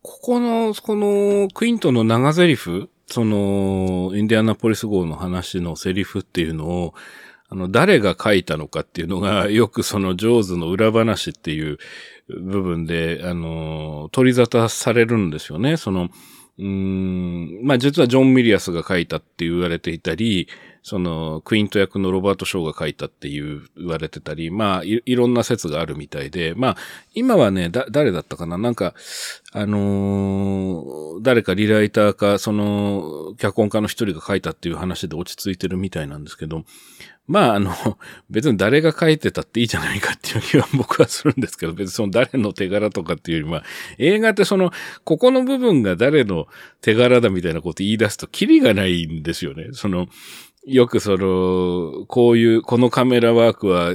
[0.01, 6.93] ここの、この、クイントの長台詞その、インディアナポリス号の話のセリフっていうのを、
[7.49, 11.79] あの、誰が書いたのかっていうのが、よくその、ジョーズの裏話っていう
[12.27, 15.75] 部分で、あの、取り沙汰されるんですよね。
[15.77, 16.09] その、
[16.59, 20.49] うん、まあ実はジョン・ミリアスが書いたって言われていたり、
[20.81, 26.77] その、クイント役のロバート・ショーが書いたって言われてたり、まあい、いろんな説があるみたいで、まあ、
[27.13, 28.57] 今はね、だ、誰だったかな？
[28.57, 28.93] なんか、
[29.51, 36.63] あのー、誰かリライターか、その、脚本家の一人が書いたっていう話で落ち着いてるみたいなんですけど、
[37.29, 37.71] まあ、あの、
[38.31, 43.63] 別に誰が書いてたっていいじゃないかっていう気は僕はするんですけど、別にその誰の手柄とかっていうよりは、
[43.99, 44.71] 映画ってその、
[45.03, 46.47] ここの部分が誰の
[46.81, 49.67] 手柄だみたいなこと言い出すと、キリがないんですよね。
[49.73, 50.07] その、
[50.69, 53.91] よくその、こういう、このカメラワークは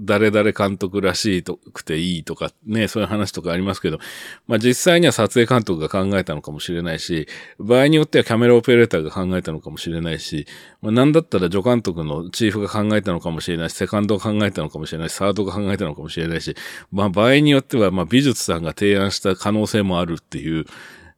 [0.00, 3.98] 誰々監督らしいとくていいとかね、そういう話とかありますけど、
[4.46, 7.26] まあ実際には撮影監督が考えたのかもしれないし、
[7.58, 10.46] 場合によってはキャメラオペレーターが考えたのかもしれないし、
[10.82, 16.54] まあなんだったら助監督のチーフが考えたのかもしれないし、セカンドが考えたのかもしれないし、サードが考えたのかもしれないし、
[16.92, 20.66] まあ場合によってはまあ美術さんが提案した可能性もあるっていう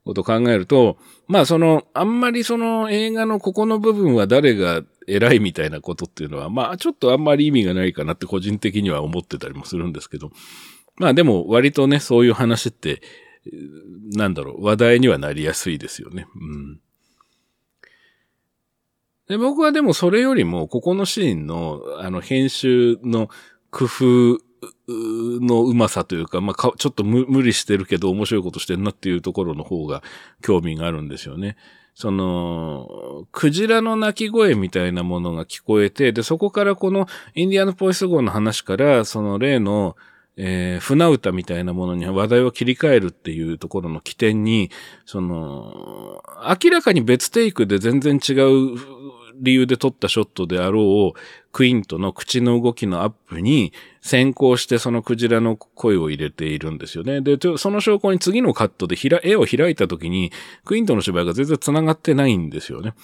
[0.05, 0.97] ことを考えると、
[1.29, 10.31] まあその、あんまりその映画のここの部分は誰が偉いみたいなことっていうのは、まあちょっとあんまり意味がないかなって個人的には思ってたりもするんですけど、
[10.97, 13.03] まあでも割とね、そういう話って
[14.15, 16.27] なんだろう、話題にはなりやすいですよね。
[16.35, 16.81] うん。
[19.29, 23.29] で僕はでもそれよりも、ここのシーンの、あの、編集の
[23.71, 24.39] 工夫
[25.41, 30.03] のうまさというか、まあ、ちょっと無理してるけど面白いことしてるなっていうところの方が
[30.43, 31.57] 興味があるんですよね。
[31.95, 39.97] その、クジラの鳴き声みたいなものが聞こえて、で、そこからこのインディアンポイス号の話から、その例の、
[40.37, 44.71] えー、船歌みたいなものに話題を切り替えるっていうところの起点に、
[45.05, 46.23] その、
[46.63, 48.79] 明らかに別テイクで全然違う
[49.41, 51.21] 理由で撮ったショットであろう、
[51.53, 57.21] クイントの口の動きのアップに先行してそのクジラの声を入れているんですよね。
[57.21, 60.33] で、その証拠に次のカットで絵を開いた時に、
[60.65, 62.95] クイントの芝居が全然繋がってないんですよね。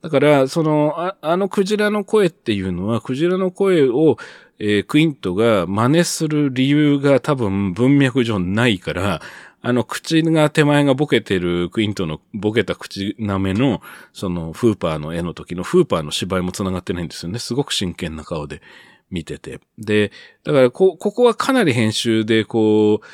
[0.00, 4.16] だから、その、ああのクジラの声っていうのは、クジラの声を、
[4.60, 9.20] えー、クイントが真似する理由が多分文脈上ないから、
[9.60, 13.80] あの、口が手前がボケてるクイントのボケた口なめの、
[14.12, 17.38] その、フーパーの絵の時のフーパーの芝居も繋がってないんですよね。
[17.38, 18.62] すごく真剣な顔で
[19.10, 19.60] 見てて。
[19.78, 20.12] で、
[20.44, 23.06] だからこ、ここはかなり編集で、こう、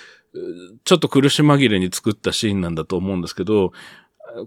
[0.84, 3.72] ちょっと苦し紛れに作ったシーンなんだと思うんですけど、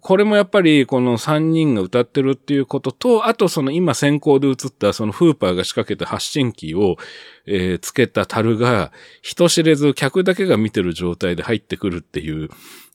[0.01, 6.97] これもやっぱりこの3人が歌ってるっていうことと、あとその今先行で映ったそのフーパーが仕掛けた発信機を、
[7.45, 8.91] えー、つけた樽が
[9.22, 12.49] 人知れず客だけが見てる状態で入ってくるっていう、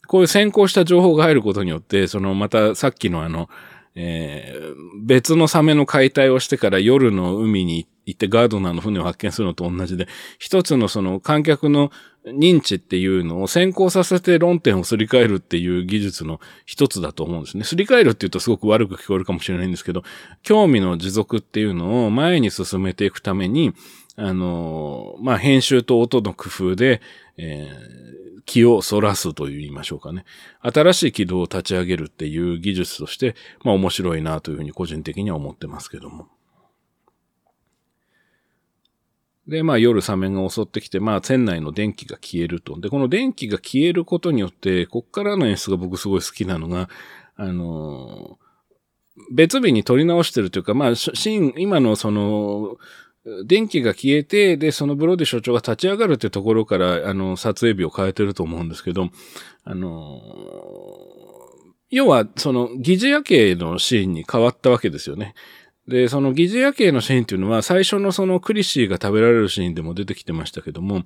[0.07, 3.49] こういう先行した情報が入ることによって、そのまたさっきのあの、
[3.95, 10.09] えー、別のサメの解体をしてから夜の海に行ってガードナーの船を発見するのと同じで、
[10.39, 11.91] 一つのその観客の
[12.27, 17.65] 認知っていうのを先行させて論点をすり替えるっていう技術の一つだと思うんですね。
[17.65, 20.03] すり替えるって言うとすごく悪く聞こえるかもしれないんですけど、
[20.43, 23.73] 興味の持続っていうのを前に進めていくために、
[24.17, 27.01] あの、まあ、編集と音の工夫で、
[27.39, 30.25] えー、気を反らすと言いましょうかね。
[30.61, 33.35] 新しい軌道を立ち上げるっていう技術として、
[33.65, 36.29] まあ、面白いなというふうに個人的には思ってますけども。
[39.49, 42.79] で、まあ夜サメが襲ってきて、まあ船内の電気が消えると。
[42.81, 46.89] で、この電気が消えることによって、こっからの演出が僕すごい好きなのが、
[47.37, 48.39] あの
[49.31, 52.77] 別日に撮り直してるというか、まあ、シーン、今のその、
[53.47, 59.11] 電気が消えて、で、そのブロディ所長が立ち上がるってところから、あの、撮影日を変えてると思うんですけど、
[59.65, 60.21] あの、
[61.91, 65.35] 要は、その、疑似夜景のシーンに変わったわけですよね。
[65.89, 71.03] で、その疑似夜景のシーンっていうのは、最初のそのクリシーが食べられるシーンでも出てきてましたけども、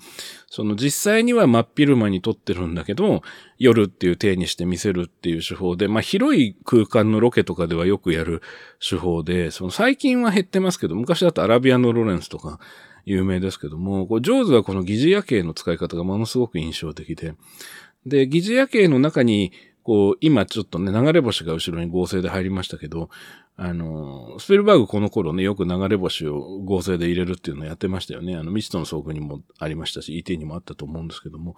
[0.49, 3.23] その実際には真っ昼間に撮ってるんだけど、
[3.59, 8.43] 夜っていう体にして見せるっていう手法で、まあ広い空間のロケとかではよくやる
[8.87, 12.61] 手法で、その最近は減ってますけど、昔だとアラビアのロレンスとか
[13.07, 17.35] 有名ですけども、こうジョーズはこの疑似夜景の使い方がものすごく印象的で、
[18.05, 23.09] で、疑似夜景の中に、こう、今ちょっとね、流れ星が後ろに合成で入りましたけど、
[23.59, 28.37] あの、スピルバーグこの頃ね、よく流れ星を合成で入れるっていうのをやってましたよね。
[28.37, 31.57] あの、未知との遭遇にもありましたし、ET にもあったと思うんですけども。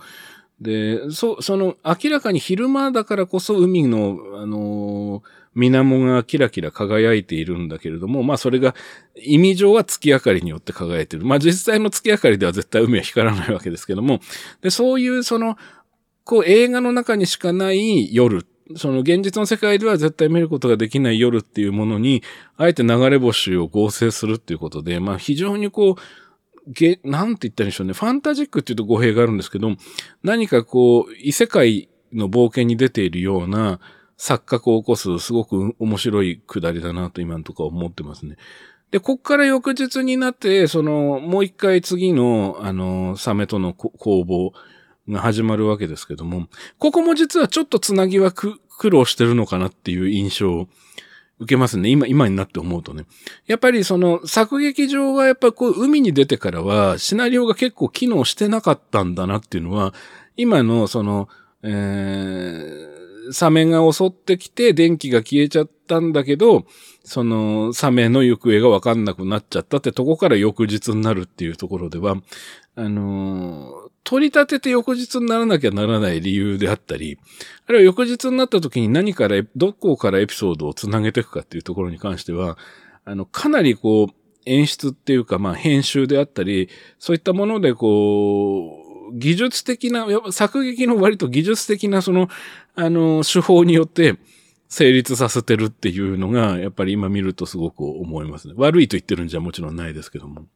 [0.60, 5.22] で、そ、その、明らかに昼間だからこそ海の、あの、
[5.54, 8.76] 水面がキラキラ輝いているんだけれども、まあそれが
[9.16, 11.26] 意味上は月明かりによって輝いている。
[11.26, 14.20] まあ実際の月明かりでは絶対海は光らないわけですけども、
[14.62, 15.56] で、そういうその、
[16.24, 18.46] こう映画の中にしかない夜
[18.76, 22.22] その現実の世界では絶対見ることができない夜っていうものに、
[22.56, 25.94] あえて流れ星を合成するっていうことで、まあ非常にこう、
[26.72, 27.92] げ、なんて言ったらいいんでしょうね。
[27.94, 29.70] ファンタジックっていうと語弊があるんですけど、
[30.22, 33.80] 何かこう、異世界の冒険に出ているような
[34.18, 38.36] 錯覚を起こすすごく面白いくだりだなと今のところ思ってますね。
[38.90, 44.52] で、こっから翌日になって、その、もう一回次の、あの、サメとの攻防、
[45.08, 46.48] が始まるわけですけども、
[46.78, 48.58] ここも実はちょっとつなぎは苦
[48.90, 50.68] 労してるのかなっていう印象を
[51.40, 51.88] 受けますね。
[51.88, 53.04] 今、今になって思うとね。
[53.46, 59.94] やっぱりその作劇場はやっぱこう海に出てからはシナリオが結構機能してなかったんだなっていうのは、
[60.36, 61.28] 今のその、
[61.62, 66.66] えー、サメが襲ってきて電気が消えちゃったんだけど、
[67.04, 72.16] そのサメの行方がわかんなくなっちゃったってとこから翌日になるっていうところでは、
[72.74, 77.18] あの、取り立てて翌日にならなきゃならない理由であったり、
[77.66, 82.56] あるいは翌日になった時に何から、どこからエピソードをつなげていくかっていうところに関しては、
[83.04, 84.14] あの、かなりこう、
[84.46, 86.68] 演出っていうか、まあ、編集であったり、
[86.98, 92.28] そういったものでこう、技術的な、やっぱ作劇の割と技術的なその、
[92.74, 94.16] あの、手法によって
[94.68, 98.54] 成立させてるっていうのが、やっぱり今見るとすごく思いますね。
[98.56, 100.46] 悪いと言ってるんじゃもちろんないですけども。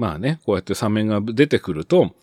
[0.00, 2.14] まあね、こうやってサメが出てくると、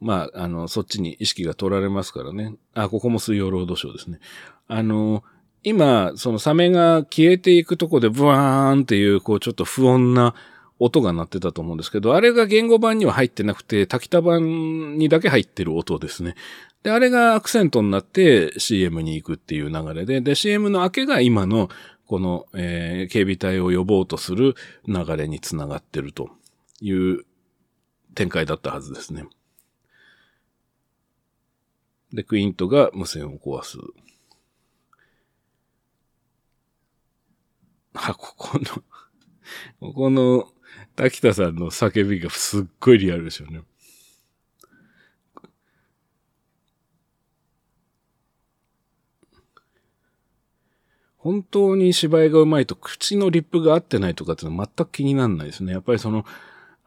[0.00, 2.56] まあ、あの、そっちに意識が取られますからね。
[2.74, 4.18] あ、ここも水曜ロードショーですね。
[4.66, 5.22] あの、
[5.62, 10.34] 今、そのサメが消えていくとこでブワーンっていう、こう、ちょっと不穏な
[10.80, 16.34] 音が鳴ってたと思うんですけど、あれが言語版には入ってなくて、滝田版にだけ入ってる音ですね。
[16.82, 21.68] で、あれがアクセントになって CM に行くっていう流れで、で、CM の明けが今の
[22.08, 24.56] この、えー、警備隊を呼ぼうとする
[24.88, 26.30] 流れにつながってると
[26.80, 27.24] いう
[28.14, 29.26] 展開だったはずですね。
[32.12, 33.78] で、クイントが無線を壊す。
[37.94, 38.64] あ、ここの
[39.80, 40.52] ここの、
[40.96, 43.62] 滝田さんの叫びがすっごいリアルですよね。
[51.16, 55.72] 本当に芝居が上手いと口のリップが合ってないとかってのは全く気にならないですね。
[55.72, 56.24] やっぱりその、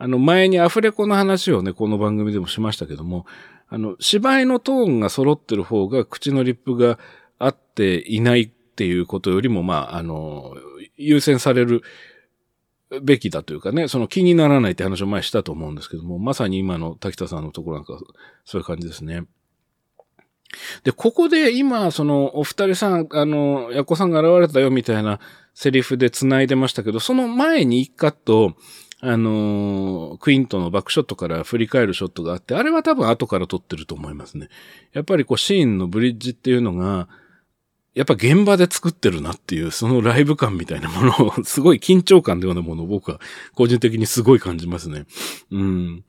[0.04, 3.26] あの前にアフレコの話をね、この番組でもしましたけども、
[3.70, 7.00] あの、芝居のトーンが揃ってる方が口のリップが
[7.40, 10.56] 合っていないっていうことよりも、まあ、あの、
[10.98, 11.84] 優先される
[13.02, 17.98] べきだというかね、その気にならないって話を前したと思うんですけども、まさに今の滝田さんのところなんか
[18.44, 19.24] そういう感じですね。
[20.84, 25.22] で、ここで今、その、お二人さん、あの、ヤコさんが現れたよみたいな
[25.54, 28.54] セリフで繋いでましたけど、その前に一カット、
[29.06, 34.48] あの、クイントのバックショットから振り返るショットがあって、あれは多分後から撮ってると思いますね。
[34.94, 37.10] やっぱりこうシーンのブリッジっていうのが、
[37.96, 43.20] やっぱ現場で作ってるなっていう、そのライブ感みたいなものを、すごい緊張感のようなものを僕は
[43.56, 45.06] 個人的にすごい感じますね。
[45.52, 46.06] うん。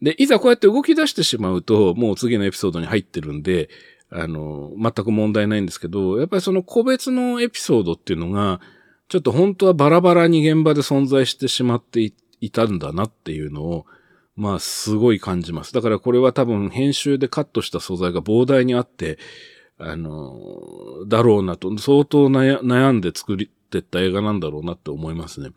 [0.00, 3.70] で、いざこうやって動き出してしまうと、もう次のエピソードに入ってるんで、
[4.08, 8.60] あの、全く問題ないんですけど、やっぱりその個別のエピソードっていうのが、
[9.08, 13.86] ちょっと本当はバラバラに現場で存在してしまっていていたんだなっていうのを、
[14.36, 15.72] まあ、すごい感じます。
[15.72, 19.18] だからこれは多分編集でカットした素材が膨大にあって、
[19.78, 20.38] あの、
[21.06, 25.50] だろうなと、相当悩んで作り、ってった映画なんだろうなって思いますね。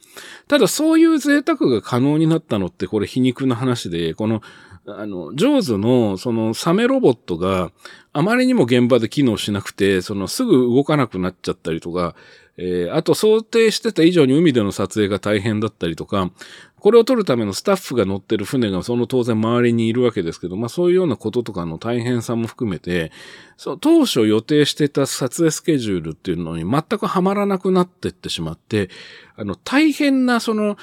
[0.48, 4.42] ただそういう贅沢が可能になったのってこれ皮肉な話で、この、
[4.88, 7.72] あの、ジョーズのそのサメロボットが
[8.12, 12.16] あまりにも現場で機能しなくて、そのすぐ動かなくなっちゃったりとか、
[12.58, 16.32] えー、あと想定してた以上に海での撮影が大変だったりとか、
[16.80, 23.12] これを撮るためのスタッフが乗ってる船がその当然周りにいるわけですけど、まあそういうようなこととかの大変さも含めて、
[23.58, 28.90] そう当初予定してた撮影スケジュールっていうのに全くはまらなくなってってしまって、
[29.36, 30.78] あの大変なその、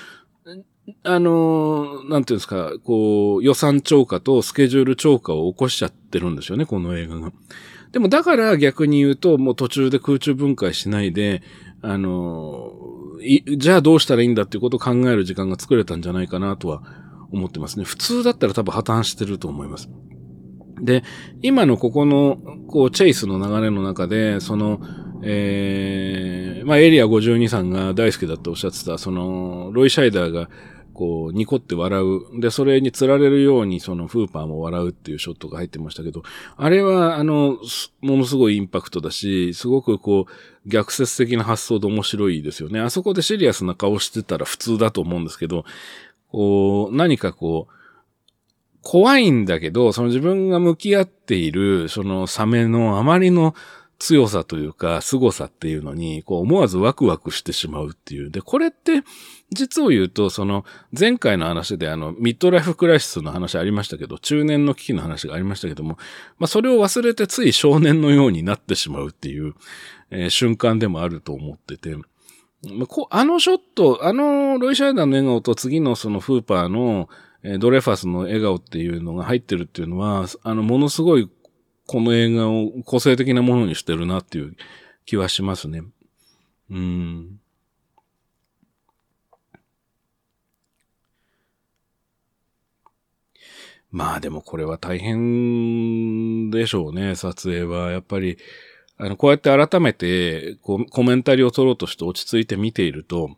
[1.02, 7.32] あの、なんていうんですか、こう、予算超過とスケジュール超過を起こしちゃってるんですよね、この映画が。
[7.90, 11.42] でもだから逆に言うと、もう途中で空中分解しないで、
[11.82, 12.72] あの、
[13.20, 16.82] じゃあどうしたらいいんだっていうことを考える時間が作れたんじゃないかなとは
[17.32, 17.84] 思ってますね。
[17.84, 19.88] 普通だったら多分破綻してると思います。
[20.80, 21.02] で、
[21.42, 22.38] 今のここの、
[22.68, 24.80] こう、チェイスの流れの中で、その、
[25.22, 30.50] えー、まあ、エリア52さんが大好きだっておっしゃってた、その、ロイ・シャイダーが、
[30.96, 32.40] こう、ニコって笑う。
[32.40, 36.22] で、それに釣られるように、その、フーパーも笑うっていうショットが入ってましたけど、
[36.56, 37.58] あれは、あの、
[38.00, 42.80] ものすごいインパクトだし、すごくこう、逆説的な発想で面白いですよね。
[42.80, 45.66] あそこでシリアスな顔してたら普通だと思うんですけど、
[46.32, 47.72] こう、何かこう、
[48.82, 53.54] 怖いんだけど、その自分が向き合っている、そのサメのあまりの
[53.98, 58.30] 強さというか、凄さっていうのに、こう思わずワクワクしてしまうっていう。
[58.30, 59.02] で、これって、
[59.52, 60.64] 実を言うと、その、
[60.98, 65.98] 前回の話であの、ミッドライフクライシスの話ありましたけど、中年の危機の話がありましたけども、
[66.38, 69.54] まあ、それを忘れてつい少年のようになってしまうっていう、
[70.10, 72.04] えー、瞬間でもあると思ってて、ま
[72.88, 77.08] あ、あのショット、あの、ロイ・シャイダーの笑顔と次のそのフーパーの、
[77.44, 81.30] え、ドレファスの笑顔っていうのが入ってるっていうのは、あの、ものすごい
[81.86, 84.56] この映画を個性的なものにしてるなっていう
[85.04, 85.82] 気はしますね。
[86.70, 87.40] うん。
[93.96, 97.92] まあでもこれは大変でしょうね、撮影は。
[97.92, 98.36] やっぱり、
[98.98, 103.30] あの、こうやって改めてこうコメンタリーを取ろうとして落ち着いて見ていると、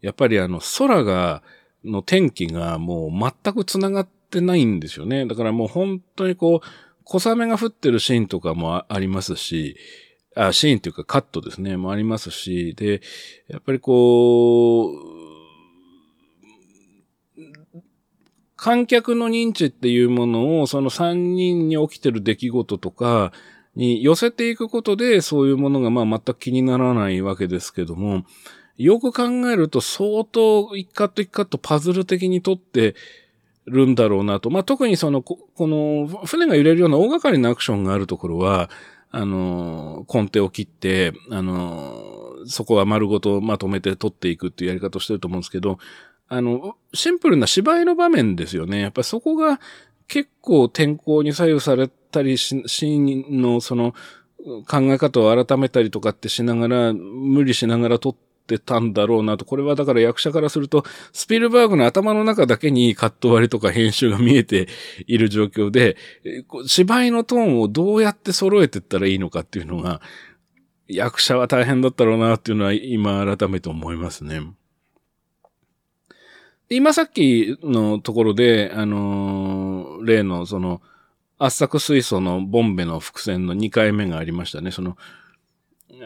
[0.00, 1.44] やっぱりあの、空が、
[1.84, 5.26] の天気がもう全く繋がってないんですよね。
[5.26, 6.66] だからもう本当にこう、
[7.04, 9.76] 小雨が降ってるシーンとかもありますし、
[10.34, 13.00] あ、シーンっていうかカットですね、もありますし、で、
[13.46, 15.19] やっぱりこう、
[18.60, 23.32] 観客の認知っていうものをその3人に起きてる出来事とか
[23.74, 28.26] に寄せていくことでそういうものがまあ全く気にならないわけですけども、
[28.76, 32.94] よく考えると相当一カット一カットパズル的にとって
[33.64, 34.50] るんだろうなと。
[34.50, 38.68] まあ、特にその、ここの、船が揺れるような大掛かりなアクションがあるところは、
[39.10, 45.78] あの、根底を切って、あの、そこは丸ごとまとめて取っていくっていうやり方をしてると思うんですけど、
[46.32, 48.80] あの、シンプルな芝居の場面ですよね。
[48.80, 49.60] やっぱそこが
[50.06, 53.94] 結構天候に左右されたりし、シーンのその
[54.68, 58.16] 考え方を改めたりとかってしながら、無理しながら撮っ
[58.46, 59.44] てたんだろうなと。
[59.44, 64.68] これはだから役者からすると、スピルバーグの頭の中だけにカット割りとか編集が見えて
[65.08, 65.96] いる状況で、
[66.64, 70.00] 芝居のトーンをどうやって揃えてったらいいのかっていうのが、
[70.86, 74.42] 役者は大変だったろうなっていうのは今改めて思いますね。
[76.72, 80.80] 今さっきのところで、あのー、例のその、
[81.36, 84.70] 圧搾水素のボンベの伏線の2回目がありましたね。
[84.70, 84.96] その、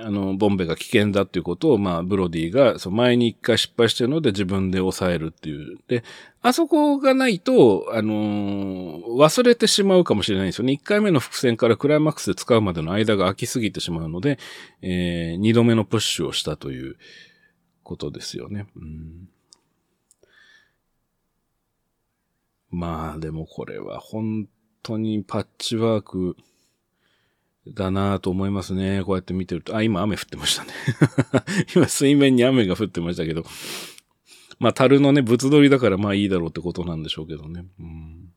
[0.03, 5.79] あの、ボンベが危険だっていうことを、まあ、ブロディが、その前に一回失敗してるので自分で抑えるっていう。
[5.87, 6.03] で、
[6.41, 10.73] あそこがないと、あのー、忘れてしまうかもしれないんですよね。
[10.73, 14.39] 1回目の伏線からクライマックスで使うまでの間が空きすぎてしまうので、
[14.81, 16.97] えー、2度目のプッシュをしたという
[17.83, 18.67] ことですよね。
[18.77, 19.29] うん
[22.75, 24.49] まあ、でもこれは本
[24.83, 26.37] 当にパッチワーク
[27.69, 29.03] だなと思いますね。
[29.05, 29.77] こうやって見てると。
[29.77, 30.73] あ、今雨降ってましたね。
[31.75, 33.45] 今水面に雨が降ってましたけど。
[34.59, 37.65] まあ、樽のね、物撮りだからまあいいだろうってことなんでしょうけどね。
[37.79, 38.33] うん、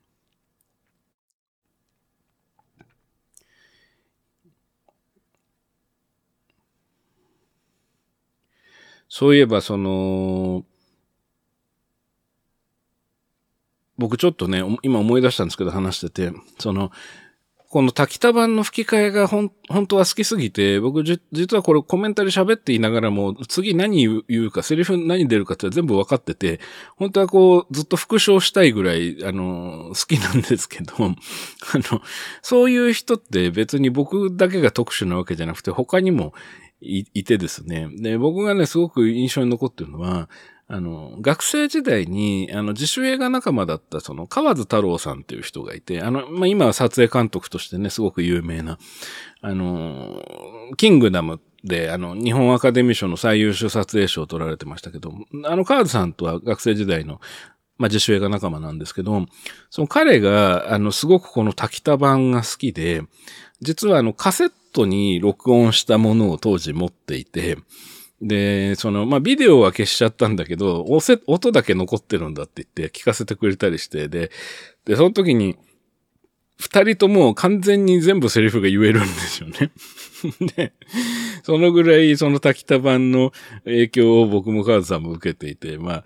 [9.10, 10.64] そういえば、その、
[13.98, 16.92] 僕ちょっとね、今思い出したんですけど話してて、その、
[17.70, 26.62] この滝田版の吹き替えがほん、本当は好きすぎて、僕じ、実はこれコメンタリー喋っていながらも、次何言うか、セリフ何出るかって全部分かってて、
[26.96, 31.10] 本当はこう、ずっと復唱したいぐらい、あの、好きなんですけど、 あ
[31.92, 32.02] の、
[32.42, 36.34] そういう人って別に僕だけが特殊なわけじゃなくて、他にも
[36.80, 37.90] いいてですね。
[37.98, 40.30] で、僕がね、すごく印象に残ってるのは、
[40.70, 48.78] あの、学生時代に、あの、自主映画仲間だった、その、河津太郎さんっていう人がいて、あの、まあ、今は撮影監督としてね、すごく有名な、
[49.42, 50.22] あの、
[50.76, 55.14] キングダムで、あの、日本アカデミー賞の最優秀撮影賞を取られてましたけど、
[55.46, 57.22] あの、河津さんとは学生時代の、
[57.78, 59.26] まあ、自主映画仲間なんですけど、
[59.70, 63.04] その彼が、あの、すごくこの滝田版が好きで、
[63.62, 67.58] 実はあの、カセットに録音したものを当時持っていて、
[68.22, 70.86] で、その、まあ、ビデオは消しちゃったんだけど、
[71.28, 74.32] 音だけ残ってるんだって言って聞かせてくれたりして、で、
[74.86, 75.58] で、その時に、
[76.58, 79.72] 二人とも完全に全部セリフが言えるんですよね。
[80.56, 80.74] で、
[81.44, 83.32] そのぐらいその滝田版の
[83.66, 86.04] 影響を僕もカズさんも受けていて、まあ、っ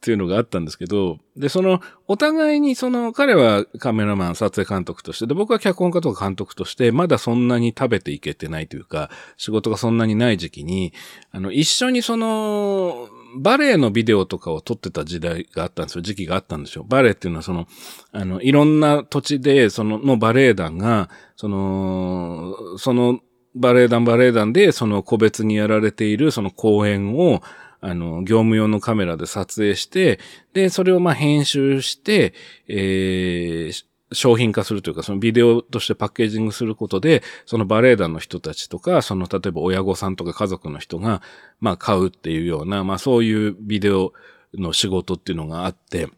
[0.00, 10.94] ていうのがあったんですけど、で、その、お互いにその、彼はカメラマン、撮影監督として、で、僕は脚本家とか監督として、まだそんなに食べていけてないというか、仕事がそんなにない時期に、
[11.30, 16.02] あの、一緒にその、バレエのビデオとかを撮ってた時代があったんですよ。
[16.02, 16.84] 時期があったんですよ。
[16.88, 17.66] バレエっていうのはその、
[18.12, 23.20] あの、いろんな土地で、その、のバレエ団が、その、その、
[23.54, 27.42] バレエ団バレエ団で、その個別にやられているその公演を、
[27.80, 30.20] あの、業務用のカメラで撮影して、
[30.52, 32.34] で、それをまあ編集して、
[32.68, 41.22] えー、商品化するというか、そのビデオとしてパッケージングすることで、そのバレエ団の人たちとか、その例えば親御さんとか家族の人が、
[41.60, 44.12] まあ買うっていうような、まあそういうビデオ
[44.54, 46.08] の仕事っていうのがあって、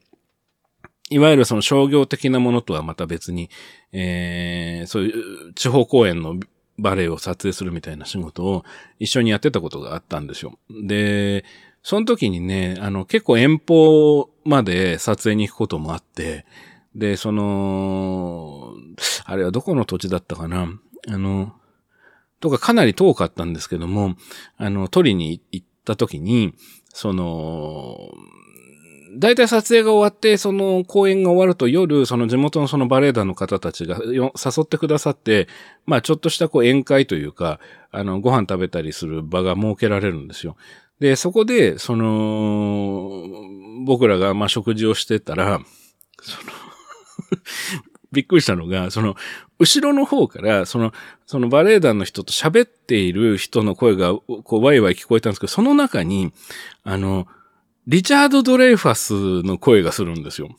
[1.11, 3.51] いわゆるその商業的なものとはまた別に、
[3.93, 6.37] えー、そういう地方公演の
[6.79, 8.65] バレエを撮影するみたいな仕事を
[8.99, 10.59] 一緒にやってたことがあったんですよ。
[10.71, 11.45] で、
[11.83, 16.47] その時にね、あの結構遠方まで撮影に行くこともあって、
[16.95, 18.75] で、その、
[19.25, 20.69] あれはどこの土地だったかな？
[21.09, 21.53] あの、
[22.41, 24.17] とかかなり遠かったんですけども、
[24.57, 26.55] あの、取りに行った時に、
[26.89, 28.11] その、
[29.19, 34.31] 大体撮影が終わって、その公演が終わると夜、その地元のそのバレエ団の方たちが誘
[34.63, 35.49] ってくださって、
[35.85, 37.61] まあちょっとしたこう宴会というか、
[37.91, 40.57] あの、ご飯食べたりする場が設けられるんですよ。
[40.99, 43.27] で、そこで、その、
[43.85, 45.61] 僕らがまあ食事をしてたら、
[46.23, 46.53] その、
[48.13, 49.17] びっくりしたのが、その、
[49.59, 50.93] 後ろの方から、その、
[51.27, 56.33] そのバレエ団の人と喋っている人の声が、こう、ワイワイ聞こえたんですけど、その中に、
[56.85, 57.27] あの、
[57.87, 60.51] リチャード・ドレイファスの声がするんですよ。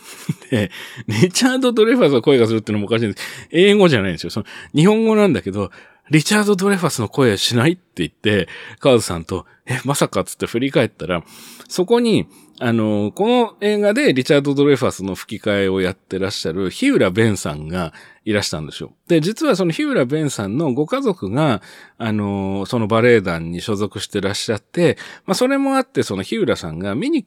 [0.50, 0.70] で、
[1.08, 3.48] リチャード・ドレイファスの声がするってのもおかしいんです。
[3.50, 4.30] 英語じゃないんですよ。
[4.30, 5.70] その、日本語なんだけど、
[6.10, 11.24] リチャード・ドレファスの声しないって言って、カーズさんと、え、まさかっつって振り返ったら、
[11.68, 12.26] そこに、
[12.64, 17.92] あの、この映画でリチャード・ドレファスの吹き替えをやってらっしゃる日浦ベンさんが
[18.24, 18.92] いらしたんですよ。
[19.08, 21.60] で、実はその日浦ベンさんのご家族が、
[21.98, 27.26] あの、そのバレエ団に所属してらっしゃって、まあ、それもあって、その日浦さんが見に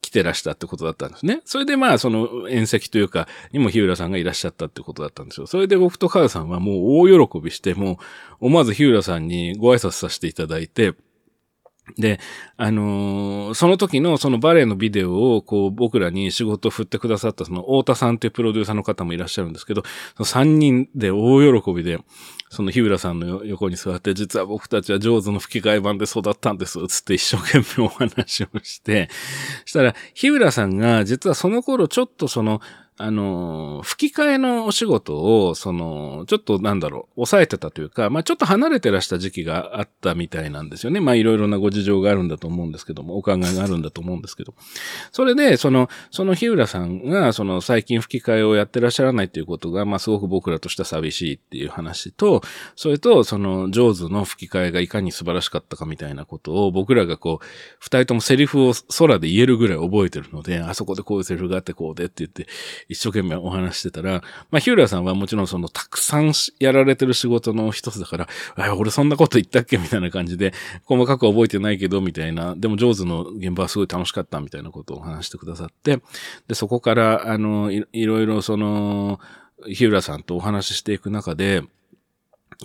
[0.00, 1.40] 来てらしたってことだったんですね。
[1.46, 5.48] それでまあ、その宴席というか、にも日浦さんがいらっしゃったってことだったんですよ。
[5.48, 7.94] それで僕とカーさんはもう大喜びして、も
[8.40, 10.94] う思わず日浦さんにご挨拶させていただいて、
[11.98, 12.20] で、
[12.56, 19.82] あのー、その時のそのバレエのビデオをこう僕らに仕事を振ってくださったその太田さんというプロデューサーの方もいらっしゃるんですけど、
[20.16, 21.98] その3人で大喜びで、
[22.50, 29.08] その日浦さんの横に座って、実は僕たちは上手の吹き替え版で育ったんです、つって一生懸命お話をして、
[29.64, 32.60] したら、日浦さんが実はその頃ちょっとその、
[33.02, 41.00] あの、吹き替えのお仕事を、その、ちょっとなんだろう、抑えてたというか、まあちょっと離れてらした時期があったみたいなんですよね。
[41.00, 44.52] まあいろいろなご事情があるんだと思うんですけども、お考えがあるんだと思うんですけど。
[45.12, 52.42] それで、その、その日浦さんが、その最近吹き替えをやってらっしゃらないっていうことが、まあすごく僕らとしては寂しいっていう話と、
[52.76, 57.46] それと、その、上手の吹き替えがいかに素晴らしかったかみたいなことを、僕らがこう、
[57.78, 62.46] 二人ともセリフを空で言えるぐらい覚えてるので、あそこでこういうセリフがあってこうでって言って、
[62.90, 70.52] 一生懸命お話してたら、まあ、日浦さんはもちろんその、たくさんやられてる仕事の一つだから、あ、俺そんなこと言ったっけみたいな感じで、
[70.84, 76.02] 細かく覚えてないけど、みたいな、でも上手の現場はすごい楽しかったみたいなことをお話してくださって、
[76.48, 79.20] で、そこから、あの、いいろいろその、
[79.68, 81.62] 日浦さんとお話ししていく中で、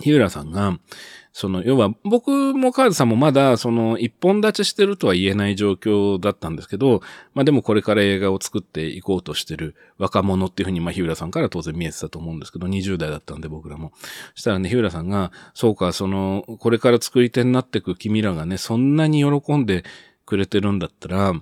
[0.02, 0.78] 日浦さんが、
[1.38, 7.02] その、要は、僕もカーズさんもまだ、その、一本立ちしてるとは言えない状況だったんですけど、
[7.34, 13.92] まあでもこれから映画を作っていこうとしてる若者っていうふうに、まあ日浦さんから当然見えてたと思うんですけど、20代だったんで僕らも。
[14.34, 19.84] そしたらね、日浦さんが、そうか、その、これから作り手になってく君らがね、そんなに喜んで
[20.24, 21.34] くれてるんだったら、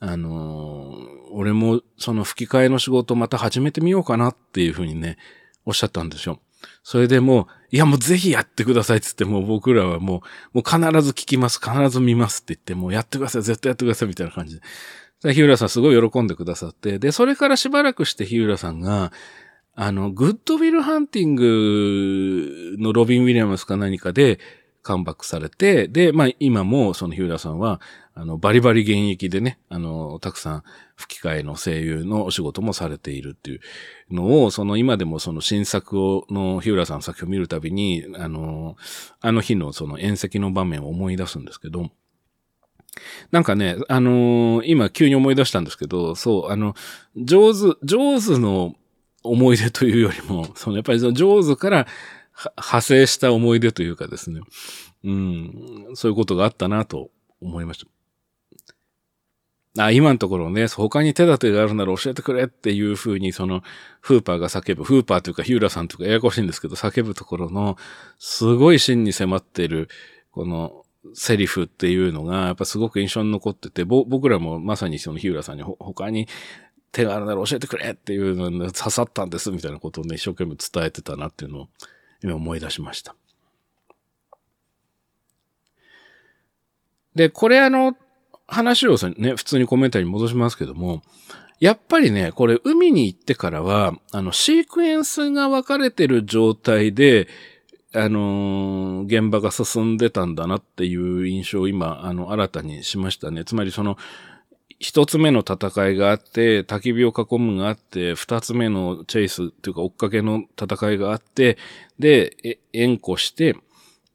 [0.00, 5.18] あのー、俺もその吹き替えの仕事また始めてみようかなっていうふうにね、
[5.66, 6.40] おっしゃったんですよ。
[6.82, 10.22] それでもう、いやもうぜひやってくださいって言って、もう僕らはも
[10.54, 14.60] う、もう必ず聞きます、必ず見ますって言って、もうやってください、絶対やってくださいみたいな感じ
[15.22, 15.32] で。
[15.32, 19.12] 日浦さんすごい喜んでくださって、で、それからしばらくして日浦さんが、
[19.74, 24.38] あの、グッドウィルハンティングのロビン・ウィリアムスか何かで、
[24.84, 27.80] カムバックされて、で、まあ今もその日浦さんは、
[28.14, 30.62] あの、バリバリ現役でね、あの、たくさん
[30.94, 33.60] 吹き替えの声優のお仕事もされているっていう
[34.10, 38.76] のを、その今でもその新作を、の日浦さんの作品を見るたびに、あの、
[39.20, 41.90] あの日のその演席の場面を思い出すんですけど、
[43.32, 46.74] なんかね、あの、今急に思い出したんですけど、そう、あの、
[47.16, 48.74] 上手、上手の
[49.24, 51.86] 思い出というよりも、そのやっぱりその上手から
[52.56, 54.40] 派生した思い出というかですね、
[55.04, 57.86] うん、そういうことがあったなと思いました。
[59.76, 63.62] あ、今のところね、他に手立てがあるなら教えてくれっていうふうに、その、
[64.00, 67.76] フーパーが叫ぶ、フーパーというかヒューラさんというかややこしいんですけど、叫ぶところの、
[68.18, 69.88] すごい真に迫っている、
[70.30, 76.28] この、セリフっていうのが、やっぱすごく印象に残ってて、僕らもまさにその日浦さんに他に
[76.92, 81.68] 手があるなら教えてくれっていうのに刺さったんですみたいなことをね、一生懸命伝えてたなっていうのを
[82.24, 83.14] 今思い出しました。
[87.14, 87.96] で、これあの、
[88.48, 91.02] 話をね、普通にコメンタリーに戻しますけども、
[91.60, 97.28] やっぱりね、これ海に行ってからは、あの、シークエンスが分かれてる状態で、
[97.92, 103.44] あのー、現場が進んでたんだなっていう印象を今、あの、新たにしましたね。
[103.44, 103.96] つまりその、
[104.80, 111.56] 一つ目の戦いがあって、焚き火を囲むがあって、二つ目のチェイスっていうか追っかけの戦いがあって、
[111.98, 113.56] で、援護して、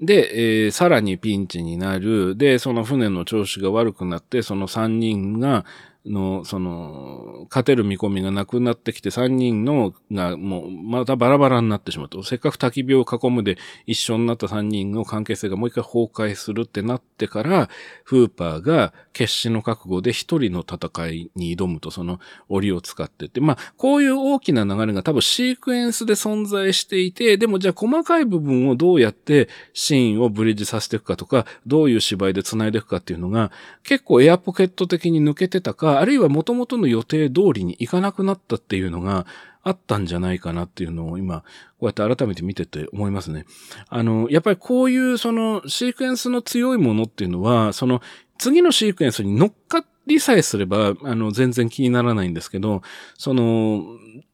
[0.01, 2.35] で、えー、さらにピンチになる。
[2.37, 5.65] で、その船の調子が悪くなって、その三人が、
[6.05, 12.23] の、その、勝てる見込みがなくなってきて、3人のがもう、またバラバラになってしまうと。
[12.23, 17.69] せっかく焚き火を囲むで一緒になった3人の関係性がもう一回崩壊するってなってから、
[18.03, 23.41] フーパーが決死の覚悟で一人の戦いに挑むと、その檻を使ってって。
[23.41, 33.51] まあ、こういう大きな流れが多分シークエンスで存在していて、でもじゃあ細かい部分をどうやってシーンをブリッジさせていくかとか、どういう芝居で繋いでいくかっていうのが、
[33.83, 39.25] 結構エアポケット的に抜けてたか、か、あるいは元々の予定通りにいかなくなったっていうのが
[39.63, 41.45] あったんじゃないかなっていうのを今、こ
[41.81, 43.45] うやって改めて見てて思いますね。
[43.89, 48.01] あの、やっぱりこういうそのシークエンスの強いものっていうのは、その
[48.37, 52.81] 次のシークエンスに乗っかりさえすれば、あの、全然気にならないんですけど、
[53.17, 53.85] その、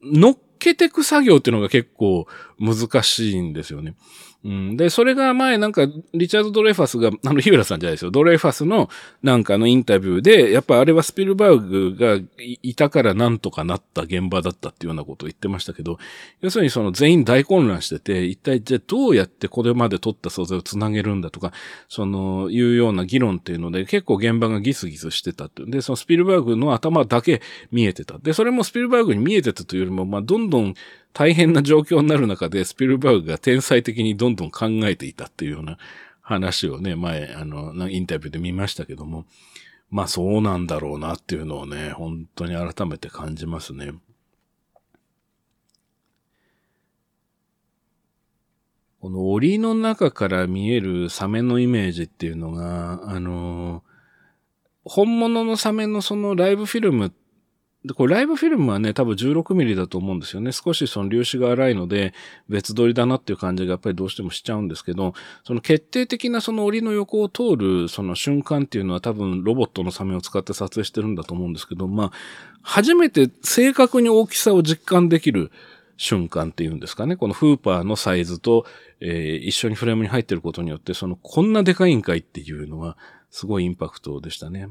[0.03, 2.27] 乗っけてく作業っていうのが結構
[2.59, 3.95] 難しいんですよね。
[4.45, 4.77] うん。
[4.77, 8.11] で、それが前なんか、リチャード・ドレファスが、 あの、日浦さんじゃないですよ。
[8.11, 8.91] ドレファスの
[9.23, 12.19] なんかのインタビューで、やっぱあれはスピルバーグが
[12.61, 15.97] いたからなんとかなった現場だったっていうようなことを言ってましたけど、
[16.41, 21.51] 要するにその全員大混乱してて、一体じゃあどうやってこれまで撮った素材をつなげるんだとか、
[21.89, 25.65] その、いうような議論っていうので、結構現場がギスギスしてたって。
[25.65, 27.41] で、そのスピルバーグの頭だけ
[27.71, 28.19] 見えてた。
[28.19, 30.75] で、それもスピルバーグに見えてたというよりも、まあ、どんどん
[31.15, 35.77] 大変な状況になる中で、スピルバーグが天才的にどんどん考えていたっていうような
[36.21, 39.25] 話をね、前、あの、インタビューで見ましたけども、
[39.89, 43.93] まあそうなんだろうなっていうのをね、本当に改めて感じますね。
[48.99, 53.83] この檻の中から見えるサメのイメージっていうのが、あの、
[54.83, 57.24] 本物のサメのそのライブフィルムって
[57.85, 60.51] で、これライブフィルムはね、多分16ミリだと思うんですよね。
[60.51, 62.15] 少しその粒子が荒いので、
[62.49, 65.13] 別撮りだなっていう感じがやっぱりどうしてもしちゃうんですけど、
[65.43, 72.11] その決定的なその檻の横を通るその瞬間っていうのは多分ロボットのサメを使って撮影してるんだと思うんですけど、まあ、
[72.63, 75.51] 初めて正確に大きさを実感できる
[75.97, 77.15] 瞬間っていうんですかね。
[77.17, 78.65] このフーパーのサイズと、
[78.99, 82.97] えー、一緒にフレームに入ってることによって、そのこんなでかいんかいっていうのは、
[83.29, 84.69] すごいインパクトでしたね。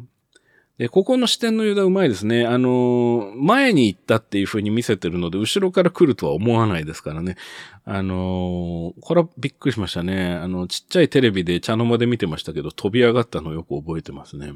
[0.78, 2.46] で、ここの視点の油断うまいですね。
[2.46, 7.36] あの、前に行ったっていう風に見せてるので、後ろから来るとは思わないですからね。
[7.84, 10.32] あの、これはびっくりしましたね。
[10.34, 14.52] あの、ちっちゃいテレビで茶の間で見てましたけど、飛び上がったのよく覚えてますね。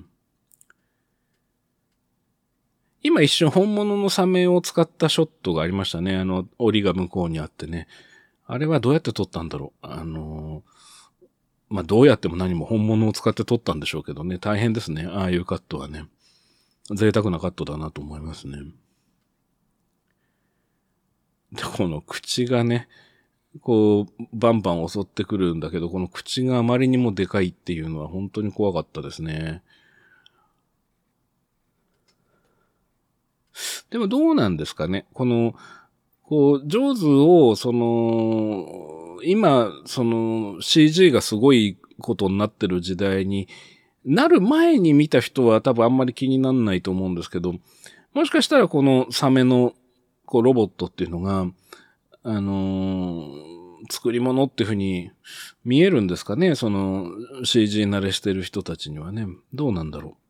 [3.04, 6.16] 今一瞬本物のサメを使ったショットがありましたね。
[6.16, 7.86] あの、檻が向こうにあってね。
[8.44, 9.86] あれはどうやって撮ったんだろう。
[9.86, 10.77] あのー
[11.68, 15.06] まあどうやっても何も本物を使って撮ったんでしょうけどね、大変ですね。
[15.06, 16.04] ああいうカットはね。
[16.90, 18.58] 贅沢なカットだなと思いますね。
[21.52, 22.88] で、この口がね、
[23.60, 29.62] こう、バンバン襲ってくるんだけど、この口があまりにもでかいっていうのは本当に怖かったですね。
[33.90, 35.54] でもどうなんですかねこの、
[36.28, 43.48] こう、ジョーズを、その、今、その CG がすごいことになってる時代に
[44.04, 47.54] なる前に見た人は多分あんまり気にならないと思うんですけど、
[48.14, 49.74] もしかしたらこのサメの
[50.24, 51.46] こうロボットっていうのが、
[52.22, 55.10] あのー、作り物っていうふうに
[55.64, 57.10] 見えるんですかねその
[57.44, 59.26] CG 慣れしてる人たちにはね。
[59.54, 60.27] どうなんだろう。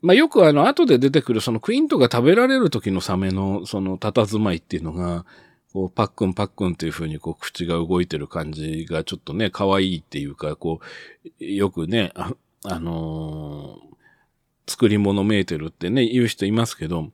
[0.00, 5.24] まあ、よくあの、後で出てくるそのクイントが食べられる時のサメのその佇まいっていうのが、
[5.72, 10.80] こう、パックンパックンっていう風にこう、口が動いてる感じがちょっとね、可愛いっていうか、こ
[11.40, 12.32] う、よくね、あ、
[12.64, 17.10] あのー、作り物めいてるってね、言う人いますけど、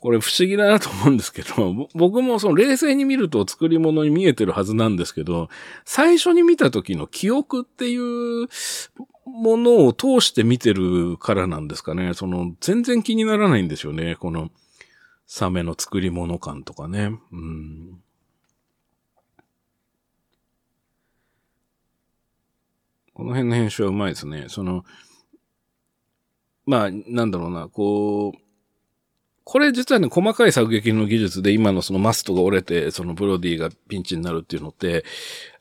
[0.00, 5.48] これ不思議だなと思うんですけど、僕もその冷静に見ると作り物に見えてるはずなんですけど、
[5.84, 8.48] 最初に見た時の記憶っていう
[9.26, 12.14] ものを通して見てるからなんですかね。
[12.14, 14.16] その、全然気にならないんですよね。
[14.16, 14.50] この、
[15.26, 17.18] サメの作り物感とかね。
[17.32, 18.02] うん。
[23.12, 24.46] この辺の編集はうまいですね。
[24.48, 24.84] その、
[26.64, 28.45] まあ、なんだろうな、こう、
[29.46, 35.04] これ実はね、細かい作劇の技術で今のそのマストが折れて、そのブロディがピンチになるっていうのって、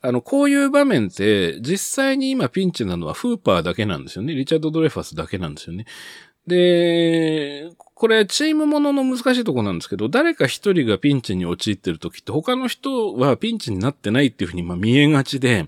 [0.02, 4.34] あの、こういう場面って、実際に今ピンチなのはフーパーだけなんですよね。
[4.34, 5.86] リチャード・ドレファスだけなんですよね。
[6.48, 15.68] で、これチームものの難しいとこなんですけど、誰か一人がピンチに陥ってる時って他の人はピンチになってないっていうふうにまあ見えがちで、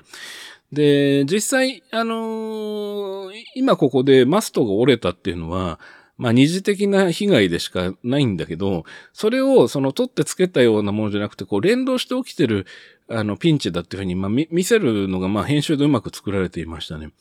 [0.72, 5.80] で、実際、あのー、今ここでマストが折れたっていうのは、
[6.18, 12.66] まあ二次的な被害でしかないんだけど、それをその取ってつけたようなものじゃなくて、こう連動して起きてる、
[13.08, 17.12] あの、ピンチだっていうふうに、まあ見せるのが、まあ編集でうまく作られていましたね。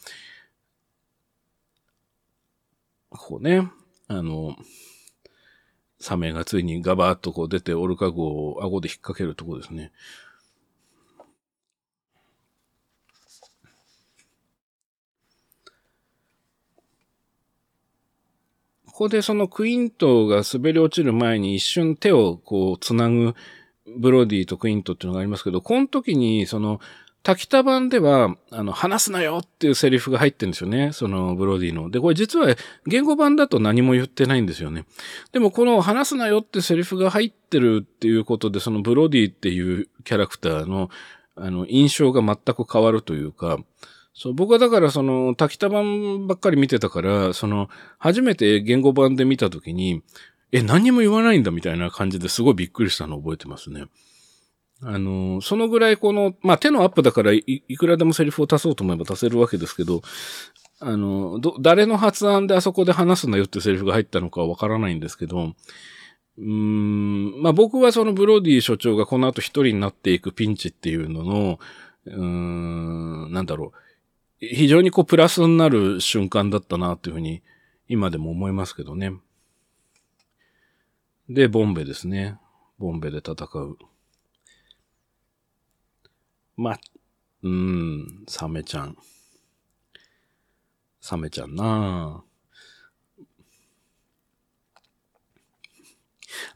[3.10, 3.70] こうね、
[4.08, 4.56] あの、
[5.98, 9.92] サメがついにガバーッとこう出てオルカ号を顎で引っ掛けるとこですね。
[18.96, 23.34] ここでそのクイントが滑り落ちる前に一瞬手をこう繋ぐ
[23.98, 26.80] ブロディとクイントっていうのがありますけど、この時にその
[27.22, 30.92] 滝田版では、あの、話すなよっていうセリフが入ってるんですよね。
[30.94, 31.90] そのブロディの。
[31.90, 32.56] で、これ実は
[32.86, 34.86] 言語版だと何も言ってないんですよね。
[35.30, 40.88] でもこの話すなよってセリフが入ってるっていうことで、そのブロディっていうキャラクターの、
[41.34, 43.58] あの、印象が全く変わるというか、
[44.18, 47.68] そう、僕はだからその、滝田版ばっかり見てたから、その、
[47.98, 50.02] 初めて言語版で見たときに、
[50.52, 53.84] え、何にも言わないんだみたいな感じですごいびっくりしたのを覚えてますね。
[54.80, 60.00] あの、そのぐらいこの、まあ、手のアップだからいくらでもセリフを足そうと思えば足せるわけですけど、
[60.80, 65.52] あの、ど、誰の発案であそこで話すなよってセリフが入ったのかはわからないんですけど、
[66.38, 71.58] うーん、まあ、僕はそのブロディ所長がこの後一人になっていくピンチっていうのの、
[72.06, 73.85] うーん、なんだろう。
[74.38, 77.42] 非常にこうプラスになる瞬間だったなっていうふうに
[77.88, 79.12] 今でも思いますけどね。
[81.28, 82.38] で、ボンベですね。
[82.78, 83.78] ボンベで戦う。
[86.56, 86.80] まあ、
[87.42, 88.96] うん、サメちゃん。
[91.00, 92.24] サメちゃんな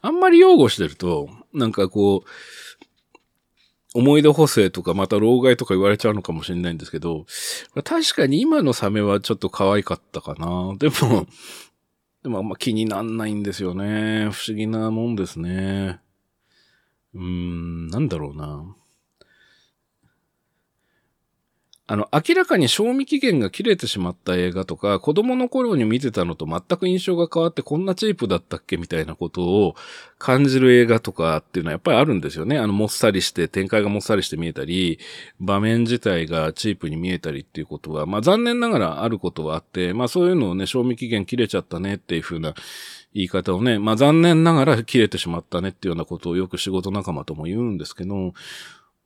[0.01, 2.29] あんまり擁護してると、なんかこう、
[3.93, 7.25] 思い出補正とかまた老害とか言われちゃうのかもしれないんですけど、
[7.83, 10.75] 確かに今のサメはちょっと可愛かったかな。
[10.77, 11.27] でも、
[12.23, 14.29] でもあんま気になんないんですよね。
[14.31, 15.99] 不思議なもんですね。
[17.13, 18.75] うーん、なんだろうな。
[21.91, 29.75] あの、明らかに賞味期限が切れてしまった映画とか、子供の頃に見てたのと全く印象が変わってこんなチープだったっけみたいなことを
[30.17, 32.57] 感じる映画とかっていうのはやっぱりあるんですよね。
[32.57, 34.99] あの、もっさりして、展開がもっさりして見えたり、
[35.41, 42.53] 場面自体がチープに見えたりっていうことは、まあ残念ながらあることはあって、まあそういうのをね、賞味期限切れちゃったねっていう風な
[43.13, 48.33] 言い方をね、まあ残念ながら切れてしまったねっていうようなことをよく仕事仲間とも言うんですけど、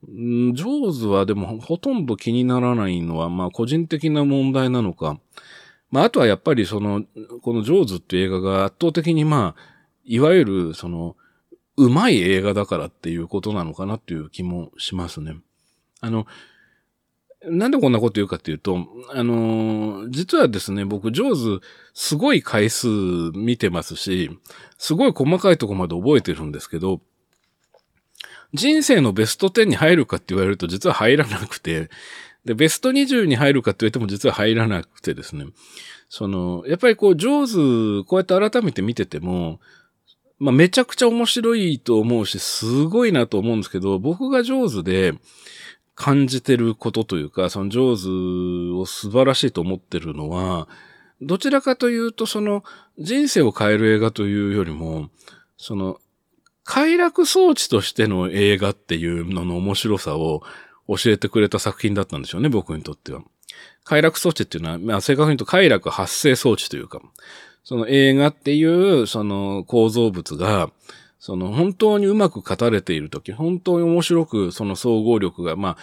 [0.08, 5.18] ジョーズはでもほとんど気にならないのは、まあ個人的な問題なのか、
[5.90, 7.04] まああとはやっぱりその、
[7.42, 9.62] このジョーズっていう映画が圧倒的にまあ、
[10.04, 11.16] いわゆるその、
[11.76, 15.36] うまい映画だからっていうことなのかなっていう気もしますね。
[16.00, 16.26] あの、
[17.44, 21.60] なんでこんなこと言うかっていうと、あの実はですね、僕、ジョーズ、
[21.94, 22.88] すごい回数
[23.34, 24.30] 見てますし、
[24.78, 27.00] すごい細かいとこまで覚えてるんですけど、
[28.54, 31.90] 人生のベスト10に入るかって言われると実は入らなくて、
[32.44, 35.46] で、ベスト20に入るかって言われても実は入らなくてですね。
[36.08, 39.60] その、やっぱりこう、上手、こうやって改めて見てても、
[40.38, 45.14] まあ、めちゃくちゃ面白いと思うし、すごいなと思うんですけど、僕が上手で
[45.96, 48.08] 感じてることというか、その上手
[48.76, 50.68] を素晴らしいと思ってるのは、
[51.22, 52.62] どちらかというと、その
[52.98, 55.08] 人生を変える映画というよりも、
[55.56, 55.98] その
[56.66, 60.42] 快楽装置としての映画っていうのの面白さを
[60.88, 63.22] 教えてくれた作品だったんでしょうね、僕にとっては。
[63.84, 67.00] 快楽装置っていうのは、まあ正確に言うと快楽発生装置というか、
[67.62, 70.70] その映画っていうその構造物が、
[71.20, 75.76] その本当にうまく語れているとき、本当に面白くその総合力が、まあ、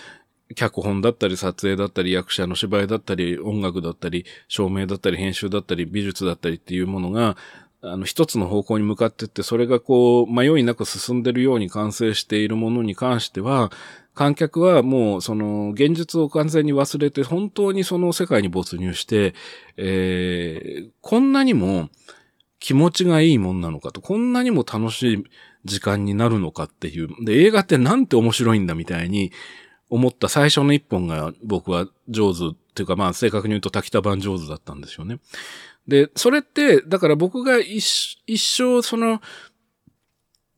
[0.56, 7.38] 脚本だったり撮影だったり役者の芝居だったり音楽だったり照明だったり編集だったり美術だったりっていうものが
[7.84, 13.72] あの、一つの方向に向かってって、それがこう、迷いなく進んでるように完成しているものに関しては、
[14.14, 19.34] 観客はもうその現実を完全に忘れて本当にその世界に没入して、
[19.76, 21.90] えー、こんなにも
[22.60, 25.24] 気持ちがいいもんなのかと、こんなにも楽しい
[25.66, 27.10] 時間になるのかっていう。
[27.26, 29.32] で、映画ってなんて面白いんだみたいに
[29.90, 35.20] 思った最初の一本が僕は上手っていうかまあ正確に言うと滝田版上手だったんですよね。
[35.88, 37.82] で、それって、だから僕が一
[38.26, 39.22] 生その、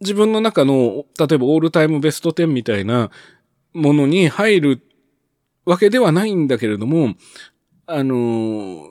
[0.01, 3.09] 自分の中の、例えばオールタイムベスト10みたいな
[3.73, 4.81] ものに入る
[5.65, 7.15] わけではないんだけれども、
[7.87, 8.87] あの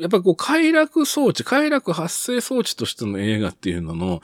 [0.00, 4.20] やっぱこう快楽装置、快楽発生装置としての映画っていうのの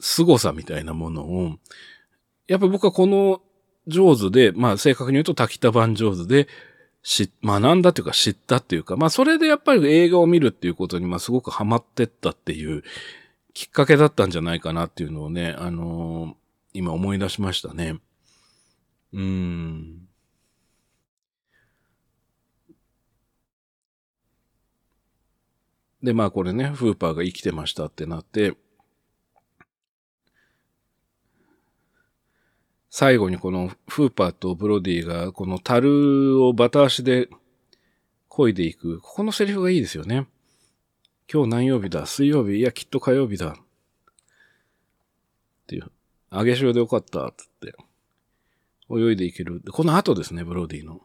[0.00, 1.56] 凄さみたいなものを、
[2.48, 3.40] やっぱ僕はこの
[3.86, 6.48] 上手で、まあ正確に言うと滝田版上手で
[7.02, 12.82] し、学んだというか知ったっていうか、まあそれでやっぱり映画を見るっていうことにまあすごくハマってったっていう
[13.54, 16.34] きっかけだったんじゃないかなっていうのをね、あのー、
[16.74, 18.00] 今思い出しましたね。
[19.12, 20.08] うーん。
[26.02, 28.54] で、まあこれね、フーパーが生きてましたってなって、
[32.94, 37.30] 最後にこのフーパーとブロディがこの樽をバタ足で
[38.28, 39.00] 漕いでいく。
[39.00, 40.26] ここのセリフがいいですよね。
[41.32, 42.04] 今日何曜日だ？
[42.04, 43.52] 水曜日いや、きっと火曜日だ。
[43.52, 43.54] っ
[45.66, 45.90] ていう。
[46.30, 47.32] 揚げ潮でよかった。
[47.34, 47.74] つって。
[48.90, 49.62] 泳いでいける。
[49.72, 51.00] この後ですね、ブロディの。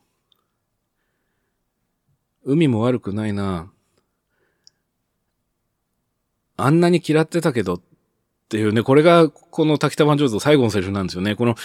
[2.43, 3.72] 海も悪くないな。
[6.57, 7.81] あんなに嫌ってたけど、
[8.48, 11.36] っていうね、これがこの滝田番上手の最後のセリフなんですよね。
[11.36, 11.56] この、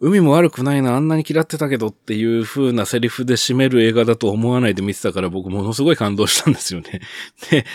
[0.00, 7.02] 海も悪くないな、あんなに嫌ってたけどっていう風なセリフで締める映画だと思わないで見てたから僕ものすごい感動したんですよね。
[7.50, 7.66] で、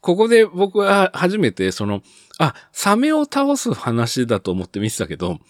[0.00, 2.02] ここで僕は初めてその、
[2.38, 5.40] あ、サメを倒す話だと思って見てたけど、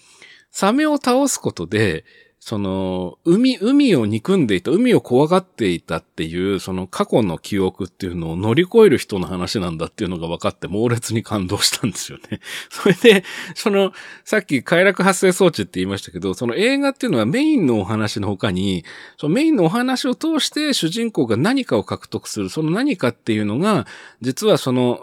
[0.49, 2.05] サメを倒すことで、
[2.45, 12.41] その、海、海を憎んでいた、海を怖がっていたっていう、その過去の記憶っていうのを乗り越える人の話なんだっていうのが分かって猛烈に感動したんですよね。
[12.69, 13.23] それで、
[13.55, 13.93] その、
[14.25, 18.83] さっき快楽発生装置って言いましたけど、その映画っていうのはメインのお話の他に、
[19.15, 23.87] そのメインのお話を通して主人公が何かを獲得する、その何かっていうのが、
[24.19, 24.99] 実はその、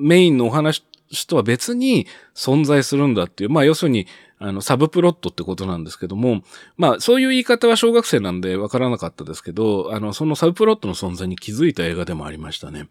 [0.00, 0.84] メインのお話
[1.26, 2.06] とは別に
[2.36, 4.06] 存在するんだっていう、まあ要するに、
[4.42, 6.42] あの、サブプロットってことなんですけども、
[6.78, 12.88] まあ、そういう言い方は小学生なんでわからなかったですけど、あの、そのサブプロットの存在に気づいた映画でもありましたね。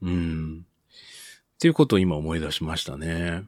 [0.00, 0.64] うん。
[0.64, 3.44] っていうことを今思い出しましたね。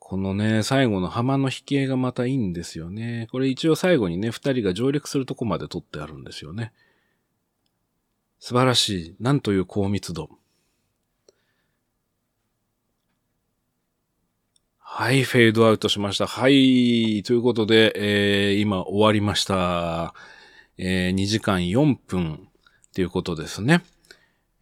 [0.00, 3.28] このね、最後の浜の引き絵がまたいいんですよね。
[3.30, 6.72] これ一応最後にね、二人が上陸するとこまで撮ってあるんですよね。
[8.40, 9.16] 素晴らしい。
[9.20, 10.39] なんという高密度。
[14.92, 16.26] はい、フェードアウトしました。
[16.26, 20.14] はい、ということで、えー、今終わりました。
[20.78, 22.48] えー、2時間4分
[22.88, 23.82] っていうことですね。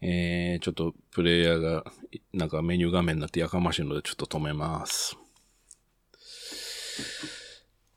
[0.03, 1.85] えー、ちょっとプレイヤーが
[2.35, 5.17] なんかメニュー画面になってやかましいのでちょっと止めます。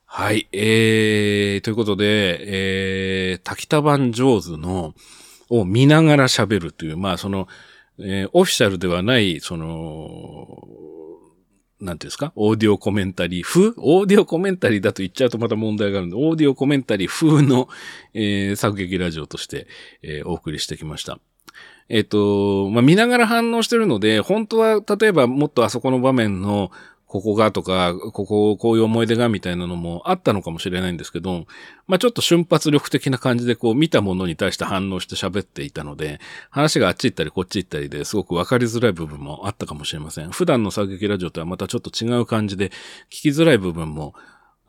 [0.06, 4.96] はい、えー、ということで、えー、滝田版上手の、
[5.50, 7.50] を見ながら喋るという、まあその、
[8.00, 10.48] えー、オフィシャルではない、その、
[11.82, 12.32] なんていうんですか？
[12.36, 13.74] オーディオコメンタリー風？
[13.78, 17.68] オーディオコメンタリーだと言っちゃうとまた問題があるんで、オーディオコメンタリー風の、
[18.14, 19.68] えー、作劇ラジオとして、
[20.04, 21.20] えー、お送りしてきました。
[21.90, 26.72] えっ、ー、と、まあ、見ながら反応してるので、本当は、例えばもっとあそこの場面の、
[27.12, 31.46] ここがとか、ここ、こういう思い出がみたいなのもあったのかもしれないんですけど、
[31.86, 36.22] まあちょっと瞬発力的な感じでこう見たものに対して反応して喋っていたので、
[36.52, 40.32] 話があっち行ったりこっち行ったりですごくわかりづらい部分もあったかもしれません。
[40.32, 42.70] 普段の作劇ラジオとはまたちょっと違う感じで
[43.10, 44.16] 聞きづらい部分も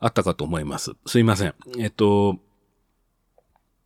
[0.01, 0.91] あったかと思います。
[1.05, 1.55] すいません。
[1.79, 2.39] えっと、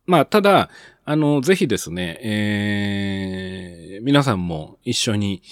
[0.04, 0.68] まあただ、
[1.04, 5.42] あの、ぜひですね、えー、皆さんも一緒に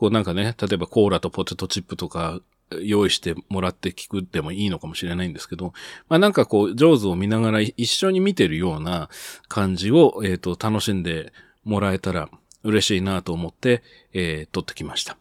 [0.00, 2.40] こうなんかね、例えばコーラとポテトチップとか
[2.80, 5.74] 用意してもらって聞くでもいいのかもしれないんですけど、
[6.08, 9.10] まあなんかこう、上手を見ながら一緒に見てるような
[9.48, 12.30] 感じを、えっ、ー、と、楽しんでもらえたら
[12.64, 13.82] 嬉しいなと思って、
[14.14, 15.18] えー、撮ってきました。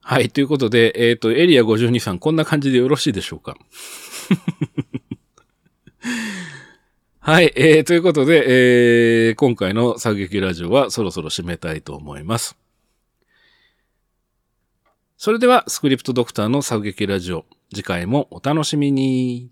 [0.00, 3.58] はい、ということで、えっ、ー、と、エリア52さん、こんな感じでよろしいでしょうか？
[7.20, 12.61] はい、えー、ということで、えー、今回の作劇ラジオはそろそろ締めたいと思います。
[15.24, 19.50] それでは、スクリプトドクターの作劇ラジオ、次回もお楽しみに。